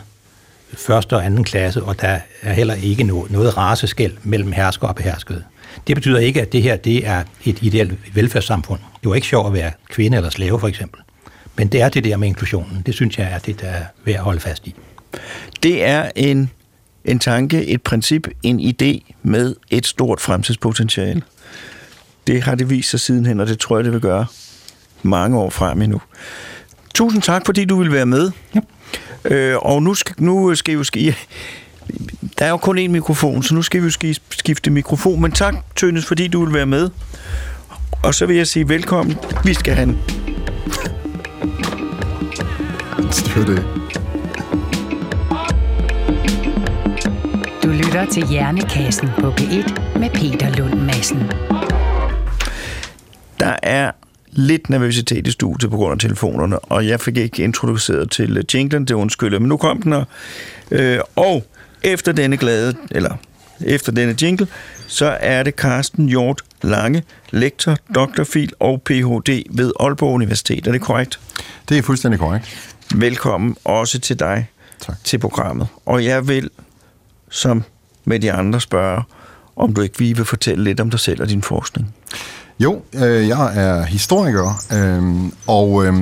første 0.74 1.16
og 1.16 1.26
anden 1.26 1.44
klasse, 1.44 1.84
og 1.84 2.02
der 2.02 2.20
er 2.42 2.54
heller 2.54 2.74
ikke 2.74 3.04
noget, 3.04 3.32
noget 3.32 3.58
raseskæld 3.58 4.14
mellem 4.24 4.52
hersker 4.52 4.88
og 4.88 4.96
beherskede. 4.96 5.44
Det 5.88 5.96
betyder 5.96 6.20
ikke, 6.20 6.42
at 6.42 6.54
det 6.54 6.62
her 6.62 6.76
det 6.76 7.08
er 7.08 7.24
et 7.46 7.58
ideelt 7.62 8.16
velfærdssamfund. 8.16 8.80
Det 9.02 9.10
var 9.10 9.16
ikke 9.16 9.28
sjovt 9.28 9.48
at 9.48 9.54
være 9.54 9.72
kvinde 9.90 10.18
eller 10.18 10.30
slave, 10.30 10.60
for 10.60 10.68
eksempel. 10.68 11.02
Men 11.56 11.68
det 11.68 11.82
er 11.82 11.90
det 11.90 12.04
der 12.04 12.18
med 12.18 12.28
inklusionen. 12.28 12.84
Det 12.86 12.94
synes 12.94 13.18
jeg 13.18 13.32
er 13.32 13.40
det, 13.40 13.62
der 13.62 13.68
er 13.68 13.84
værd 14.06 14.16
at 14.16 14.22
holde 14.22 14.40
fast 14.40 14.68
i. 14.68 14.76
Det 15.64 15.86
er 15.86 16.12
en, 16.16 16.50
en 17.06 17.20
tanke, 17.20 17.66
et 17.66 17.82
princip, 17.82 18.28
en 18.44 18.60
idé 18.60 19.14
med 19.24 19.56
et 19.70 19.86
stort 19.86 20.22
fremtidspotentiale. 20.22 21.22
Det 22.28 22.44
har 22.44 22.56
det 22.56 22.70
vist 22.70 22.90
sig 22.90 23.00
sidenhen, 23.00 23.40
og 23.40 23.48
det 23.48 23.60
tror 23.60 23.78
jeg, 23.78 23.84
det 23.84 23.94
vil 23.94 24.02
gøre 24.02 24.26
mange 25.04 25.38
år 25.38 25.50
frem 25.50 25.82
endnu. 25.82 26.02
Tusind 26.94 27.22
tak, 27.22 27.46
fordi 27.46 27.66
du 27.66 27.80
vil 27.80 27.92
være 27.92 28.06
med. 28.06 28.32
Ja. 28.56 28.60
Øh, 29.26 29.58
og 29.58 29.84
nu 29.84 29.94
skal, 29.94 30.16
nu 30.18 30.56
skal 30.56 30.72
vi 30.72 30.78
jo 30.78 30.84
ske... 30.84 31.16
Der 32.40 32.46
er 32.46 32.50
jo 32.50 32.58
kun 32.58 32.78
én 32.78 32.88
mikrofon, 32.88 33.44
så 33.44 33.56
nu 33.56 33.62
skal 33.62 33.82
vi 33.82 33.86
jo 33.86 34.14
skifte 34.30 34.70
mikrofon. 34.70 35.22
Men 35.22 35.32
tak, 35.32 35.56
Tønnes, 35.76 36.06
fordi 36.06 36.28
du 36.28 36.46
vil 36.46 36.54
være 36.54 36.66
med. 36.66 36.90
Og 38.04 38.16
så 38.16 38.26
vil 38.26 38.36
jeg 38.36 38.48
sige 38.48 38.70
velkommen. 38.70 39.18
Vi 39.44 39.54
skal 39.54 39.74
have 39.74 39.90
en... 39.90 39.98
Det 43.36 43.48
det. 43.48 43.66
Du 47.64 47.70
lytter 47.70 48.06
til 48.12 48.28
Hjernekassen 48.28 49.10
på 49.20 49.30
P1 49.30 50.00
med 50.00 50.10
Peter 50.10 50.50
Lund 50.50 50.74
Madsen. 50.74 51.32
Der 53.40 53.56
er 53.64 53.92
lidt 54.36 54.70
nervøsitet 54.70 55.28
i 55.28 55.32
studiet 55.32 55.72
på 55.72 55.78
grund 55.78 55.92
af 55.92 56.00
telefonerne, 56.00 56.60
og 56.60 56.88
jeg 56.88 57.02
fik 57.02 57.18
ikke 57.18 57.44
introduceret 57.44 58.12
til 58.12 58.46
jinglen, 58.54 58.86
det 58.86 58.94
undskylder, 58.94 59.40
men 59.40 59.50
nu 59.50 59.58
kom 59.58 59.82
den 59.82 59.94
her. 59.94 60.04
Øh, 60.72 61.00
og 61.16 61.46
efter 61.84 62.12
denne 62.12 62.38
glade, 62.38 62.74
eller 62.92 63.16
efter 63.66 63.92
denne 63.92 64.16
jingle, 64.22 64.48
så 64.88 65.18
er 65.20 65.44
det 65.44 65.54
Carsten 65.54 66.10
Hjort 66.10 66.42
Lange, 66.62 67.04
lektor, 67.32 67.78
doktorfil 67.96 68.54
og 68.60 68.82
Ph.D. 68.82 69.44
ved 69.50 69.72
Aalborg 69.80 70.14
Universitet. 70.14 70.68
Er 70.68 70.72
det 70.72 70.82
korrekt? 70.82 71.20
Det 71.70 71.78
er 71.78 71.82
fuldstændig 71.82 72.20
korrekt. 72.20 72.76
Velkommen 72.96 73.56
også 73.64 74.00
til 74.00 74.20
dig 74.20 74.50
tak. 74.80 75.04
til 75.04 75.18
programmet. 75.18 75.68
Og 75.86 76.06
jeg 76.06 76.28
vil, 76.28 76.50
som 77.30 77.64
med 78.06 78.20
de 78.20 78.32
andre, 78.32 78.62
spørge, 78.62 79.04
om 79.56 79.74
du 79.74 79.82
ikke 79.82 79.98
vil 80.00 80.26
fortælle 80.26 80.64
lidt 80.64 80.80
om 80.80 80.90
dig 80.90 81.00
selv 81.00 81.22
og 81.22 81.30
din 81.30 81.42
forskning. 81.42 81.96
Jo, 82.60 82.82
øh, 82.94 83.28
jeg 83.28 83.52
er 83.56 83.84
historiker, 83.84 84.64
øh, 84.74 85.32
og 85.48 85.86
øh, 85.86 85.94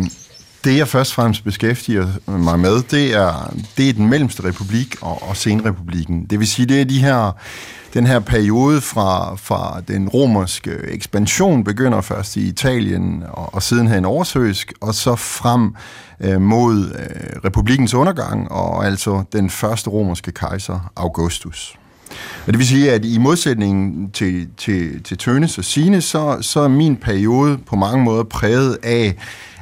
det 0.64 0.78
jeg 0.78 0.88
først 0.88 1.12
og 1.12 1.16
fremmest 1.16 1.44
beskæftiger 1.44 2.08
mig 2.28 2.60
med, 2.60 2.84
det 2.92 3.16
er, 3.16 3.54
det 3.78 3.90
er 3.90 3.94
den 3.94 4.10
mellemste 4.10 4.44
republik 4.44 4.96
og, 5.02 5.30
og 5.30 5.38
senrepublikken. 5.38 6.26
Det 6.26 6.40
vil 6.40 6.48
sige, 6.48 6.66
det 6.66 6.82
er 6.82 6.86
de 6.86 7.04
her, 7.04 7.32
den 7.94 8.08
her 8.08 8.20
periode 8.20 8.82
fra, 8.82 9.36
fra 9.36 9.82
den 9.88 10.10
romerske 10.10 10.72
ekspansion 10.72 11.64
begynder 11.64 12.02
først 12.02 12.36
i 12.36 12.48
Italien 12.48 13.24
og, 13.30 13.54
og 13.54 13.64
sidenhen 13.64 14.06
oversøisk, 14.06 14.74
og 14.82 14.96
så 14.96 15.16
frem 15.16 15.76
øh, 16.20 16.42
mod 16.42 16.78
øh, 16.78 17.40
republikens 17.46 17.94
undergang, 17.94 18.52
og 18.52 18.86
altså 18.86 19.24
den 19.34 19.50
første 19.50 19.90
romerske 19.90 20.32
kejser, 20.32 20.92
Augustus. 20.96 21.78
Og 22.48 22.54
det 22.54 22.58
vil 22.58 22.68
sige, 22.68 22.92
at 22.92 23.06
i 23.06 23.18
modsætning 23.18 24.10
til, 24.14 24.48
til, 24.58 25.04
til 25.04 25.18
Tønes 25.18 25.58
og 25.58 25.66
Sine, 25.66 26.02
så, 26.02 26.38
så 26.42 26.60
er 26.60 26.68
min 26.68 26.96
periode 26.96 27.58
på 27.58 27.76
mange 27.76 28.04
måder 28.04 28.24
præget 28.24 28.78
af, 28.84 29.16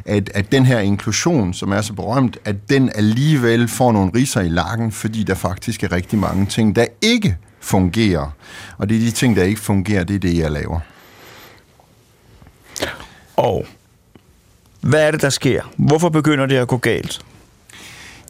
at, 0.05 0.29
at 0.33 0.51
den 0.51 0.65
her 0.65 0.79
inklusion, 0.79 1.53
som 1.53 1.71
er 1.71 1.81
så 1.81 1.93
berømt, 1.93 2.37
at 2.45 2.69
den 2.69 2.91
alligevel 2.95 3.67
får 3.67 3.91
nogle 3.91 4.11
riser 4.15 4.41
i 4.41 4.49
lakken, 4.49 4.91
fordi 4.91 5.23
der 5.23 5.35
faktisk 5.35 5.83
er 5.83 5.91
rigtig 5.91 6.19
mange 6.19 6.45
ting, 6.45 6.75
der 6.75 6.85
ikke 7.01 7.37
fungerer. 7.59 8.35
Og 8.77 8.89
det 8.89 8.97
er 8.97 8.99
de 8.99 9.11
ting, 9.11 9.35
der 9.35 9.43
ikke 9.43 9.61
fungerer, 9.61 10.03
det 10.03 10.15
er 10.15 10.19
det, 10.19 10.37
jeg 10.37 10.51
laver. 10.51 10.79
Og 13.35 13.65
hvad 14.81 15.07
er 15.07 15.11
det, 15.11 15.21
der 15.21 15.29
sker? 15.29 15.61
Hvorfor 15.77 16.09
begynder 16.09 16.45
det 16.45 16.55
at 16.55 16.67
gå 16.67 16.77
galt? 16.77 17.21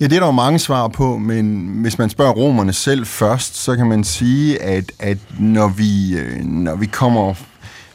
Ja, 0.02 0.06
det 0.06 0.16
er 0.16 0.20
der 0.20 0.26
jo 0.26 0.32
mange 0.32 0.60
svar 0.60 0.88
på, 0.88 1.18
men 1.18 1.68
hvis 1.82 1.98
man 1.98 2.10
spørger 2.10 2.32
romerne 2.32 2.74
selv 2.74 3.06
først, 3.06 3.58
så 3.58 3.76
kan 3.76 3.88
man 3.88 4.04
sige, 4.04 4.62
at, 4.62 4.92
at 5.00 5.18
når, 5.40 5.68
vi, 5.68 6.18
øh, 6.18 6.46
når 6.46 6.76
vi 6.76 6.86
kommer, 6.86 7.34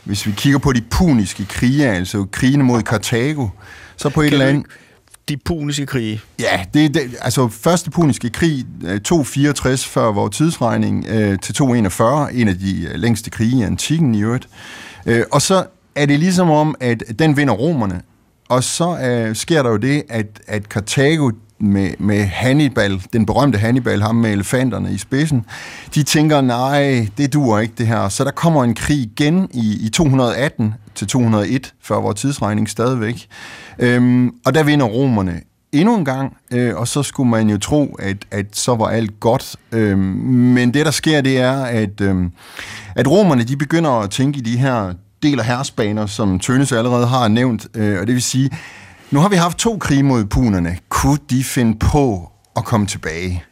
hvis 0.05 0.27
vi 0.27 0.33
kigger 0.37 0.59
på 0.59 0.73
de 0.73 0.81
puniske 0.91 1.45
krige, 1.45 1.89
altså 1.89 2.27
krigene 2.33 2.65
mod 2.65 2.83
Karthago, 2.83 3.49
så 3.97 4.09
på 4.09 4.21
et 4.21 4.33
eller 4.33 4.47
andet... 4.47 4.67
De 5.29 5.37
puniske 5.37 5.87
krige? 5.87 6.21
Ja, 6.41 6.65
det, 6.75 6.95
det, 6.95 7.17
altså 7.21 7.49
første 7.49 7.91
puniske 7.91 8.31
krig, 8.31 8.67
264 9.05 9.87
øh, 9.87 9.91
før 9.91 10.13
vores 10.13 10.37
tidsregning, 10.37 11.07
øh, 11.09 11.39
til 11.39 11.55
241, 11.55 12.35
en 12.35 12.49
af 12.49 12.59
de 12.59 12.89
længste 12.95 13.31
krige 13.31 13.59
i 13.59 13.63
antikken 13.63 14.15
i 14.15 14.23
øvrigt. 14.23 14.49
Og 15.33 15.43
så 15.43 15.65
er 15.95 16.07
det 16.07 16.19
ligesom 16.19 16.51
om, 16.51 16.75
at 16.81 17.03
den 17.19 17.37
vinder 17.37 17.55
romerne, 17.55 18.03
og 18.49 18.65
så 18.65 18.99
øh, 18.99 19.37
sker 19.37 19.63
der 19.63 19.71
jo 19.71 19.77
det, 19.77 20.03
at, 20.09 20.27
at 20.47 20.69
Karthago, 20.69 21.31
med, 21.59 21.91
med 21.99 22.25
Hannibal, 22.25 23.03
den 23.13 23.27
berømte 23.27 23.59
Hannibal, 23.59 24.03
ham 24.03 24.15
med 24.15 24.33
elefanterne 24.33 24.93
i 24.93 24.99
spidsen, 24.99 25.45
de 25.95 26.03
tænker, 26.03 26.41
nej, 26.41 27.09
det 27.19 27.33
dur 27.33 27.59
ikke 27.59 27.75
det 27.79 27.87
her. 27.87 28.09
Så 28.09 28.25
der 28.25 28.31
kommer 28.31 28.65
en 28.65 28.75
krig 28.75 28.99
igen 28.99 29.49
i, 29.55 29.87
i 29.87 29.89
218 29.89 30.75
til 30.95 31.07
201, 31.07 31.75
før 31.83 32.01
vores 32.01 32.21
tidsregning 32.21 32.69
stadigvæk. 32.69 33.27
Øhm, 33.79 34.31
og 34.45 34.55
der 34.55 34.63
vinder 34.63 34.87
romerne 34.87 35.41
endnu 35.73 35.97
en 35.97 36.05
gang, 36.05 36.37
øh, 36.53 36.77
og 36.77 36.89
så 36.89 37.03
skulle 37.03 37.31
man 37.31 37.51
jo 37.51 37.59
tro, 37.59 37.97
at, 37.99 38.17
at 38.31 38.47
så 38.53 38.75
var 38.75 38.87
alt 38.87 39.21
godt. 39.21 39.57
Øhm, 39.73 39.99
men 39.99 40.75
det, 40.75 40.87
der 40.87 40.93
sker, 40.93 41.21
det 41.21 41.39
er, 41.39 41.63
at, 41.63 42.01
øhm, 42.01 42.33
at 42.95 43.11
romerne 43.11 43.45
de 43.45 43.57
begynder 43.57 43.91
at 43.91 44.11
tænke 44.11 44.39
i 44.39 44.43
de 44.43 44.59
her 44.59 44.93
del 45.23 45.39
af 45.39 45.47
herresbaner, 45.47 46.07
som 46.07 46.39
Tønes 46.39 46.73
allerede 46.73 47.07
har 47.07 47.29
nævnt, 47.29 47.67
øh, 47.75 48.01
og 48.01 48.07
det 48.07 48.15
vil 48.15 48.23
sige, 48.23 48.51
nu 49.11 49.21
har 49.21 49.29
vi 49.29 49.37
haft 49.37 49.59
to 49.59 49.79
krige 49.79 50.03
mod 50.03 50.25
punerne. 50.25 50.79
Kunne 50.89 51.19
de 51.31 51.45
finde 51.45 51.79
på 51.79 52.33
at 52.57 52.65
komme 52.65 52.87
tilbage? 52.87 53.45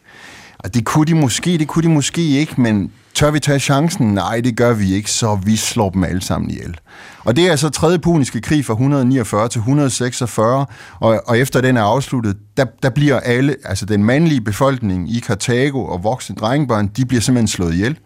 Og 0.59 0.75
det 0.75 0.85
kunne 0.85 1.07
de 1.07 1.15
måske, 1.15 1.59
det 1.59 1.69
kunne 1.69 1.83
de 1.83 1.89
måske 1.89 2.23
ikke, 2.23 2.61
men 2.61 2.93
tør 3.15 3.31
vi 3.31 3.41
tage 3.41 3.59
chancen? 3.59 4.15
Nej, 4.15 4.41
det 4.41 4.57
gør 4.57 4.73
vi 4.73 4.95
ikke, 4.95 5.11
så 5.11 5.39
vi 5.45 5.57
slår 5.57 5.91
dem 5.91 6.05
alle 6.05 6.23
sammen 6.23 6.51
ihjel. 6.51 6.77
Og 7.25 7.37
det 7.37 7.47
er 7.47 7.51
altså 7.51 7.69
tredje 7.69 7.99
puniske 7.99 8.41
krig 8.41 8.65
fra 8.65 8.73
149 8.73 9.49
til 9.49 9.59
146, 9.59 10.67
og, 11.01 11.23
og 11.27 11.39
efter 11.39 11.61
den 11.61 11.77
er 11.77 11.83
afsluttet, 11.83 12.37
der, 12.57 12.65
der 12.83 12.91
bliver 12.91 13.21
alle, 13.21 13.57
altså 13.65 13.87
den 13.87 14.05
mandlige 14.05 14.41
befolkning 14.41 15.17
i 15.17 15.19
Karthago 15.21 15.85
og 15.85 16.05
voksne 16.05 16.37
drengebørn, 16.37 16.87
de 16.87 17.07
bliver 17.07 17.21
simpelthen 17.21 17.49
slået 17.49 17.75
ihjel. 17.75 17.99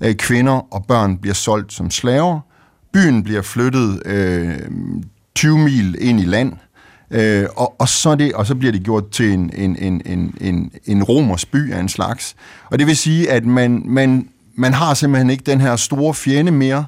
Øh, 0.00 0.14
kvinder 0.14 0.74
og 0.74 0.84
børn 0.88 1.18
bliver 1.18 1.34
solgt 1.34 1.72
som 1.72 1.90
slaver. 1.90 2.40
Byen 2.92 3.22
bliver 3.22 3.42
flyttet 3.42 4.02
øh, 4.06 4.58
20 5.34 5.58
mil 5.58 5.96
ind 6.00 6.20
i 6.20 6.24
land, 6.24 6.52
øh, 7.10 7.46
og, 7.56 7.80
og, 7.80 7.88
så 7.88 8.14
det, 8.14 8.32
og 8.32 8.46
så 8.46 8.54
bliver 8.54 8.72
det 8.72 8.82
gjort 8.82 9.10
til 9.10 9.32
en, 9.32 9.50
en, 9.54 9.76
en, 9.76 10.02
en, 10.06 10.34
en, 10.40 10.70
en 10.86 11.02
romers 11.02 11.44
by 11.44 11.72
af 11.72 11.80
en 11.80 11.88
slags. 11.88 12.36
Og 12.70 12.78
det 12.78 12.86
vil 12.86 12.96
sige, 12.96 13.30
at 13.30 13.44
man, 13.44 13.82
man, 13.86 14.28
man 14.54 14.72
har 14.72 14.94
simpelthen 14.94 15.30
ikke 15.30 15.44
den 15.46 15.60
her 15.60 15.76
store 15.76 16.14
fjende 16.14 16.52
mere, 16.52 16.84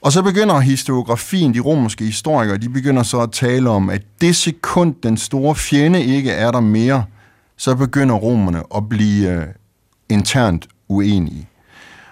og 0.00 0.12
så 0.12 0.22
begynder 0.22 0.60
historiografien, 0.60 1.54
de 1.54 1.60
romerske 1.60 2.04
historikere, 2.04 2.58
de 2.58 2.68
begynder 2.68 3.02
så 3.02 3.20
at 3.20 3.32
tale 3.32 3.70
om, 3.70 3.90
at 3.90 4.02
det 4.20 4.36
sekund, 4.36 4.94
den 5.02 5.16
store 5.16 5.54
fjende 5.54 6.04
ikke 6.04 6.30
er 6.30 6.50
der 6.50 6.60
mere, 6.60 7.04
så 7.56 7.74
begynder 7.74 8.14
romerne 8.14 8.62
at 8.76 8.88
blive 8.88 9.30
øh, 9.32 9.46
internt 10.08 10.68
uenige. 10.88 11.48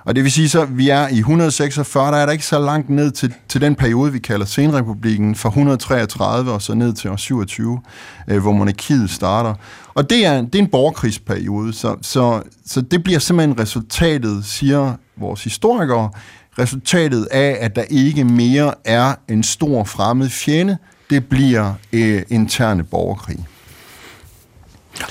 Og 0.07 0.15
det 0.15 0.25
vil 0.25 0.33
sige 0.33 0.49
så, 0.49 0.63
at 0.63 0.79
vi 0.79 0.89
er 0.89 1.09
i 1.09 1.19
146, 1.19 2.13
der 2.13 2.19
er 2.19 2.27
der 2.27 2.33
ikke 2.33 2.47
så 2.47 2.59
langt 2.59 2.91
ned 2.91 3.11
til, 3.11 3.35
til 3.49 3.61
den 3.61 3.75
periode, 3.75 4.13
vi 4.13 4.19
kalder 4.19 4.47
senrepublikken, 4.47 5.35
fra 5.35 5.49
133 5.49 6.53
og 6.53 6.63
så 6.63 6.75
ned 6.75 6.93
til 6.93 7.11
år 7.11 7.17
27, 7.17 7.81
øh, 8.29 8.43
hvor 8.43 8.53
monarkiet 8.53 9.11
starter. 9.11 9.55
Og 9.95 10.11
det 10.11 10.27
er, 10.27 10.41
det 10.41 10.55
er 10.55 10.59
en 10.59 10.71
borgerkrigsperiode, 10.71 11.73
så, 11.73 11.97
så, 12.03 12.43
så 12.67 12.81
det 12.81 13.05
bliver 13.05 13.19
simpelthen 13.19 13.61
resultatet, 13.61 14.45
siger 14.45 14.95
vores 15.17 15.45
historikere, 15.45 16.11
resultatet 16.59 17.25
af, 17.31 17.57
at 17.61 17.77
der 17.77 17.85
ikke 17.91 18.25
mere 18.25 18.75
er 18.85 19.15
en 19.29 19.43
stor 19.43 19.85
fremmed 19.85 20.29
fjende, 20.29 20.77
det 21.11 21.27
bliver 21.29 21.75
øh, 21.93 22.23
interne 22.29 22.85
borgerkrig. 22.85 23.47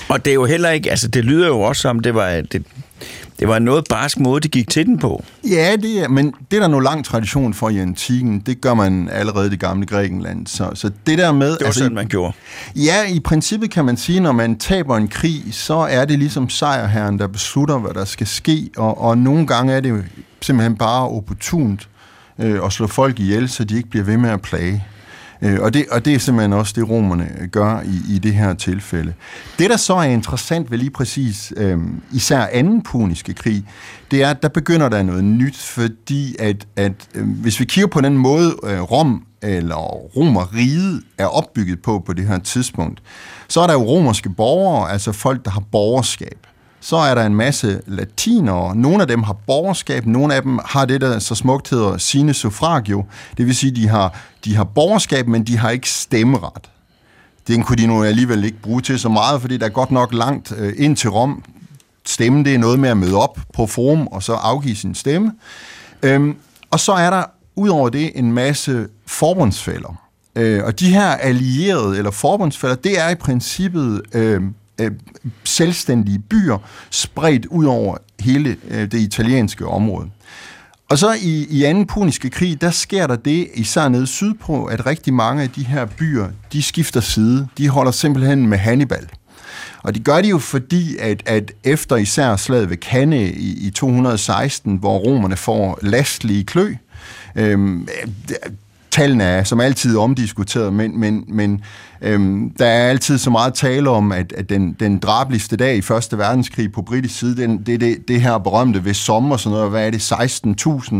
Og 0.08 0.24
det 0.24 0.30
er 0.30 0.34
jo 0.34 0.44
heller 0.44 0.70
ikke, 0.70 0.90
altså 0.90 1.08
det 1.08 1.24
lyder 1.24 1.46
jo 1.46 1.60
også 1.60 1.82
som, 1.82 2.00
det 2.00 2.14
var, 2.14 2.40
det, 2.52 2.64
det 3.40 3.48
var 3.48 3.56
en 3.56 3.62
noget 3.62 3.84
barsk 3.90 4.18
måde, 4.18 4.40
de 4.40 4.48
gik 4.48 4.70
til 4.70 4.86
den 4.86 4.98
på. 4.98 5.24
Ja, 5.44 5.76
det 5.76 6.02
er, 6.02 6.08
men 6.08 6.34
det 6.50 6.56
er 6.56 6.60
der 6.60 6.68
nu 6.68 6.80
lang 6.80 7.04
tradition 7.04 7.54
for 7.54 7.68
i 7.68 7.78
antikken. 7.78 8.40
Det 8.40 8.60
gør 8.60 8.74
man 8.74 9.08
allerede 9.12 9.46
i 9.46 9.50
det 9.50 9.60
gamle 9.60 9.86
Grækenland. 9.86 10.46
Så, 10.46 10.70
så 10.74 10.90
det 11.06 11.18
der 11.18 11.32
med... 11.32 11.50
Det 11.50 11.60
var 11.60 11.66
altså, 11.66 11.80
sådan, 11.80 11.94
man 11.94 12.06
gjorde. 12.06 12.32
Ja, 12.76 13.04
i 13.08 13.20
princippet 13.20 13.70
kan 13.70 13.84
man 13.84 13.96
sige, 13.96 14.20
når 14.20 14.32
man 14.32 14.58
taber 14.58 14.96
en 14.96 15.08
krig, 15.08 15.42
så 15.52 15.74
er 15.74 16.04
det 16.04 16.18
ligesom 16.18 16.48
sejrherren, 16.48 17.18
der 17.18 17.26
beslutter, 17.26 17.78
hvad 17.78 17.94
der 17.94 18.04
skal 18.04 18.26
ske. 18.26 18.70
Og, 18.76 19.00
og 19.00 19.18
nogle 19.18 19.46
gange 19.46 19.72
er 19.72 19.80
det 19.80 20.04
simpelthen 20.40 20.76
bare 20.76 21.08
opportunt 21.08 21.88
øh, 22.38 22.60
at 22.64 22.72
slå 22.72 22.86
folk 22.86 23.20
ihjel, 23.20 23.48
så 23.48 23.64
de 23.64 23.76
ikke 23.76 23.88
bliver 23.88 24.04
ved 24.04 24.16
med 24.16 24.30
at 24.30 24.42
plage. 24.42 24.84
Øh, 25.42 25.60
og, 25.60 25.74
det, 25.74 25.86
og 25.90 26.04
det 26.04 26.14
er 26.14 26.18
simpelthen 26.18 26.52
også 26.52 26.72
det, 26.76 26.88
romerne 26.88 27.28
øh, 27.40 27.48
gør 27.48 27.80
i, 27.80 28.14
i 28.14 28.18
det 28.18 28.34
her 28.34 28.54
tilfælde. 28.54 29.14
Det, 29.58 29.70
der 29.70 29.76
så 29.76 29.94
er 29.94 30.02
interessant 30.02 30.70
ved 30.70 30.78
lige 30.78 30.90
præcis 30.90 31.52
øh, 31.56 31.78
især 32.12 32.46
anden 32.52 32.82
puniske 32.82 33.34
krig, 33.34 33.64
det 34.10 34.22
er, 34.22 34.30
at 34.30 34.42
der 34.42 34.48
begynder 34.48 34.88
der 34.88 35.02
noget 35.02 35.24
nyt, 35.24 35.56
fordi 35.56 36.36
at, 36.38 36.66
at 36.76 36.92
øh, 37.14 37.28
hvis 37.28 37.60
vi 37.60 37.64
kigger 37.64 37.88
på 37.88 38.00
den 38.00 38.18
måde, 38.18 38.56
øh, 38.64 38.80
Rom 38.80 39.22
eller 39.42 39.76
Romeriet 40.16 41.02
er 41.18 41.26
opbygget 41.26 41.82
på 41.82 42.02
på 42.06 42.12
det 42.12 42.26
her 42.26 42.38
tidspunkt, 42.38 43.02
så 43.48 43.60
er 43.60 43.66
der 43.66 43.74
jo 43.74 43.82
romerske 43.82 44.30
borgere, 44.30 44.90
altså 44.90 45.12
folk, 45.12 45.44
der 45.44 45.50
har 45.50 45.62
borgerskab 45.72 46.46
så 46.86 46.96
er 46.96 47.14
der 47.14 47.26
en 47.26 47.34
masse 47.34 47.80
latinere. 47.86 48.76
Nogle 48.76 49.02
af 49.02 49.08
dem 49.08 49.22
har 49.22 49.32
borgerskab, 49.32 50.06
nogle 50.06 50.34
af 50.34 50.42
dem 50.42 50.58
har 50.64 50.84
det, 50.84 51.00
der 51.00 51.18
så 51.18 51.34
smukt 51.34 51.70
hedder 51.70 51.98
sine 51.98 52.34
suffragio. 52.34 53.04
Det 53.36 53.46
vil 53.46 53.56
sige, 53.56 53.76
de 53.76 53.88
har, 53.88 54.20
de 54.44 54.56
har 54.56 54.64
borgerskab, 54.64 55.28
men 55.28 55.44
de 55.44 55.58
har 55.58 55.70
ikke 55.70 55.90
stemmeret. 55.90 56.70
Den 57.48 57.62
kunne 57.62 57.76
de 57.76 57.86
nu 57.86 58.04
alligevel 58.04 58.44
ikke 58.44 58.60
bruge 58.62 58.80
til 58.80 58.98
så 58.98 59.08
meget, 59.08 59.40
fordi 59.40 59.56
der 59.56 59.66
er 59.66 59.70
godt 59.70 59.90
nok 59.90 60.14
langt 60.14 60.52
øh, 60.58 60.74
ind 60.76 60.96
til 60.96 61.10
Rom. 61.10 61.42
Stemme, 62.06 62.44
det 62.44 62.54
er 62.54 62.58
noget 62.58 62.78
med 62.78 62.88
at 62.88 62.96
møde 62.96 63.16
op 63.16 63.38
på 63.54 63.66
forum, 63.66 64.06
og 64.06 64.22
så 64.22 64.32
afgive 64.32 64.76
sin 64.76 64.94
stemme. 64.94 65.32
Øhm, 66.02 66.36
og 66.70 66.80
så 66.80 66.92
er 66.92 67.10
der 67.10 67.24
udover 67.56 67.88
det 67.88 68.12
en 68.14 68.32
masse 68.32 68.88
forbundsfælder. 69.06 70.00
Øh, 70.36 70.64
og 70.64 70.80
de 70.80 70.92
her 70.92 71.08
allierede 71.08 71.98
eller 71.98 72.10
forbundsfælder, 72.10 72.76
det 72.76 73.00
er 73.00 73.08
i 73.08 73.14
princippet 73.14 74.02
øh, 74.14 74.42
øh, 74.80 74.90
selvstændige 75.44 76.18
byer 76.18 76.58
spredt 76.90 77.46
ud 77.46 77.64
over 77.64 77.96
hele 78.20 78.56
øh, 78.68 78.90
det 78.92 78.98
italienske 78.98 79.66
område. 79.66 80.10
Og 80.90 80.98
så 80.98 81.12
i, 81.22 81.46
i 81.50 81.64
anden 81.64 81.86
puniske 81.86 82.30
krig, 82.30 82.60
der 82.60 82.70
sker 82.70 83.06
der 83.06 83.16
det, 83.16 83.48
især 83.54 83.88
nede 83.88 84.06
sydpå, 84.06 84.64
at 84.64 84.86
rigtig 84.86 85.14
mange 85.14 85.42
af 85.42 85.50
de 85.50 85.64
her 85.64 85.84
byer, 85.84 86.28
de 86.52 86.62
skifter 86.62 87.00
side. 87.00 87.48
De 87.58 87.68
holder 87.68 87.92
simpelthen 87.92 88.46
med 88.46 88.58
Hannibal. 88.58 89.08
Og 89.82 89.94
de 89.94 90.00
gør 90.00 90.20
det 90.20 90.30
jo 90.30 90.38
fordi, 90.38 90.96
at, 90.96 91.22
at 91.26 91.52
efter 91.64 91.96
især 91.96 92.36
slaget 92.36 92.70
ved 92.70 92.76
Cannae 92.76 93.32
i, 93.32 93.66
i 93.66 93.70
216, 93.70 94.76
hvor 94.76 94.98
romerne 94.98 95.36
får 95.36 95.78
lastlige 95.82 96.44
klø, 96.44 96.74
øhm, 97.36 97.88
tallene 98.96 99.24
er 99.24 99.44
som 99.44 99.60
altid 99.60 99.96
omdiskuteret, 99.96 100.72
men, 100.72 101.00
men, 101.00 101.24
men 101.28 101.60
øhm, 102.02 102.50
der 102.58 102.66
er 102.66 102.88
altid 102.88 103.18
så 103.18 103.30
meget 103.30 103.54
tale 103.54 103.90
om, 103.90 104.12
at, 104.12 104.32
at 104.32 104.48
den, 104.48 104.76
den 104.80 104.98
drabligste 104.98 105.56
dag 105.56 105.76
i 105.76 105.80
Første 105.80 106.18
Verdenskrig 106.18 106.72
på 106.72 106.82
britisk 106.82 107.18
side, 107.18 107.36
den, 107.36 107.62
det 107.66 107.74
er 107.74 107.78
det, 107.78 108.08
det 108.08 108.22
her 108.22 108.38
berømte 108.38 108.84
ved 108.84 108.94
sommer, 108.94 109.36
sådan 109.36 109.56
noget, 109.56 109.70
hvad 109.70 109.86
er 109.86 109.90
det, 109.90 110.12
16.000 110.12 110.94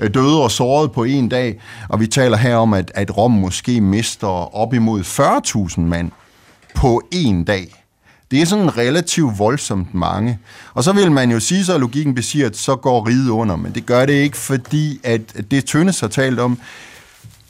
øh, 0.00 0.14
døde 0.14 0.42
og 0.42 0.50
sårede 0.50 0.88
på 0.88 1.04
en 1.04 1.28
dag, 1.28 1.60
og 1.88 2.00
vi 2.00 2.06
taler 2.06 2.36
her 2.36 2.56
om, 2.56 2.74
at, 2.74 2.92
at 2.94 3.16
Rom 3.16 3.30
måske 3.30 3.80
mister 3.80 4.56
op 4.56 4.74
imod 4.74 5.00
40.000 5.00 5.80
mand 5.80 6.10
på 6.74 7.02
en 7.12 7.44
dag. 7.44 7.84
Det 8.30 8.42
er 8.42 8.46
sådan 8.46 8.78
relativt 8.78 9.38
voldsomt 9.38 9.94
mange. 9.94 10.38
Og 10.74 10.84
så 10.84 10.92
vil 10.92 11.12
man 11.12 11.30
jo 11.30 11.40
sige, 11.40 11.64
så 11.64 11.78
logikken 11.78 12.14
besiger, 12.14 12.46
at 12.46 12.56
så 12.56 12.76
går 12.76 13.08
riget 13.08 13.30
under, 13.30 13.56
men 13.56 13.72
det 13.72 13.86
gør 13.86 14.06
det 14.06 14.12
ikke, 14.12 14.36
fordi 14.36 15.00
at 15.04 15.20
det 15.50 15.64
Tønnes 15.64 16.00
har 16.00 16.08
talt 16.08 16.40
om, 16.40 16.58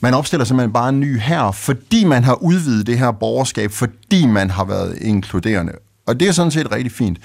man 0.01 0.13
opstiller 0.13 0.45
simpelthen 0.45 0.73
bare 0.73 0.89
en 0.89 0.99
ny 0.99 1.19
her, 1.19 1.51
fordi 1.51 2.03
man 2.03 2.23
har 2.23 2.43
udvidet 2.43 2.87
det 2.87 2.99
her 2.99 3.11
borgerskab, 3.11 3.71
fordi 3.71 4.25
man 4.25 4.49
har 4.49 4.63
været 4.63 4.97
inkluderende. 5.01 5.73
Og 6.05 6.19
det 6.19 6.27
er 6.27 6.31
sådan 6.31 6.51
set 6.51 6.71
rigtig 6.71 6.91
fint. 6.91 7.19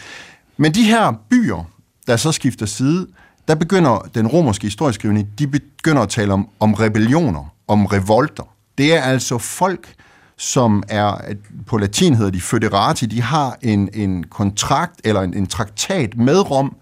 Men 0.56 0.74
de 0.74 0.82
her 0.84 1.12
byer, 1.30 1.70
der 2.06 2.16
så 2.16 2.32
skifter 2.32 2.66
side, 2.66 3.06
der 3.48 3.54
begynder 3.54 4.08
den 4.14 4.26
romerske 4.26 4.66
historieskrivning, 4.66 5.28
de 5.38 5.46
begynder 5.46 6.02
at 6.02 6.08
tale 6.08 6.32
om, 6.32 6.48
om 6.60 6.74
rebellioner, 6.74 7.52
om 7.68 7.86
revolter. 7.86 8.54
Det 8.78 8.94
er 8.94 9.02
altså 9.02 9.38
folk, 9.38 9.94
som 10.36 10.82
er, 10.88 11.34
på 11.66 11.78
latin 11.78 12.14
hedder 12.14 12.30
de 12.30 12.40
føderati, 12.40 13.06
de 13.06 13.22
har 13.22 13.58
en, 13.62 13.88
en 13.92 14.24
kontrakt 14.24 15.00
eller 15.04 15.20
en, 15.20 15.34
en 15.34 15.46
traktat 15.46 16.16
med 16.16 16.50
Rom, 16.50 16.76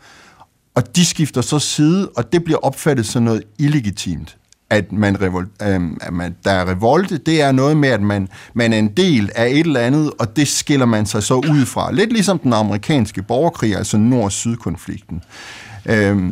og 0.75 0.97
de 0.97 1.05
skifter 1.05 1.41
så 1.41 1.59
side, 1.59 2.09
og 2.17 2.33
det 2.33 2.45
bliver 2.45 2.59
opfattet 2.59 3.07
som 3.07 3.23
noget 3.23 3.43
illegitimt 3.59 4.37
at, 4.73 4.93
man 4.93 5.21
revol, 5.23 5.49
øh, 5.63 5.81
at 6.01 6.13
man, 6.13 6.37
der 6.45 6.51
er 6.51 6.69
revolte, 6.69 7.19
det 7.19 7.43
er 7.43 7.53
noget 7.53 7.77
med, 7.77 7.89
at 7.89 8.03
man, 8.03 8.29
man 8.55 8.73
er 8.73 8.79
en 8.79 8.89
del 8.89 9.31
af 9.35 9.49
et 9.49 9.59
eller 9.59 9.81
andet, 9.81 10.13
og 10.19 10.37
det 10.37 10.49
skiller 10.49 10.87
man 10.87 11.07
sig 11.07 11.23
så 11.23 11.35
ud 11.35 11.67
fra. 11.67 11.93
Lidt 11.93 12.13
ligesom 12.13 12.39
den 12.39 12.53
amerikanske 12.53 13.23
borgerkrig, 13.23 13.77
altså 13.77 13.97
nord-syd-konflikten. 13.97 15.23
Øh, 15.87 16.31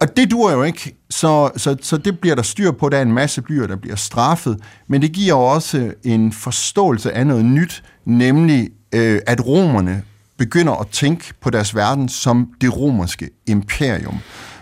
og 0.00 0.16
det 0.16 0.30
dur 0.30 0.52
jo 0.52 0.62
ikke, 0.62 0.96
så, 1.10 1.50
så, 1.56 1.76
så 1.82 1.96
det 1.96 2.18
bliver 2.18 2.34
der 2.34 2.42
styr 2.42 2.70
på. 2.70 2.88
Der 2.88 2.98
er 2.98 3.02
en 3.02 3.12
masse 3.12 3.42
byer, 3.42 3.66
der 3.66 3.76
bliver 3.76 3.96
straffet, 3.96 4.58
men 4.88 5.02
det 5.02 5.12
giver 5.12 5.34
også 5.34 5.92
en 6.04 6.32
forståelse 6.32 7.12
af 7.12 7.26
noget 7.26 7.44
nyt, 7.44 7.82
nemlig 8.04 8.68
øh, 8.94 9.20
at 9.26 9.46
romerne 9.46 10.02
begynder 10.38 10.72
at 10.72 10.88
tænke 10.88 11.34
på 11.40 11.50
deres 11.50 11.74
verden 11.74 12.08
som 12.08 12.48
det 12.60 12.76
romerske 12.76 13.30
imperium 13.46 14.18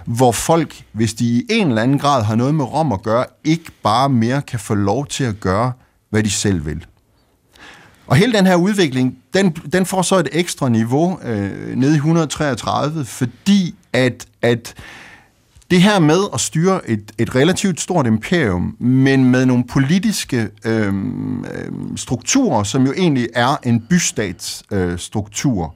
hvor 0.09 0.33
folk, 0.33 0.83
hvis 0.93 1.15
de 1.15 1.25
i 1.25 1.47
en 1.51 1.69
eller 1.69 1.83
anden 1.83 1.99
grad 1.99 2.23
har 2.23 2.35
noget 2.35 2.55
med 2.55 2.65
Rom 2.65 2.93
at 2.93 3.03
gøre, 3.03 3.25
ikke 3.45 3.73
bare 3.83 4.09
mere 4.09 4.43
kan 4.43 4.61
få 4.61 4.75
lov 4.75 5.07
til 5.07 5.25
at 5.25 5.41
gøre, 5.41 5.73
hvad 6.11 6.23
de 6.23 6.31
selv 6.31 6.67
vil. 6.67 6.87
Og 8.07 8.17
hele 8.17 8.33
den 8.33 8.47
her 8.47 8.57
udvikling, 8.57 9.19
den, 9.35 9.51
den 9.51 9.87
får 9.87 10.03
så 10.03 10.17
et 10.17 10.29
ekstra 10.33 10.69
niveau 10.69 11.21
øh, 11.23 11.77
nede 11.77 11.93
i 11.93 11.97
133, 11.97 13.05
fordi 13.05 13.75
at, 13.93 14.27
at 14.43 14.75
det 15.71 15.83
her 15.83 15.99
med 15.99 16.21
at 16.35 16.41
styre 16.41 16.91
et, 16.91 17.13
et 17.19 17.35
relativt 17.35 17.81
stort 17.81 18.07
imperium, 18.07 18.77
men 18.79 19.25
med 19.25 19.47
nogle 19.47 19.65
politiske 19.65 20.49
øh, 20.65 20.95
strukturer, 21.97 22.63
som 22.63 22.87
jo 22.87 22.93
egentlig 22.97 23.29
er 23.35 23.57
en 23.65 23.81
bystatsstruktur, 23.81 25.65
øh, 25.65 25.71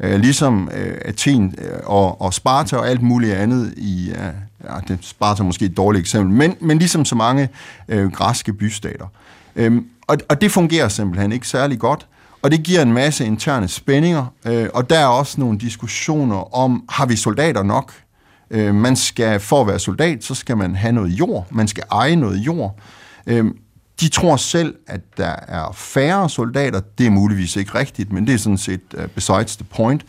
Øh, 0.00 0.20
ligesom 0.20 0.70
øh, 0.76 0.98
Athen 1.04 1.54
øh, 1.58 1.78
og, 1.84 2.20
og 2.20 2.34
Sparta 2.34 2.76
og 2.76 2.88
alt 2.88 3.02
muligt 3.02 3.34
andet 3.34 3.74
i... 3.76 4.10
Øh, 4.10 4.16
ja, 4.64 4.74
det 4.88 4.98
Sparta 5.02 5.42
er 5.42 5.46
måske 5.46 5.64
et 5.64 5.76
dårligt 5.76 6.00
eksempel, 6.00 6.34
men, 6.34 6.56
men 6.60 6.78
ligesom 6.78 7.04
så 7.04 7.14
mange 7.14 7.48
øh, 7.88 8.12
græske 8.12 8.52
bystater. 8.52 9.06
Øhm, 9.56 9.86
og, 10.06 10.16
og 10.28 10.40
det 10.40 10.52
fungerer 10.52 10.88
simpelthen 10.88 11.32
ikke 11.32 11.48
særlig 11.48 11.78
godt, 11.78 12.06
og 12.42 12.50
det 12.50 12.62
giver 12.62 12.82
en 12.82 12.92
masse 12.92 13.26
interne 13.26 13.68
spændinger, 13.68 14.26
øh, 14.44 14.68
og 14.74 14.90
der 14.90 14.98
er 14.98 15.06
også 15.06 15.40
nogle 15.40 15.58
diskussioner 15.58 16.56
om, 16.56 16.84
har 16.88 17.06
vi 17.06 17.16
soldater 17.16 17.62
nok? 17.62 17.92
Øh, 18.50 18.74
man 18.74 18.96
skal, 18.96 19.40
for 19.40 19.60
at 19.60 19.66
være 19.66 19.78
soldat, 19.78 20.24
så 20.24 20.34
skal 20.34 20.56
man 20.56 20.74
have 20.74 20.92
noget 20.92 21.10
jord. 21.10 21.46
Man 21.50 21.68
skal 21.68 21.84
eje 21.92 22.16
noget 22.16 22.36
jord. 22.36 22.78
Øh, 23.26 23.44
de 24.00 24.08
tror 24.08 24.36
selv, 24.36 24.74
at 24.86 25.00
der 25.16 25.34
er 25.48 25.72
færre 25.74 26.30
soldater. 26.30 26.80
Det 26.98 27.06
er 27.06 27.10
muligvis 27.10 27.56
ikke 27.56 27.78
rigtigt, 27.78 28.12
men 28.12 28.26
det 28.26 28.34
er 28.34 28.38
sådan 28.38 28.58
set 28.58 28.80
uh, 28.94 29.06
besides 29.14 29.56
the 29.56 29.64
point. 29.64 30.04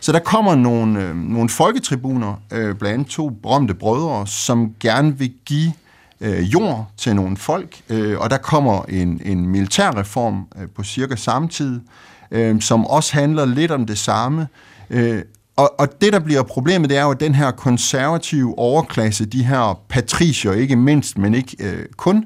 Så 0.00 0.12
der 0.12 0.18
kommer 0.18 0.54
nogle, 0.54 1.02
øh, 1.02 1.16
nogle 1.16 1.48
folketribuner, 1.48 2.42
øh, 2.52 2.74
blandt 2.74 2.94
andet 2.94 3.06
to 3.06 3.30
berømte 3.30 3.74
brødre, 3.74 4.26
som 4.26 4.74
gerne 4.80 5.18
vil 5.18 5.32
give 5.44 5.72
øh, 6.20 6.52
jord 6.52 6.90
til 6.96 7.16
nogle 7.16 7.36
folk, 7.36 7.80
øh, 7.88 8.18
og 8.18 8.30
der 8.30 8.36
kommer 8.36 8.82
en, 8.88 9.20
en 9.24 9.46
militærreform 9.46 10.46
øh, 10.60 10.68
på 10.76 10.84
cirka 10.84 11.16
samme 11.16 11.48
tid, 11.48 11.80
øh, 12.30 12.60
som 12.60 12.86
også 12.86 13.14
handler 13.14 13.44
lidt 13.44 13.70
om 13.70 13.86
det 13.86 13.98
samme. 13.98 14.48
Øh, 14.90 15.22
og, 15.56 15.80
og 15.80 15.88
det, 16.00 16.12
der 16.12 16.18
bliver 16.18 16.42
problemet, 16.42 16.90
det 16.90 16.98
er 16.98 17.02
jo, 17.02 17.10
at 17.10 17.20
den 17.20 17.34
her 17.34 17.50
konservative 17.50 18.58
overklasse, 18.58 19.24
de 19.24 19.44
her 19.44 19.80
patricier, 19.88 20.52
ikke 20.52 20.76
mindst, 20.76 21.18
men 21.18 21.34
ikke 21.34 21.56
øh, 21.60 21.86
kun, 21.96 22.24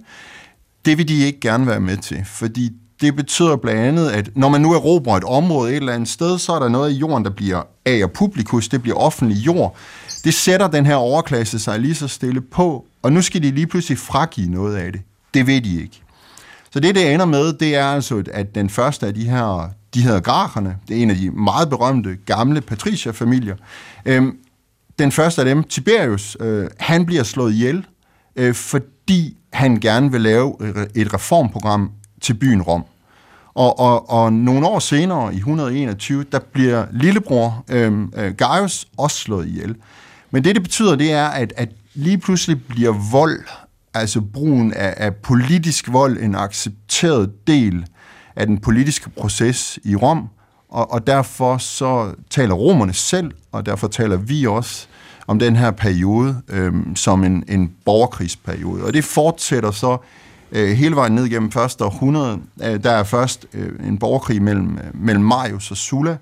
det 0.84 0.98
vil 0.98 1.08
de 1.08 1.24
ikke 1.24 1.40
gerne 1.40 1.66
være 1.66 1.80
med 1.80 1.96
til, 1.96 2.24
fordi 2.24 2.70
det 3.00 3.16
betyder 3.16 3.56
blandt 3.56 3.80
andet, 3.80 4.10
at 4.10 4.30
når 4.36 4.48
man 4.48 4.60
nu 4.60 4.72
erobrer 4.74 5.16
et 5.16 5.24
område 5.24 5.70
et 5.70 5.76
eller 5.76 5.92
andet 5.92 6.08
sted, 6.08 6.38
så 6.38 6.52
er 6.52 6.58
der 6.58 6.68
noget 6.68 6.92
i 6.92 6.94
jorden, 6.94 7.24
der 7.24 7.30
bliver 7.30 7.62
af 7.86 8.04
og 8.04 8.12
publikus, 8.12 8.68
det 8.68 8.82
bliver 8.82 8.96
offentlig 8.96 9.36
jord. 9.46 9.76
Det 10.24 10.34
sætter 10.34 10.68
den 10.68 10.86
her 10.86 10.94
overklasse 10.94 11.58
sig 11.58 11.80
lige 11.80 11.94
så 11.94 12.08
stille 12.08 12.40
på, 12.40 12.86
og 13.02 13.12
nu 13.12 13.22
skal 13.22 13.42
de 13.42 13.50
lige 13.50 13.66
pludselig 13.66 13.98
fragive 13.98 14.50
noget 14.50 14.76
af 14.76 14.92
det. 14.92 15.00
Det 15.34 15.46
ved 15.46 15.60
de 15.60 15.80
ikke. 15.82 16.02
Så 16.72 16.80
det, 16.80 16.94
det 16.94 17.14
ender 17.14 17.26
med, 17.26 17.52
det 17.52 17.76
er 17.76 17.86
altså, 17.86 18.22
at 18.32 18.54
den 18.54 18.70
første 18.70 19.06
af 19.06 19.14
de 19.14 19.28
her, 19.28 19.70
de 19.94 20.02
hedder 20.02 20.20
Gracherne. 20.20 20.76
det 20.88 20.98
er 20.98 21.02
en 21.02 21.10
af 21.10 21.16
de 21.16 21.30
meget 21.30 21.70
berømte 21.70 22.16
gamle 22.26 22.60
patricierfamilier. 22.60 23.56
Øhm, 24.04 24.36
den 24.98 25.12
første 25.12 25.40
af 25.40 25.44
dem, 25.44 25.64
Tiberius, 25.64 26.36
øh, 26.40 26.66
han 26.78 27.06
bliver 27.06 27.22
slået 27.22 27.52
ihjel, 27.52 27.86
øh, 28.36 28.54
fordi 28.54 29.36
han 29.52 29.80
gerne 29.80 30.12
vil 30.12 30.20
lave 30.20 30.56
et 30.94 31.14
reformprogram 31.14 31.90
til 32.20 32.34
byen 32.34 32.62
Rom. 32.62 32.84
Og, 33.54 33.78
og, 33.78 34.10
og 34.10 34.32
nogle 34.32 34.66
år 34.66 34.78
senere, 34.78 35.34
i 35.34 35.36
121, 35.36 36.24
der 36.32 36.38
bliver 36.52 36.86
lillebror 36.92 37.64
øhm, 37.70 38.12
øh, 38.16 38.34
Gaius 38.34 38.86
også 38.96 39.16
slået 39.16 39.46
ihjel. 39.46 39.76
Men 40.30 40.44
det, 40.44 40.54
det 40.54 40.62
betyder, 40.62 40.96
det 40.96 41.12
er, 41.12 41.26
at, 41.26 41.52
at 41.56 41.68
lige 41.94 42.18
pludselig 42.18 42.66
bliver 42.66 43.10
vold, 43.10 43.44
altså 43.94 44.20
brugen 44.20 44.72
af, 44.72 44.94
af 44.96 45.14
politisk 45.14 45.92
vold, 45.92 46.18
en 46.22 46.34
accepteret 46.34 47.46
del 47.46 47.86
af 48.38 48.46
den 48.46 48.58
politiske 48.58 49.10
proces 49.10 49.78
i 49.84 49.96
Rom, 49.96 50.28
og, 50.68 50.92
og 50.92 51.06
derfor 51.06 51.58
så 51.58 52.14
taler 52.30 52.54
romerne 52.54 52.92
selv, 52.92 53.30
og 53.52 53.66
derfor 53.66 53.88
taler 53.88 54.16
vi 54.16 54.46
også 54.46 54.86
om 55.26 55.38
den 55.38 55.56
her 55.56 55.70
periode 55.70 56.42
øhm, 56.48 56.96
som 56.96 57.24
en, 57.24 57.44
en 57.48 57.72
borgerkrigsperiode. 57.84 58.84
Og 58.84 58.94
det 58.94 59.04
fortsætter 59.04 59.70
så 59.70 59.96
øh, 60.52 60.68
hele 60.68 60.96
vejen 60.96 61.12
ned 61.14 61.28
gennem 61.28 61.52
første 61.52 61.84
århundrede. 61.84 62.38
Øh, 62.62 62.82
der 62.82 62.90
er 62.90 63.02
først 63.04 63.46
øh, 63.54 63.88
en 63.88 63.98
borgerkrig 63.98 64.42
mellem, 64.42 64.78
øh, 64.78 64.84
mellem 65.04 65.24
Marius 65.24 65.70
og 65.70 65.76
Sulla 65.76 66.16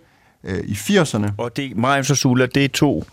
øh, 0.44 0.58
i 0.64 0.72
80'erne. 0.72 1.30
Og 1.38 1.56
det, 1.56 1.76
Marius 1.76 2.10
og 2.10 2.16
Sulla, 2.16 2.46
det 2.46 2.64
er 2.64 2.68
to... 2.68 3.04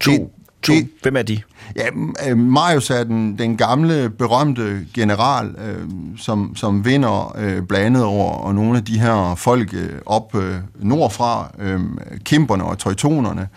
to 0.00 0.10
Det- 0.12 0.28
To, 0.62 0.72
det- 0.72 0.88
hvem 1.02 1.16
er 1.16 1.22
de? 1.22 1.40
Ja, 1.76 1.86
øh, 2.28 2.38
Marius 2.38 2.90
er 2.90 3.04
den, 3.04 3.38
den 3.38 3.56
gamle, 3.56 4.10
berømte 4.10 4.86
general, 4.94 5.46
øh, 5.46 5.84
som, 6.18 6.56
som 6.56 6.84
vinder 6.84 7.36
øh, 7.38 7.62
blandt 7.62 7.86
andet 7.86 8.04
over 8.04 8.32
og 8.32 8.54
nogle 8.54 8.78
af 8.78 8.84
de 8.84 9.00
her 9.00 9.34
folk 9.34 9.74
øh, 9.74 9.88
op 10.06 10.34
øh, 10.36 10.54
nordfra, 10.80 11.50
øh, 11.58 11.80
Kimperne 12.24 12.64
og 12.64 12.78
Teutonerne, 12.78 13.48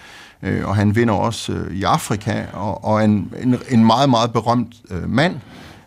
øh, 0.43 0.67
og 0.67 0.75
han 0.75 0.95
vinder 0.95 1.13
også 1.13 1.51
øh, 1.53 1.75
i 1.75 1.83
Afrika, 1.83 2.43
og, 2.53 2.85
og 2.85 3.03
en, 3.05 3.33
en, 3.43 3.55
en 3.69 3.85
meget, 3.85 4.09
meget 4.09 4.33
berømt 4.33 4.73
øh, 4.91 5.09
mand. 5.09 5.35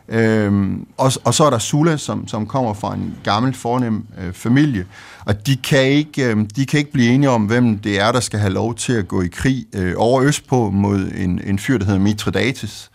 Øhm, 0.09 0.86
og, 0.96 1.12
og 1.24 1.34
så 1.34 1.44
er 1.44 1.50
der 1.50 1.59
Sula, 1.59 1.96
som, 1.96 2.28
som 2.28 2.46
kommer 2.46 2.74
fra 2.74 2.94
en 2.94 3.14
gammel 3.24 3.54
fornem 3.54 4.07
øh, 4.18 4.32
familie, 4.32 4.86
og 5.24 5.46
de 5.46 5.57
kan, 5.57 5.82
ikke, 5.82 6.24
øh, 6.24 6.36
de 6.57 6.66
kan 6.66 6.78
ikke 6.78 6.92
blive 6.92 7.09
enige 7.09 7.30
om, 7.30 7.42
hvem 7.42 7.78
det 7.78 8.00
er, 8.00 8.12
der 8.12 8.20
skal 8.20 8.40
have 8.40 8.52
lov 8.52 8.74
til 8.74 8.92
at 8.92 9.09
gå 9.09 9.22
i 9.22 9.28
krig 9.28 9.66
øh, 9.74 9.94
over 9.96 10.22
østpå 10.22 10.70
mod 10.70 11.11
en, 11.16 11.40
en 11.44 11.59
fyr, 11.59 11.78
der 11.78 11.84
hedder 11.84 12.00
Mithridates, 12.00 12.90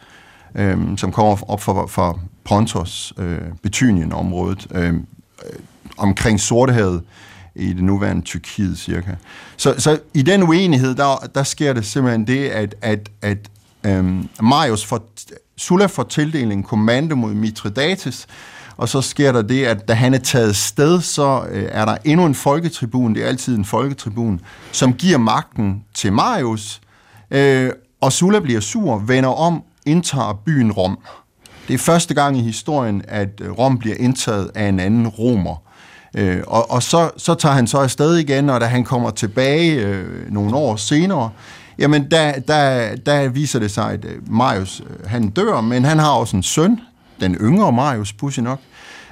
øh, 0.56 0.78
som 0.98 1.12
kommer 1.12 1.52
op 1.52 1.62
fra, 1.62 1.86
fra 1.86 2.20
Pontos, 2.44 3.14
øh, 3.18 3.40
Betynien-området, 3.64 4.68
øhm, 4.72 5.06
øh, 5.46 5.60
omkring 5.98 6.40
Sortehavet 6.40 7.04
i 7.56 7.74
det 7.74 7.84
nuværende 7.84 8.22
Tyrkiet 8.22 8.78
cirka. 8.78 9.12
Så, 9.58 9.76
så 9.78 10.00
i 10.14 10.22
den 10.22 10.44
uenighed, 10.44 10.96
der, 10.96 11.30
der 11.36 11.44
sker 11.44 11.74
det 11.74 11.86
simpelthen 11.86 12.28
det, 12.28 12.50
at, 12.50 12.76
at, 12.82 13.10
at 13.22 13.38
øh, 13.86 14.24
Marius 14.42 14.86
får, 14.86 15.10
Sulla 15.62 15.86
får 15.86 16.04
tildelt 16.04 16.52
en 16.52 16.64
kommando 16.64 17.16
mod 17.16 17.34
Mithridates, 17.34 18.28
og 18.78 18.90
så 18.90 19.02
sker 19.02 19.32
der 19.32 19.42
det, 19.42 19.66
at 19.66 19.88
da 19.88 19.94
han 19.94 20.14
er 20.14 20.18
taget 20.18 20.56
sted, 20.56 21.02
så 21.02 21.44
øh, 21.52 21.70
er 21.72 21.86
der 21.86 21.98
endnu 22.06 22.26
en 22.26 22.36
folketribun, 22.36 23.16
det 23.16 23.24
er 23.24 23.28
altid 23.28 23.58
en 23.58 23.66
folketribun, 23.66 24.42
som 24.72 24.94
giver 24.94 25.18
magten 25.18 25.84
til 25.94 26.14
Marius, 26.14 26.82
øh, 27.32 27.72
og 28.02 28.12
Sulla 28.12 28.40
bliver 28.40 28.60
sur, 28.60 28.98
vender 28.98 29.30
om, 29.30 29.64
indtager 29.86 30.42
byen 30.46 30.72
Rom. 30.72 31.00
Det 31.68 31.74
er 31.74 31.78
første 31.78 32.14
gang 32.14 32.38
i 32.38 32.42
historien, 32.42 33.02
at 33.08 33.42
øh, 33.42 33.52
Rom 33.52 33.78
bliver 33.78 33.96
indtaget 34.00 34.52
af 34.56 34.66
en 34.66 34.80
anden 34.80 35.08
romer. 35.08 35.56
Øh, 36.16 36.44
og 36.48 36.72
og 36.72 36.84
så, 36.84 37.10
så 37.18 37.34
tager 37.34 37.56
han 37.56 37.68
så 37.68 37.78
afsted 37.78 38.18
igen, 38.18 38.50
og 38.50 38.62
da 38.62 38.66
han 38.66 38.84
kommer 38.84 39.10
tilbage 39.10 39.86
øh, 39.86 40.32
nogle 40.32 40.56
år 40.56 40.76
senere, 40.76 41.30
jamen 41.82 42.12
der, 42.12 42.40
der, 42.40 42.96
der 42.96 43.30
viser 43.30 43.60
det 43.60 43.72
sig, 43.72 43.92
at 43.92 44.06
øh, 44.06 44.32
Marius 44.32 44.82
øh, 44.90 45.10
han 45.10 45.30
dør, 45.30 45.62
men 45.62 45.86
han 45.86 46.00
har 46.00 46.12
også 46.12 46.38
en 46.38 46.44
søn, 46.44 46.80
den 47.20 47.36
yngre 47.36 47.72
Marius, 47.72 48.14
pudsigt 48.14 48.44
nok. 48.44 48.60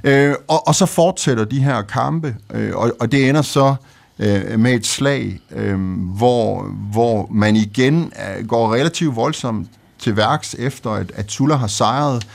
Øh, 0.03 0.35
og, 0.47 0.67
og 0.67 0.75
så 0.75 0.85
fortsætter 0.85 1.45
de 1.45 1.59
her 1.59 1.81
kampe, 1.81 2.35
øh, 2.53 2.75
og, 2.75 2.91
og 2.99 3.11
det 3.11 3.29
ender 3.29 3.41
så 3.41 3.75
øh, 4.19 4.59
med 4.59 4.73
et 4.73 4.85
slag, 4.85 5.39
øh, 5.51 5.79
hvor, 6.17 6.63
hvor 6.91 7.27
man 7.31 7.55
igen 7.55 8.13
øh, 8.39 8.47
går 8.47 8.73
relativt 8.73 9.15
voldsomt 9.15 9.67
til 9.99 10.17
værks 10.17 10.55
efter, 10.59 10.91
at, 10.91 11.11
at 11.15 11.31
Sulla 11.31 11.55
har 11.55 11.67
sejret. 11.67 12.27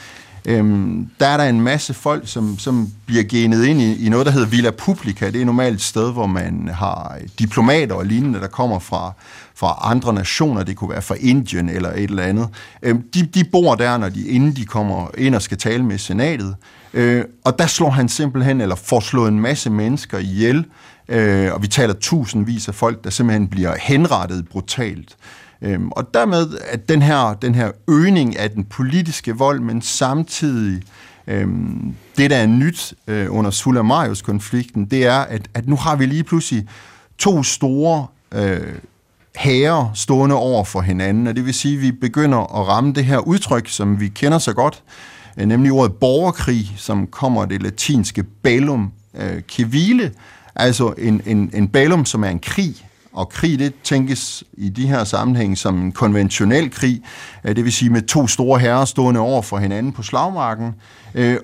Øhm, 0.46 1.08
der 1.20 1.26
er 1.26 1.36
der 1.36 1.44
en 1.44 1.60
masse 1.60 1.94
folk, 1.94 2.28
som, 2.28 2.58
som 2.58 2.88
bliver 3.06 3.24
genet 3.24 3.64
ind 3.64 3.80
i, 3.80 4.06
i 4.06 4.08
noget, 4.08 4.26
der 4.26 4.32
hedder 4.32 4.46
Villa 4.46 4.70
Publica. 4.70 5.30
Det 5.30 5.40
er 5.40 5.44
normalt 5.44 5.74
et 5.74 5.82
sted, 5.82 6.12
hvor 6.12 6.26
man 6.26 6.70
har 6.74 7.16
øh, 7.20 7.28
diplomater 7.38 7.94
og 7.94 8.06
lignende, 8.06 8.40
der 8.40 8.46
kommer 8.46 8.78
fra, 8.78 9.12
fra 9.56 9.78
andre 9.82 10.12
nationer. 10.12 10.62
Det 10.62 10.76
kunne 10.76 10.90
være 10.90 11.02
fra 11.02 11.14
Indien 11.20 11.68
eller 11.68 11.92
et 11.92 12.02
eller 12.02 12.22
andet. 12.22 12.48
Øh, 12.82 12.94
de, 13.14 13.22
de 13.22 13.44
bor 13.44 13.74
der, 13.74 13.98
når 13.98 14.08
de, 14.08 14.26
inden 14.26 14.56
de 14.56 14.64
kommer 14.64 15.08
ind 15.18 15.34
og 15.34 15.42
skal 15.42 15.58
tale 15.58 15.84
med 15.84 15.98
senatet. 15.98 16.56
Øh, 16.94 17.24
og 17.44 17.58
der 17.58 17.66
slår 17.66 17.90
han 17.90 18.08
simpelthen, 18.08 18.60
eller 18.60 18.74
får 18.74 19.00
slået 19.00 19.28
en 19.28 19.40
masse 19.40 19.70
mennesker 19.70 20.18
ihjel. 20.18 20.66
Øh, 21.08 21.52
og 21.52 21.62
vi 21.62 21.66
taler 21.66 21.94
tusindvis 21.94 22.68
af 22.68 22.74
folk, 22.74 23.04
der 23.04 23.10
simpelthen 23.10 23.48
bliver 23.48 23.76
henrettet 23.80 24.48
brutalt. 24.48 25.16
Øhm, 25.62 25.88
og 25.88 26.14
dermed 26.14 26.46
at 26.68 26.88
den 26.88 27.02
her, 27.02 27.34
den 27.34 27.54
her 27.54 27.70
øgning 27.88 28.38
af 28.38 28.50
den 28.50 28.64
politiske 28.64 29.36
vold, 29.36 29.60
men 29.60 29.82
samtidig 29.82 30.82
øhm, 31.26 31.94
det, 32.16 32.30
der 32.30 32.36
er 32.36 32.46
nyt 32.46 32.94
øh, 33.06 33.36
under 33.36 33.50
Sulla 33.50 33.82
Marius-konflikten, 33.82 34.84
det 34.84 35.06
er, 35.06 35.18
at, 35.18 35.48
at 35.54 35.68
nu 35.68 35.76
har 35.76 35.96
vi 35.96 36.06
lige 36.06 36.24
pludselig 36.24 36.68
to 37.18 37.42
store 37.42 38.06
øh, 38.34 38.74
hære 39.36 39.90
stående 39.94 40.36
over 40.36 40.64
for 40.64 40.80
hinanden, 40.80 41.26
og 41.26 41.36
det 41.36 41.44
vil 41.46 41.54
sige, 41.54 41.74
at 41.76 41.82
vi 41.82 41.92
begynder 41.92 42.38
at 42.60 42.68
ramme 42.68 42.92
det 42.92 43.04
her 43.04 43.18
udtryk, 43.18 43.68
som 43.68 44.00
vi 44.00 44.08
kender 44.08 44.38
så 44.38 44.52
godt, 44.52 44.82
øh, 45.36 45.46
nemlig 45.46 45.72
ordet 45.72 45.92
borgerkrig, 45.92 46.72
som 46.76 47.06
kommer 47.06 47.42
af 47.42 47.48
det 47.48 47.62
latinske 47.62 48.22
bellum 48.22 48.92
øh, 49.14 49.42
civile, 49.50 50.12
altså 50.54 50.94
en, 50.98 51.22
en, 51.26 51.50
en 51.54 51.68
bellum, 51.68 52.04
som 52.04 52.24
er 52.24 52.28
en 52.28 52.38
krig, 52.38 52.74
og 53.12 53.28
krig, 53.28 53.58
det 53.58 53.72
tænkes 53.84 54.44
i 54.52 54.68
de 54.68 54.86
her 54.86 55.04
sammenhæng 55.04 55.58
som 55.58 55.82
en 55.82 55.92
konventionel 55.92 56.70
krig, 56.70 57.02
øh, 57.44 57.56
det 57.56 57.64
vil 57.64 57.72
sige 57.72 57.90
med 57.90 58.02
to 58.02 58.26
store 58.26 58.60
herrer 58.60 58.84
stående 58.84 59.20
over 59.20 59.42
for 59.42 59.58
hinanden 59.58 59.92
på 59.92 60.02
slagmarken. 60.02 60.74
Øh, 61.14 61.36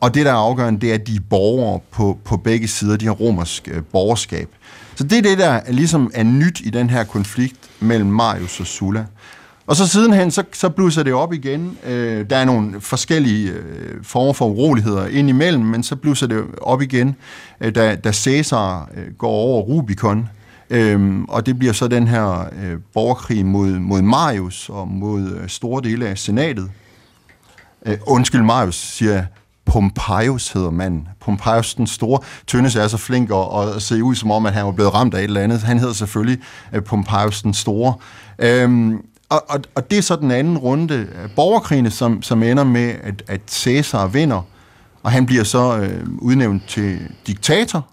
Og 0.00 0.14
det, 0.14 0.26
der 0.26 0.32
er 0.32 0.36
afgørende, 0.36 0.80
det 0.80 0.90
er, 0.90 0.94
at 0.94 1.06
de 1.06 1.16
er 1.16 1.20
borgere 1.30 1.80
på, 1.90 2.18
på 2.24 2.36
begge 2.36 2.68
sider, 2.68 2.96
de 2.96 3.06
har 3.06 3.12
romersk 3.12 3.68
øh, 3.72 3.82
borgerskab. 3.92 4.48
Så 4.96 5.04
det 5.04 5.18
er 5.18 5.22
det, 5.22 5.38
der 5.38 5.48
er, 5.48 5.72
ligesom 5.72 6.10
er 6.14 6.22
nyt 6.22 6.60
i 6.64 6.70
den 6.70 6.90
her 6.90 7.04
konflikt 7.04 7.56
mellem 7.80 8.10
Marius 8.10 8.60
og 8.60 8.66
Sulla. 8.66 9.04
Og 9.66 9.76
så 9.76 9.88
sidenhen, 9.88 10.30
så, 10.30 10.42
så 10.52 10.68
blusser 10.68 11.02
det 11.02 11.14
op 11.14 11.32
igen. 11.32 11.78
Øh, 11.86 12.30
der 12.30 12.36
er 12.36 12.44
nogle 12.44 12.80
forskellige 12.80 13.50
øh, 13.50 14.04
former 14.04 14.32
for 14.32 14.46
uroligheder 14.46 15.06
indimellem, 15.06 15.64
men 15.64 15.82
så 15.82 15.96
blusser 15.96 16.26
det 16.26 16.44
op 16.62 16.82
igen, 16.82 17.16
øh, 17.60 17.74
da, 17.74 17.94
da 17.94 18.12
Caesar 18.12 18.90
øh, 18.96 19.12
går 19.18 19.28
over 19.28 19.62
Rubicon. 19.62 20.28
Øhm, 20.70 21.24
og 21.24 21.46
det 21.46 21.58
bliver 21.58 21.72
så 21.72 21.88
den 21.88 22.08
her 22.08 22.48
øh, 22.62 22.78
borgerkrig 22.94 23.46
mod, 23.46 23.70
mod 23.70 24.02
Marius 24.02 24.68
og 24.68 24.88
mod 24.88 25.30
øh, 25.30 25.48
store 25.48 25.82
dele 25.82 26.08
af 26.08 26.18
senatet. 26.18 26.70
Øh, 27.86 27.98
undskyld, 28.06 28.42
Marius, 28.42 28.76
siger 28.76 29.12
jeg. 29.12 29.26
Pompeius 29.66 30.52
hedder 30.52 30.70
manden. 30.70 31.08
Pompeius 31.20 31.74
den 31.74 31.86
store. 31.86 32.20
Tønnes 32.46 32.76
er 32.76 32.88
så 32.88 32.96
flink 32.96 33.30
og, 33.30 33.50
og 33.50 33.82
ser 33.82 34.02
ud 34.02 34.14
som 34.14 34.30
om, 34.30 34.46
at 34.46 34.52
han 34.52 34.66
var 34.66 34.72
blevet 34.72 34.94
ramt 34.94 35.14
af 35.14 35.18
et 35.18 35.24
eller 35.24 35.40
andet. 35.40 35.62
Han 35.62 35.78
hedder 35.78 35.94
selvfølgelig 35.94 36.42
øh, 36.72 36.82
Pompeius 36.82 37.42
den 37.42 37.54
store. 37.54 37.94
Øhm, 38.38 38.98
og, 39.28 39.44
og, 39.48 39.60
og 39.74 39.90
det 39.90 39.98
er 39.98 40.02
så 40.02 40.16
den 40.16 40.30
anden 40.30 40.58
runde 40.58 40.94
af 40.94 41.30
borgerkrigene, 41.36 41.90
som, 41.90 42.22
som 42.22 42.42
ender 42.42 42.64
med, 42.64 42.94
at, 43.02 43.22
at 43.28 43.40
Cæsar 43.50 44.06
vinder, 44.06 44.42
og 45.02 45.10
han 45.10 45.26
bliver 45.26 45.44
så 45.44 45.78
øh, 45.78 46.06
udnævnt 46.18 46.68
til 46.68 46.98
diktator. 47.26 47.86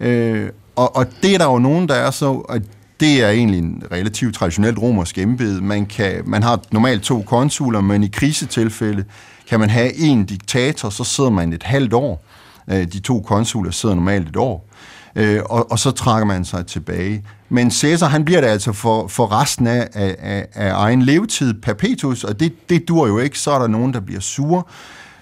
Øh, 0.00 0.50
og, 0.76 0.96
og 0.96 1.06
det 1.22 1.34
er 1.34 1.38
der 1.38 1.44
jo 1.44 1.58
nogen, 1.58 1.88
der 1.88 1.94
er 1.94 2.10
så, 2.10 2.32
at 2.32 2.62
det 3.00 3.22
er 3.22 3.28
egentlig 3.28 3.58
en 3.58 3.82
relativt 3.92 4.34
traditionelt 4.34 4.78
romersk 4.78 5.18
embede. 5.18 5.62
Man, 5.62 5.86
kan, 5.86 6.22
man 6.26 6.42
har 6.42 6.60
normalt 6.72 7.02
to 7.02 7.22
konsuler, 7.22 7.80
men 7.80 8.04
i 8.04 8.08
krisetilfælde 8.08 9.04
kan 9.48 9.60
man 9.60 9.70
have 9.70 9.94
en 9.96 10.24
diktator, 10.24 10.90
så 10.90 11.04
sidder 11.04 11.30
man 11.30 11.52
et 11.52 11.62
halvt 11.62 11.92
år. 11.92 12.24
Øh, 12.70 12.84
de 12.92 13.00
to 13.00 13.20
konsuler 13.20 13.70
sidder 13.70 13.94
normalt 13.94 14.28
et 14.28 14.36
år. 14.36 14.68
Øh, 15.16 15.40
og, 15.44 15.70
og 15.70 15.78
så 15.78 15.90
trækker 15.90 16.26
man 16.26 16.44
sig 16.44 16.66
tilbage. 16.66 17.24
Men 17.48 17.70
Caesar, 17.70 18.08
han 18.08 18.24
bliver 18.24 18.40
det 18.40 18.48
altså 18.48 18.72
for, 18.72 19.08
for 19.08 19.40
resten 19.42 19.66
af, 19.66 19.88
af, 19.94 20.46
af 20.54 20.72
egen 20.74 21.02
levetid, 21.02 21.54
perpetus, 21.54 22.24
og 22.24 22.40
det, 22.40 22.68
det 22.68 22.88
dur 22.88 23.06
jo 23.06 23.18
ikke. 23.18 23.38
Så 23.38 23.50
er 23.50 23.58
der 23.58 23.66
nogen, 23.66 23.94
der 23.94 24.00
bliver 24.00 24.20
sure. 24.20 24.62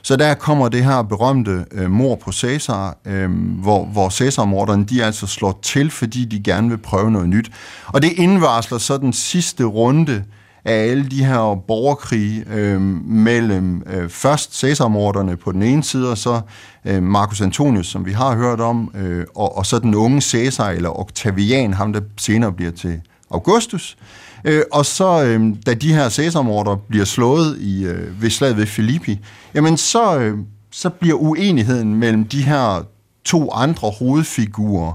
Så 0.06 0.16
der 0.16 0.34
kommer 0.34 0.68
det 0.68 0.84
her 0.84 1.02
berømte 1.02 1.64
øh, 1.72 1.90
mor 1.90 2.14
på 2.14 2.32
Cæsar, 2.32 2.96
øh, 3.04 3.30
hvor, 3.62 3.84
hvor 3.84 4.10
Cæsarmorderne 4.10 4.84
de 4.84 5.04
altså 5.04 5.26
slår 5.26 5.58
til, 5.62 5.90
fordi 5.90 6.24
de 6.24 6.42
gerne 6.42 6.68
vil 6.68 6.78
prøve 6.78 7.10
noget 7.10 7.28
nyt. 7.28 7.50
Og 7.86 8.02
det 8.02 8.12
indvarsler 8.12 8.78
så 8.78 8.98
den 8.98 9.12
sidste 9.12 9.64
runde 9.64 10.24
af 10.64 10.74
alle 10.74 11.06
de 11.06 11.24
her 11.24 11.62
borgerkrige 11.68 12.44
øh, 12.50 12.80
mellem 13.06 13.82
øh, 13.86 14.08
først 14.08 14.58
Cæsarmorderne 14.58 15.36
på 15.36 15.52
den 15.52 15.62
ene 15.62 15.84
side, 15.84 16.10
og 16.10 16.18
så 16.18 16.40
øh, 16.84 17.02
Marcus 17.02 17.40
Antonius, 17.40 17.86
som 17.86 18.06
vi 18.06 18.12
har 18.12 18.36
hørt 18.36 18.60
om, 18.60 18.90
øh, 18.94 19.24
og, 19.34 19.58
og 19.58 19.66
så 19.66 19.78
den 19.78 19.94
unge 19.94 20.20
Cæsar, 20.20 20.70
eller 20.70 21.00
Octavian, 21.00 21.74
ham 21.74 21.92
der 21.92 22.00
senere 22.18 22.52
bliver 22.52 22.72
til 22.72 23.00
Augustus. 23.30 23.96
Øh, 24.00 24.25
Øh, 24.44 24.62
og 24.72 24.86
så, 24.86 25.24
øh, 25.24 25.56
da 25.66 25.74
de 25.74 25.94
her 25.94 26.08
Cæsarmorder 26.08 26.76
bliver 26.76 27.04
slået 27.04 27.58
i, 27.58 27.84
øh, 27.84 28.22
ved 28.22 28.30
slaget 28.30 28.56
ved 28.56 28.66
Filippi, 28.66 29.20
jamen 29.54 29.76
så, 29.76 30.18
øh, 30.18 30.38
så 30.70 30.90
bliver 30.90 31.16
uenigheden 31.16 31.94
mellem 31.94 32.24
de 32.24 32.42
her 32.42 32.86
to 33.24 33.52
andre 33.52 33.90
hovedfigurer, 33.90 34.92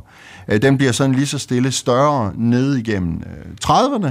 øh, 0.48 0.62
den 0.62 0.78
bliver 0.78 0.92
sådan 0.92 1.16
lige 1.16 1.28
så 1.28 1.38
stille 1.38 1.72
større 1.72 2.34
ned 2.36 2.76
igennem 2.76 3.14
øh, 3.14 3.52
30'erne, 3.66 4.10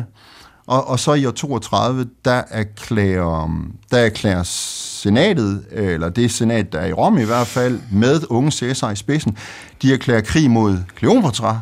og, 0.67 0.89
og 0.89 1.01
så 1.01 1.15
i 1.15 1.27
år 1.27 1.31
32, 1.31 2.07
der 2.25 2.43
erklærer, 2.51 3.61
der 3.91 3.99
erklærer 3.99 4.43
senatet, 4.43 5.65
øh, 5.73 5.95
eller 5.95 6.09
det 6.09 6.31
senat, 6.31 6.73
der 6.73 6.79
er 6.79 6.87
i 6.87 6.93
Rom 6.93 7.19
i 7.19 7.25
hvert 7.25 7.47
fald, 7.47 7.81
med 7.93 8.21
unge 8.29 8.51
Cæsar 8.51 8.91
i 8.91 8.97
spidsen, 8.97 9.37
de 9.83 9.93
erklærer 9.93 10.21
krig 10.21 10.51
mod 10.51 10.79
Kleopatra, 10.97 11.61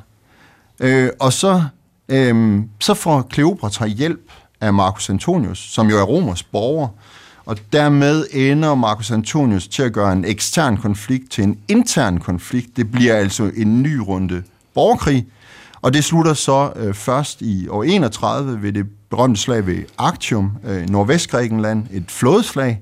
øh, 0.81 1.11
og 1.21 1.33
så 1.33 1.63
Øhm, 2.09 2.69
så 2.81 2.95
får 2.95 3.23
Kleopatra 3.31 3.87
hjælp 3.87 4.31
af 4.61 4.75
Marcus 4.75 5.11
Antonius, 5.11 5.59
som 5.59 5.91
jo 5.91 5.99
er 5.99 6.03
romers 6.03 6.43
borger, 6.43 6.89
og 7.47 7.57
dermed 7.73 8.27
ender 8.33 8.75
Marcus 8.75 9.11
Antonius 9.11 9.69
til 9.69 9.83
at 9.83 9.93
gøre 9.93 10.13
en 10.13 10.25
ekstern 10.25 10.77
konflikt 10.77 11.31
til 11.31 11.45
en 11.45 11.59
intern 11.69 12.19
konflikt. 12.19 12.77
Det 12.77 12.91
bliver 12.91 13.15
altså 13.15 13.51
en 13.57 13.83
ny 13.83 13.97
runde 13.97 14.43
borgerkrig, 14.75 15.27
og 15.83 15.95
det 15.95 16.05
slutter 16.05 16.35
så 16.35 16.73
øh, 16.77 16.95
først 16.95 17.43
i 17.43 17.69
år 17.69 17.85
31 17.85 18.63
ved 18.63 18.73
det 18.73 18.87
berømte 19.11 19.41
slag 19.41 19.67
ved 19.67 19.83
Actium, 19.99 20.53
øh, 20.65 20.91
Nordvestgrækenland, 20.91 21.87
et 21.91 22.05
flådeslag, 22.09 22.81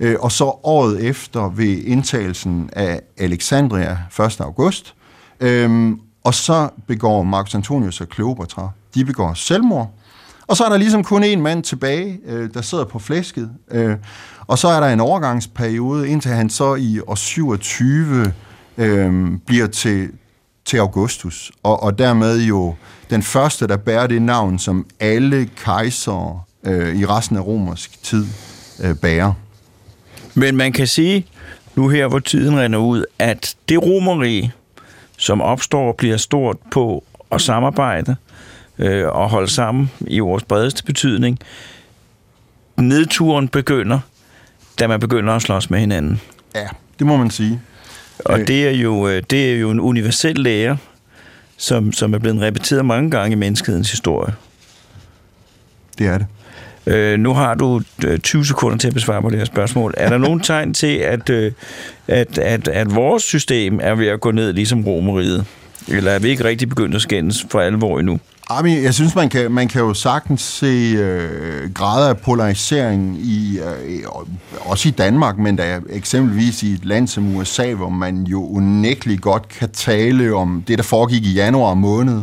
øh, 0.00 0.16
og 0.20 0.32
så 0.32 0.44
året 0.44 1.04
efter 1.04 1.48
ved 1.48 1.78
indtagelsen 1.84 2.70
af 2.72 3.00
Alexandria 3.18 3.98
1. 4.26 4.40
august. 4.40 4.94
Øh, 5.40 5.92
og 6.24 6.34
så 6.34 6.68
begår 6.86 7.22
Marcus 7.22 7.54
Antonius 7.54 8.00
og 8.00 8.08
Kleopatra, 8.08 8.70
de 8.94 9.04
begår 9.04 9.34
selvmord. 9.34 9.90
Og 10.46 10.56
så 10.56 10.64
er 10.64 10.68
der 10.68 10.76
ligesom 10.76 11.04
kun 11.04 11.24
en 11.24 11.42
mand 11.42 11.62
tilbage, 11.62 12.18
øh, 12.26 12.50
der 12.54 12.62
sidder 12.62 12.84
på 12.84 12.98
flæsket. 12.98 13.50
Øh, 13.70 13.96
og 14.46 14.58
så 14.58 14.68
er 14.68 14.80
der 14.80 14.88
en 14.88 15.00
overgangsperiode, 15.00 16.08
indtil 16.08 16.30
han 16.30 16.50
så 16.50 16.74
i 16.74 17.00
år 17.06 17.14
27 17.14 18.32
øh, 18.78 19.30
bliver 19.46 19.66
til, 19.66 20.08
til 20.64 20.76
Augustus. 20.76 21.52
Og, 21.62 21.82
og 21.82 21.98
dermed 21.98 22.40
jo 22.40 22.74
den 23.10 23.22
første, 23.22 23.66
der 23.66 23.76
bærer 23.76 24.06
det 24.06 24.22
navn, 24.22 24.58
som 24.58 24.86
alle 25.00 25.48
kejser 25.56 26.46
øh, 26.64 26.96
i 26.96 27.06
resten 27.06 27.36
af 27.36 27.46
romersk 27.46 28.02
tid 28.02 28.26
øh, 28.84 28.94
bærer. 28.96 29.32
Men 30.34 30.56
man 30.56 30.72
kan 30.72 30.86
sige, 30.86 31.26
nu 31.76 31.88
her 31.88 32.06
hvor 32.08 32.18
tiden 32.18 32.58
render 32.58 32.78
ud, 32.78 33.04
at 33.18 33.56
det 33.68 33.82
romerige, 33.82 34.52
som 35.22 35.40
opstår 35.40 35.88
og 35.88 35.96
bliver 35.96 36.16
stort 36.16 36.56
på 36.70 37.04
at 37.32 37.40
samarbejde 37.40 38.16
øh, 38.78 39.08
og 39.08 39.30
holde 39.30 39.50
sammen 39.50 39.90
i 40.00 40.18
vores 40.18 40.44
bredeste 40.44 40.84
betydning. 40.84 41.38
Nedturen 42.76 43.48
begynder, 43.48 43.98
da 44.78 44.86
man 44.86 45.00
begynder 45.00 45.34
at 45.34 45.42
slås 45.42 45.70
med 45.70 45.78
hinanden. 45.78 46.20
Ja, 46.54 46.68
det 46.98 47.06
må 47.06 47.16
man 47.16 47.30
sige. 47.30 47.60
Og 48.24 48.40
øh. 48.40 48.46
det 48.46 48.68
er 48.68 48.70
jo, 48.70 49.08
øh, 49.08 49.22
det 49.30 49.52
er 49.52 49.56
jo 49.56 49.70
en 49.70 49.80
universel 49.80 50.38
lære, 50.38 50.76
som, 51.56 51.92
som 51.92 52.14
er 52.14 52.18
blevet 52.18 52.40
repeteret 52.40 52.84
mange 52.84 53.10
gange 53.10 53.32
i 53.32 53.36
menneskehedens 53.36 53.90
historie. 53.90 54.34
Det 55.98 56.06
er 56.06 56.18
det. 56.18 56.26
Øh, 56.86 57.18
nu 57.18 57.34
har 57.34 57.54
du 57.54 57.80
øh, 58.06 58.18
20 58.18 58.46
sekunder 58.46 58.78
til 58.78 58.88
at 58.88 58.94
besvare 58.94 59.22
på 59.22 59.30
det 59.30 59.38
her 59.38 59.44
spørgsmål. 59.44 59.94
Er 59.96 60.08
der 60.08 60.18
nogen 60.18 60.40
tegn 60.40 60.74
til, 60.74 60.96
at, 60.96 61.30
øh, 61.30 61.52
at, 62.08 62.38
at, 62.38 62.68
at 62.68 62.94
vores 62.94 63.22
system 63.22 63.80
er 63.82 63.94
ved 63.94 64.06
at 64.06 64.20
gå 64.20 64.30
ned 64.30 64.52
ligesom 64.52 64.84
romeriet? 64.86 65.44
Eller 65.88 66.10
er 66.10 66.18
vi 66.18 66.28
ikke 66.28 66.44
rigtig 66.44 66.68
begyndt 66.68 66.94
at 66.94 67.02
skændes 67.02 67.46
for 67.50 67.60
alvor 67.60 67.98
endnu? 67.98 68.18
Jamen, 68.50 68.82
jeg 68.82 68.94
synes, 68.94 69.14
man 69.14 69.28
kan, 69.28 69.52
man 69.52 69.68
kan 69.68 69.80
jo 69.80 69.94
sagtens 69.94 70.40
se 70.40 70.94
øh, 70.98 71.70
grader 71.74 72.08
af 72.08 72.18
polarisering 72.18 73.18
i, 73.18 73.58
øh, 73.58 74.02
også 74.60 74.88
i 74.88 74.90
Danmark, 74.90 75.38
men 75.38 75.56
da 75.56 75.80
eksempelvis 75.90 76.62
i 76.62 76.72
et 76.72 76.84
land 76.84 77.08
som 77.08 77.36
USA, 77.36 77.74
hvor 77.74 77.88
man 77.88 78.22
jo 78.22 78.46
unægteligt 78.46 79.20
godt 79.20 79.48
kan 79.48 79.70
tale 79.70 80.34
om 80.34 80.64
det, 80.68 80.78
der 80.78 80.84
foregik 80.84 81.26
i 81.26 81.32
januar 81.32 81.74
måned, 81.74 82.22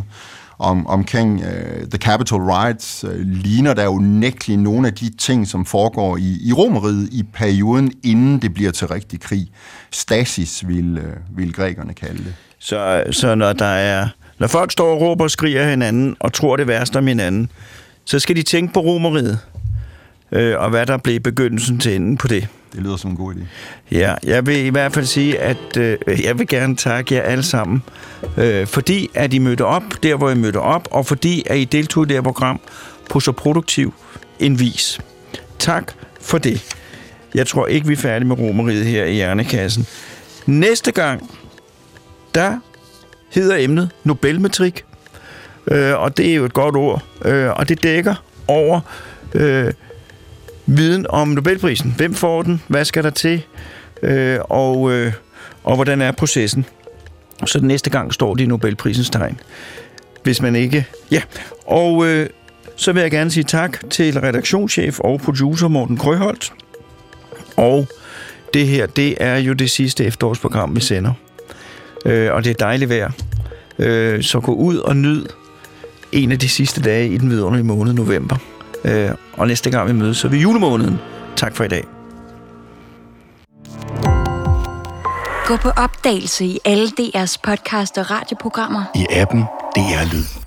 om, 0.60 0.86
omkring 0.86 1.42
øh, 1.42 1.88
The 1.90 1.98
Capital 1.98 2.38
Rights, 2.38 3.04
øh, 3.04 3.20
ligner 3.20 3.74
der 3.74 3.84
jo 3.84 3.98
nægtelig 3.98 4.56
nogle 4.56 4.86
af 4.86 4.94
de 4.94 5.16
ting, 5.16 5.48
som 5.48 5.66
foregår 5.66 6.16
i, 6.16 6.38
i 6.44 6.52
Romeriet 6.52 7.08
i 7.12 7.22
perioden, 7.22 7.92
inden 8.02 8.38
det 8.38 8.54
bliver 8.54 8.70
til 8.70 8.88
rigtig 8.88 9.20
krig. 9.20 9.46
Stasis 9.90 10.68
vil, 10.68 10.98
øh, 10.98 11.38
vil 11.38 11.52
grækerne 11.52 11.94
kalde 11.94 12.18
det. 12.18 12.34
Så, 12.58 13.04
så 13.10 13.34
når 13.34 13.52
der 13.52 13.64
er 13.64 14.08
når 14.38 14.46
folk 14.46 14.72
står 14.72 14.94
og 14.94 15.00
råber 15.00 15.24
og 15.24 15.30
skriger 15.30 15.70
hinanden 15.70 16.16
og 16.20 16.32
tror 16.32 16.56
det 16.56 16.66
værste 16.66 16.96
om 16.96 17.06
hinanden, 17.06 17.50
så 18.04 18.18
skal 18.18 18.36
de 18.36 18.42
tænke 18.42 18.72
på 18.74 18.80
romeriet, 18.80 19.38
øh, 20.32 20.58
og 20.58 20.70
hvad 20.70 20.86
der 20.86 20.96
blev 20.96 21.20
begyndelsen 21.20 21.78
til 21.78 21.96
enden 21.96 22.16
på 22.16 22.28
det. 22.28 22.48
Det 22.72 22.82
lyder 22.82 22.96
som 22.96 23.10
en 23.10 23.16
god 23.16 23.34
idé. 23.34 23.40
Ja, 23.90 24.14
jeg 24.22 24.46
vil 24.46 24.56
i 24.56 24.68
hvert 24.68 24.92
fald 24.92 25.06
sige, 25.06 25.38
at 25.38 25.76
øh, 25.78 25.98
jeg 26.24 26.38
vil 26.38 26.48
gerne 26.48 26.76
takke 26.76 27.14
jer 27.14 27.22
alle 27.22 27.42
sammen, 27.42 27.82
øh, 28.36 28.66
fordi 28.66 29.10
at 29.14 29.34
I 29.34 29.38
mødte 29.38 29.64
op 29.64 29.82
der, 30.02 30.16
hvor 30.16 30.30
I 30.30 30.34
mødte 30.34 30.60
op, 30.60 30.88
og 30.90 31.06
fordi 31.06 31.42
at 31.46 31.58
I 31.58 31.64
deltog 31.64 32.04
i 32.04 32.06
det 32.06 32.16
her 32.16 32.22
program 32.22 32.60
på 33.10 33.20
så 33.20 33.32
produktiv 33.32 33.94
en 34.40 34.60
vis. 34.60 35.00
Tak 35.58 35.92
for 36.20 36.38
det. 36.38 36.76
Jeg 37.34 37.46
tror 37.46 37.66
ikke, 37.66 37.86
vi 37.86 37.92
er 37.92 37.96
færdige 37.96 38.28
med 38.28 38.38
romeriet 38.38 38.86
her 38.86 39.04
i 39.04 39.12
Hjernekassen. 39.12 39.86
Næste 40.46 40.92
gang, 40.92 41.30
der 42.34 42.58
hedder 43.30 43.56
emnet 43.56 43.90
Nobelmetrik, 44.04 44.84
øh, 45.66 46.00
og 46.00 46.16
det 46.16 46.30
er 46.30 46.34
jo 46.34 46.44
et 46.44 46.52
godt 46.52 46.76
ord, 46.76 47.02
øh, 47.24 47.50
og 47.50 47.68
det 47.68 47.82
dækker 47.82 48.14
over 48.48 48.80
øh, 49.34 49.72
viden 50.76 51.06
om 51.08 51.28
Nobelprisen. 51.28 51.94
Hvem 51.96 52.14
får 52.14 52.42
den? 52.42 52.62
Hvad 52.68 52.84
skal 52.84 53.04
der 53.04 53.10
til? 53.10 53.42
Øh, 54.02 54.38
og, 54.40 54.92
øh, 54.92 55.12
og 55.64 55.74
hvordan 55.74 56.02
er 56.02 56.12
processen? 56.12 56.64
Så 57.46 57.58
den 57.58 57.68
næste 57.68 57.90
gang 57.90 58.14
står 58.14 58.34
det 58.34 58.44
i 58.44 58.46
Nobelprisens 58.46 59.10
tegn. 59.10 59.40
Hvis 60.22 60.42
man 60.42 60.56
ikke... 60.56 60.86
Ja, 61.10 61.22
og 61.66 62.06
øh, 62.06 62.28
så 62.76 62.92
vil 62.92 63.00
jeg 63.00 63.10
gerne 63.10 63.30
sige 63.30 63.44
tak 63.44 63.90
til 63.90 64.20
redaktionschef 64.20 65.00
og 65.00 65.20
producer 65.20 65.68
Morten 65.68 65.96
Krøholt. 65.96 66.52
Og 67.56 67.88
det 68.54 68.66
her, 68.66 68.86
det 68.86 69.14
er 69.20 69.36
jo 69.36 69.52
det 69.52 69.70
sidste 69.70 70.04
efterårsprogram, 70.04 70.76
vi 70.76 70.80
sender. 70.80 71.12
Øh, 72.06 72.32
og 72.32 72.44
det 72.44 72.50
er 72.50 72.54
dejligt 72.54 72.90
vejr. 72.90 73.10
Øh, 73.78 74.22
så 74.22 74.40
gå 74.40 74.52
ud 74.52 74.76
og 74.76 74.96
nyd 74.96 75.26
en 76.12 76.32
af 76.32 76.38
de 76.38 76.48
sidste 76.48 76.82
dage 76.82 77.08
i 77.08 77.18
den 77.18 77.30
vidunderlige 77.30 77.66
måned 77.66 77.92
november. 77.92 78.36
Øh, 78.84 79.10
og 79.36 79.46
næste 79.46 79.70
gang 79.70 79.88
vi 79.88 79.92
mødes, 79.92 80.16
så 80.16 80.26
er 80.26 80.30
vi 80.30 80.38
julemåneden. 80.38 80.98
Tak 81.36 81.56
for 81.56 81.64
i 81.64 81.68
dag. 81.68 81.84
Gå 85.46 85.56
på 85.56 85.68
opdagelse 85.68 86.44
i 86.44 86.58
alle 86.64 86.88
DR's 87.00 87.36
podcast 87.42 87.98
og 87.98 88.10
radioprogrammer. 88.10 88.84
I 88.94 89.06
appen 89.10 89.40
DR 89.76 90.12
Lyd. 90.12 90.39